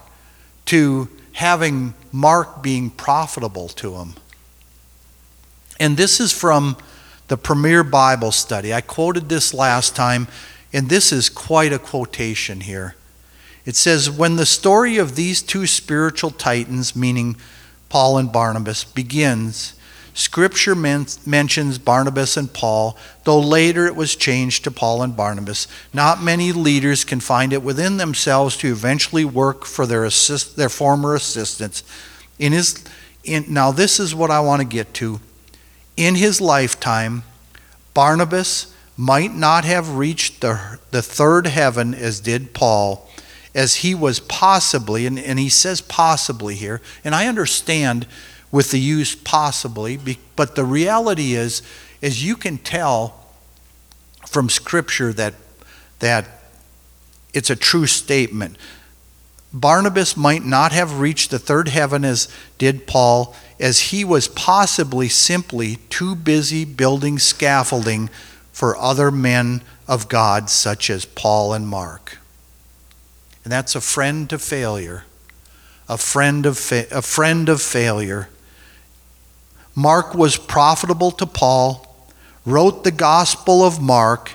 to 0.66 1.08
having 1.32 1.94
Mark 2.12 2.62
being 2.62 2.90
profitable 2.90 3.68
to 3.68 3.94
him. 3.94 4.12
And 5.80 5.96
this 5.96 6.20
is 6.20 6.32
from 6.32 6.76
the 7.28 7.38
Premier 7.38 7.82
Bible 7.82 8.30
Study. 8.30 8.74
I 8.74 8.82
quoted 8.82 9.30
this 9.30 9.54
last 9.54 9.96
time, 9.96 10.28
and 10.74 10.90
this 10.90 11.12
is 11.12 11.30
quite 11.30 11.72
a 11.72 11.78
quotation 11.78 12.60
here. 12.60 12.94
It 13.66 13.76
says, 13.76 14.08
When 14.08 14.36
the 14.36 14.46
story 14.46 14.96
of 14.96 15.16
these 15.16 15.42
two 15.42 15.66
spiritual 15.66 16.30
titans, 16.30 16.96
meaning 16.96 17.36
Paul 17.88 18.16
and 18.16 18.32
Barnabas, 18.32 18.84
begins, 18.84 19.74
Scripture 20.14 20.74
men- 20.74 21.06
mentions 21.26 21.76
Barnabas 21.76 22.38
and 22.38 22.50
Paul, 22.50 22.96
though 23.24 23.38
later 23.38 23.86
it 23.86 23.94
was 23.94 24.16
changed 24.16 24.64
to 24.64 24.70
Paul 24.70 25.02
and 25.02 25.14
Barnabas. 25.14 25.68
Not 25.92 26.22
many 26.22 26.52
leaders 26.52 27.04
can 27.04 27.20
find 27.20 27.52
it 27.52 27.62
within 27.62 27.98
themselves 27.98 28.56
to 28.58 28.72
eventually 28.72 29.26
work 29.26 29.66
for 29.66 29.84
their, 29.84 30.04
assist- 30.04 30.56
their 30.56 30.70
former 30.70 31.14
assistants. 31.14 31.82
In 32.38 32.52
his, 32.52 32.82
in, 33.24 33.44
now, 33.48 33.72
this 33.72 34.00
is 34.00 34.14
what 34.14 34.30
I 34.30 34.40
want 34.40 34.62
to 34.62 34.66
get 34.66 34.94
to. 34.94 35.20
In 35.98 36.14
his 36.14 36.40
lifetime, 36.40 37.24
Barnabas 37.92 38.72
might 38.96 39.34
not 39.34 39.66
have 39.66 39.96
reached 39.96 40.40
the, 40.40 40.78
the 40.92 41.02
third 41.02 41.46
heaven 41.46 41.94
as 41.94 42.20
did 42.20 42.54
Paul, 42.54 43.05
as 43.56 43.76
he 43.76 43.94
was 43.94 44.20
possibly, 44.20 45.06
and, 45.06 45.18
and 45.18 45.38
he 45.38 45.48
says 45.48 45.80
possibly 45.80 46.54
here, 46.54 46.82
and 47.02 47.14
I 47.14 47.26
understand 47.26 48.06
with 48.52 48.70
the 48.70 48.78
use 48.78 49.14
possibly, 49.14 49.98
but 50.36 50.54
the 50.54 50.64
reality 50.64 51.32
is, 51.32 51.62
is 52.02 52.22
you 52.22 52.36
can 52.36 52.58
tell 52.58 53.26
from 54.26 54.50
Scripture 54.50 55.10
that, 55.14 55.32
that 56.00 56.28
it's 57.32 57.48
a 57.48 57.56
true 57.56 57.86
statement. 57.86 58.58
Barnabas 59.54 60.18
might 60.18 60.44
not 60.44 60.72
have 60.72 61.00
reached 61.00 61.30
the 61.30 61.38
third 61.38 61.68
heaven 61.68 62.04
as 62.04 62.28
did 62.58 62.86
Paul, 62.86 63.34
as 63.58 63.80
he 63.80 64.04
was 64.04 64.28
possibly 64.28 65.08
simply 65.08 65.76
too 65.88 66.14
busy 66.14 66.66
building 66.66 67.18
scaffolding 67.18 68.10
for 68.52 68.76
other 68.76 69.10
men 69.10 69.62
of 69.88 70.10
God, 70.10 70.50
such 70.50 70.90
as 70.90 71.06
Paul 71.06 71.54
and 71.54 71.66
Mark. 71.66 72.18
And 73.46 73.52
that's 73.52 73.76
a 73.76 73.80
friend 73.80 74.28
to 74.30 74.40
failure, 74.40 75.04
a 75.88 75.96
friend 75.96 76.46
of, 76.46 76.58
fa- 76.58 76.88
a 76.90 77.00
friend 77.00 77.48
of 77.48 77.62
failure. 77.62 78.28
Mark 79.72 80.16
was 80.16 80.36
profitable 80.36 81.12
to 81.12 81.26
Paul, 81.26 81.96
wrote 82.44 82.82
the 82.82 82.90
Gospel 82.90 83.62
of 83.62 83.80
Mark. 83.80 84.32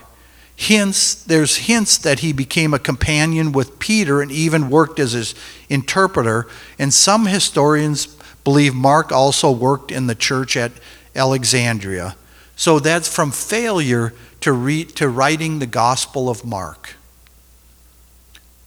Hints, 0.56 1.14
there's 1.14 1.58
hints 1.58 1.98
that 1.98 2.20
he 2.20 2.32
became 2.32 2.74
a 2.74 2.80
companion 2.80 3.52
with 3.52 3.80
Peter 3.80 4.22
and 4.22 4.32
even 4.32 4.70
worked 4.70 4.98
as 4.98 5.12
his 5.12 5.36
interpreter. 5.68 6.48
And 6.80 6.94
some 6.94 7.26
historians 7.26 8.06
believe 8.46 8.74
Mark 8.74 9.12
also 9.12 9.52
worked 9.52 9.92
in 9.92 10.08
the 10.08 10.16
church 10.16 10.56
at 10.56 10.72
Alexandria. 11.18 12.16
So 12.56 12.80
that's 12.80 13.14
from 13.14 13.32
failure 13.32 14.14
to, 14.40 14.86
to 14.86 15.10
writing 15.10 15.60
the 15.60 15.68
Gospel 15.68 16.30
of 16.30 16.46
Mark 16.46 16.96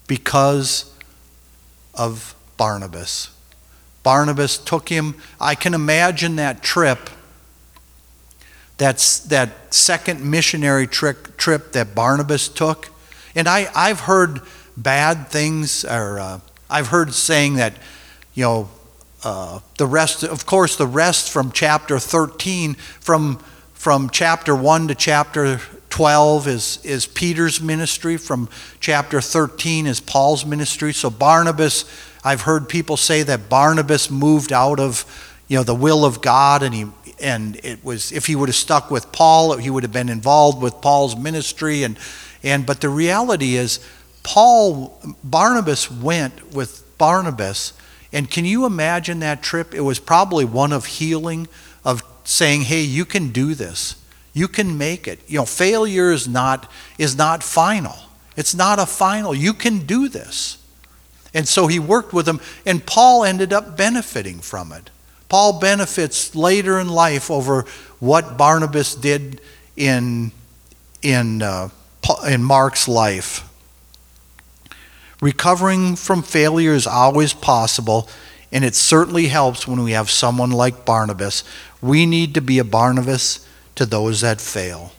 because 0.06 0.92
of 1.94 2.34
Barnabas. 2.56 3.30
Barnabas 4.02 4.58
took 4.58 4.88
him. 4.88 5.14
I 5.40 5.54
can 5.54 5.74
imagine 5.74 6.36
that 6.36 6.62
trip, 6.62 7.10
that's 8.76 9.20
that 9.20 9.72
second 9.72 10.28
missionary 10.28 10.86
trip, 10.86 11.36
trip 11.36 11.72
that 11.72 11.94
Barnabas 11.94 12.48
took. 12.48 12.88
And 13.34 13.48
I, 13.48 13.68
I've 13.74 14.00
heard 14.00 14.40
bad 14.76 15.28
things, 15.28 15.84
or 15.84 16.20
uh, 16.20 16.40
I've 16.68 16.88
heard 16.88 17.14
saying 17.14 17.54
that, 17.54 17.74
you 18.34 18.44
know, 18.44 18.68
uh, 19.22 19.60
the 19.78 19.86
rest, 19.86 20.22
of 20.22 20.44
course, 20.44 20.76
the 20.76 20.86
rest 20.86 21.30
from 21.30 21.50
chapter 21.50 21.98
13, 21.98 22.74
from, 22.74 23.38
from 23.72 24.10
chapter 24.10 24.54
1 24.54 24.88
to 24.88 24.94
chapter 24.94 25.60
12 25.94 26.48
is, 26.48 26.80
is 26.82 27.06
Peter's 27.06 27.60
ministry. 27.60 28.16
From 28.16 28.48
chapter 28.80 29.20
13 29.20 29.86
is 29.86 30.00
Paul's 30.00 30.44
ministry. 30.44 30.92
So 30.92 31.08
Barnabas, 31.08 31.84
I've 32.24 32.40
heard 32.40 32.68
people 32.68 32.96
say 32.96 33.22
that 33.22 33.48
Barnabas 33.48 34.10
moved 34.10 34.52
out 34.52 34.80
of 34.80 35.04
you 35.46 35.56
know 35.56 35.62
the 35.62 35.72
will 35.72 36.04
of 36.04 36.20
God 36.20 36.64
and 36.64 36.74
he 36.74 36.86
and 37.20 37.60
it 37.62 37.84
was 37.84 38.10
if 38.10 38.26
he 38.26 38.34
would 38.34 38.48
have 38.48 38.56
stuck 38.56 38.90
with 38.90 39.12
Paul 39.12 39.56
he 39.56 39.70
would 39.70 39.84
have 39.84 39.92
been 39.92 40.08
involved 40.08 40.60
with 40.60 40.80
Paul's 40.80 41.16
ministry 41.16 41.84
and 41.84 41.96
and 42.42 42.66
but 42.66 42.80
the 42.80 42.88
reality 42.88 43.54
is 43.54 43.78
Paul 44.24 45.00
Barnabas 45.22 45.92
went 45.92 46.54
with 46.54 46.82
Barnabas 46.98 47.72
and 48.12 48.28
can 48.28 48.44
you 48.44 48.66
imagine 48.66 49.20
that 49.20 49.44
trip 49.44 49.72
it 49.72 49.82
was 49.82 50.00
probably 50.00 50.44
one 50.44 50.72
of 50.72 50.86
healing 50.86 51.46
of 51.84 52.02
saying 52.24 52.62
hey 52.62 52.80
you 52.80 53.04
can 53.04 53.28
do 53.28 53.54
this 53.54 53.94
you 54.34 54.46
can 54.46 54.76
make 54.76 55.08
it 55.08 55.18
you 55.26 55.38
know 55.38 55.46
failure 55.46 56.12
is 56.12 56.28
not 56.28 56.70
is 56.98 57.16
not 57.16 57.42
final 57.42 57.96
it's 58.36 58.54
not 58.54 58.78
a 58.78 58.86
final 58.86 59.34
you 59.34 59.54
can 59.54 59.86
do 59.86 60.08
this 60.08 60.58
and 61.34 61.48
so 61.48 61.66
he 61.66 61.80
worked 61.80 62.12
with 62.12 62.26
them, 62.26 62.40
and 62.64 62.86
Paul 62.86 63.24
ended 63.24 63.52
up 63.52 63.76
benefiting 63.76 64.38
from 64.38 64.72
it. 64.72 64.90
Paul 65.28 65.58
benefits 65.58 66.36
later 66.36 66.78
in 66.78 66.88
life 66.88 67.28
over 67.28 67.64
what 67.98 68.38
Barnabas 68.38 68.94
did 68.94 69.40
in, 69.76 70.30
in, 71.02 71.42
uh, 71.42 71.70
in 72.26 72.44
Mark's 72.44 72.86
life. 72.86 73.50
Recovering 75.20 75.96
from 75.96 76.22
failure 76.22 76.72
is 76.72 76.86
always 76.86 77.32
possible, 77.32 78.08
and 78.52 78.64
it 78.64 78.76
certainly 78.76 79.26
helps 79.26 79.66
when 79.66 79.82
we 79.82 79.92
have 79.92 80.10
someone 80.10 80.52
like 80.52 80.84
Barnabas. 80.84 81.42
We 81.82 82.06
need 82.06 82.34
to 82.34 82.40
be 82.40 82.60
a 82.60 82.64
Barnabas 82.64 83.44
to 83.74 83.86
those 83.86 84.20
that 84.20 84.40
fail. 84.40 84.92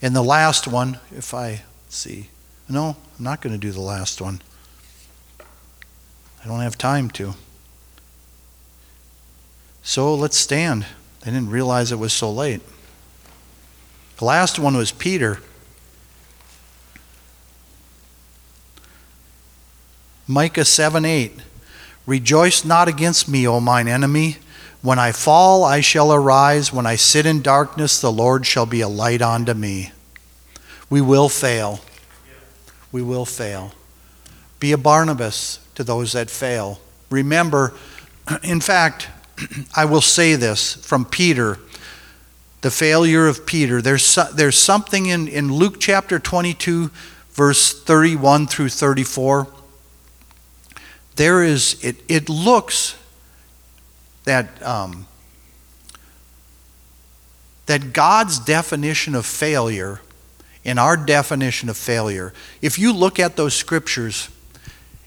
And 0.00 0.16
the 0.16 0.22
last 0.22 0.66
one, 0.66 0.98
if 1.16 1.32
I 1.32 1.62
see. 1.88 2.28
No, 2.68 2.96
I'm 3.18 3.24
not 3.24 3.40
going 3.40 3.52
to 3.52 3.58
do 3.58 3.70
the 3.70 3.80
last 3.80 4.20
one. 4.20 4.42
I 6.44 6.48
don't 6.48 6.60
have 6.60 6.76
time 6.76 7.08
to. 7.10 7.34
So 9.82 10.14
let's 10.14 10.36
stand. 10.36 10.86
I 11.22 11.26
didn't 11.26 11.50
realize 11.50 11.92
it 11.92 11.98
was 11.98 12.12
so 12.12 12.32
late. 12.32 12.62
The 14.18 14.24
last 14.24 14.58
one 14.58 14.76
was 14.76 14.90
Peter. 14.90 15.40
Micah 20.26 20.64
7 20.64 21.04
8. 21.04 21.32
Rejoice 22.06 22.64
not 22.64 22.88
against 22.88 23.28
me, 23.28 23.46
O 23.46 23.60
mine 23.60 23.86
enemy. 23.86 24.38
When 24.82 24.98
I 24.98 25.12
fall, 25.12 25.64
I 25.64 25.80
shall 25.80 26.12
arise. 26.12 26.72
When 26.72 26.86
I 26.86 26.96
sit 26.96 27.24
in 27.24 27.40
darkness, 27.40 28.00
the 28.00 28.12
Lord 28.12 28.44
shall 28.44 28.66
be 28.66 28.80
a 28.80 28.88
light 28.88 29.22
unto 29.22 29.54
me. 29.54 29.92
We 30.90 31.00
will 31.00 31.28
fail 31.28 31.80
we 32.92 33.02
will 33.02 33.24
fail. 33.24 33.72
Be 34.60 34.70
a 34.72 34.78
Barnabas 34.78 35.58
to 35.74 35.82
those 35.82 36.12
that 36.12 36.30
fail. 36.30 36.78
Remember, 37.10 37.72
in 38.42 38.60
fact, 38.60 39.08
I 39.76 39.86
will 39.86 40.02
say 40.02 40.36
this 40.36 40.74
from 40.74 41.06
Peter, 41.06 41.58
the 42.60 42.70
failure 42.70 43.26
of 43.26 43.46
Peter. 43.46 43.82
There's, 43.82 44.16
there's 44.34 44.58
something 44.58 45.06
in, 45.06 45.26
in 45.26 45.52
Luke 45.52 45.80
chapter 45.80 46.18
22, 46.18 46.90
verse 47.30 47.82
31 47.82 48.46
through 48.46 48.68
34. 48.68 49.48
There 51.16 51.42
is, 51.42 51.82
it, 51.82 51.96
it 52.08 52.28
looks 52.28 52.96
that, 54.24 54.62
um, 54.62 55.06
that 57.66 57.92
God's 57.92 58.38
definition 58.38 59.14
of 59.14 59.26
failure 59.26 60.00
in 60.64 60.78
our 60.78 60.96
definition 60.96 61.68
of 61.68 61.76
failure, 61.76 62.32
if 62.60 62.78
you 62.78 62.92
look 62.92 63.18
at 63.18 63.36
those 63.36 63.54
scriptures, 63.54 64.28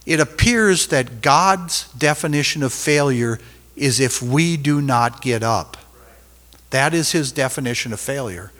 it 0.05 0.19
appears 0.19 0.87
that 0.87 1.21
God's 1.21 1.91
definition 1.93 2.61
of 2.61 2.73
failure 2.73 3.39
is 3.75 3.99
if 3.99 4.21
we 4.21 4.57
do 4.57 4.81
not 4.81 5.21
get 5.21 5.43
up. 5.43 5.77
That 6.69 6.93
is 6.93 7.11
his 7.11 7.31
definition 7.31 7.93
of 7.93 7.99
failure. 7.99 8.51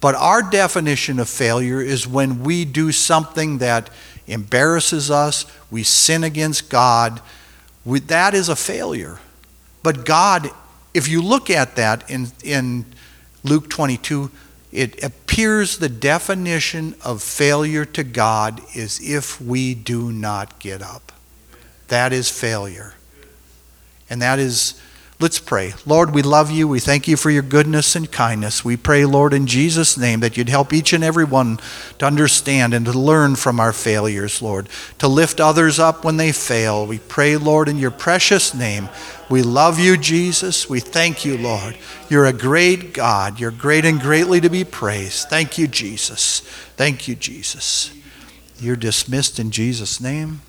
But 0.00 0.14
our 0.14 0.42
definition 0.42 1.18
of 1.18 1.28
failure 1.28 1.80
is 1.80 2.06
when 2.08 2.42
we 2.42 2.64
do 2.64 2.90
something 2.90 3.58
that 3.58 3.90
embarrasses 4.26 5.10
us, 5.10 5.44
we 5.70 5.82
sin 5.82 6.24
against 6.24 6.70
God. 6.70 7.20
We, 7.84 8.00
that 8.00 8.34
is 8.34 8.48
a 8.48 8.56
failure. 8.56 9.18
But 9.82 10.04
God, 10.04 10.50
if 10.94 11.08
you 11.08 11.22
look 11.22 11.50
at 11.50 11.76
that 11.76 12.08
in, 12.10 12.28
in 12.42 12.84
Luke 13.44 13.70
22, 13.70 14.30
it 14.72 15.02
appears 15.02 15.78
the 15.78 15.88
definition 15.88 16.94
of 17.04 17.22
failure 17.22 17.84
to 17.84 18.04
God 18.04 18.60
is 18.74 19.00
if 19.02 19.40
we 19.40 19.74
do 19.74 20.12
not 20.12 20.58
get 20.58 20.82
up. 20.82 21.12
That 21.88 22.12
is 22.12 22.30
failure. 22.30 22.94
And 24.08 24.22
that 24.22 24.38
is, 24.38 24.80
let's 25.20 25.38
pray. 25.38 25.74
Lord, 25.84 26.14
we 26.14 26.22
love 26.22 26.50
you. 26.50 26.66
We 26.66 26.80
thank 26.80 27.06
you 27.06 27.16
for 27.16 27.30
your 27.30 27.42
goodness 27.42 27.94
and 27.94 28.10
kindness. 28.10 28.64
We 28.64 28.76
pray, 28.76 29.04
Lord, 29.04 29.34
in 29.34 29.46
Jesus' 29.46 29.98
name, 29.98 30.20
that 30.20 30.36
you'd 30.36 30.48
help 30.48 30.72
each 30.72 30.94
and 30.94 31.04
every 31.04 31.24
one 31.24 31.58
to 31.98 32.06
understand 32.06 32.72
and 32.72 32.86
to 32.86 32.92
learn 32.92 33.36
from 33.36 33.60
our 33.60 33.72
failures, 33.72 34.40
Lord, 34.40 34.68
to 34.98 35.08
lift 35.08 35.38
others 35.38 35.78
up 35.78 36.04
when 36.04 36.16
they 36.16 36.32
fail. 36.32 36.86
We 36.86 36.98
pray, 36.98 37.36
Lord, 37.36 37.68
in 37.68 37.78
your 37.78 37.90
precious 37.90 38.54
name. 38.54 38.88
We 39.28 39.42
love 39.42 39.78
you, 39.78 39.96
Jesus. 39.96 40.68
We 40.68 40.80
thank 40.80 41.24
you, 41.24 41.36
Lord. 41.36 41.76
You're 42.08 42.26
a 42.26 42.32
great 42.32 42.94
God. 42.94 43.38
You're 43.38 43.50
great 43.50 43.84
and 43.84 44.00
greatly 44.00 44.40
to 44.40 44.48
be 44.48 44.64
praised. 44.64 45.28
Thank 45.28 45.58
you, 45.58 45.68
Jesus. 45.68 46.40
Thank 46.76 47.06
you, 47.06 47.14
Jesus. 47.14 47.92
You're 48.58 48.76
dismissed 48.76 49.38
in 49.38 49.50
Jesus' 49.50 50.00
name. 50.00 50.40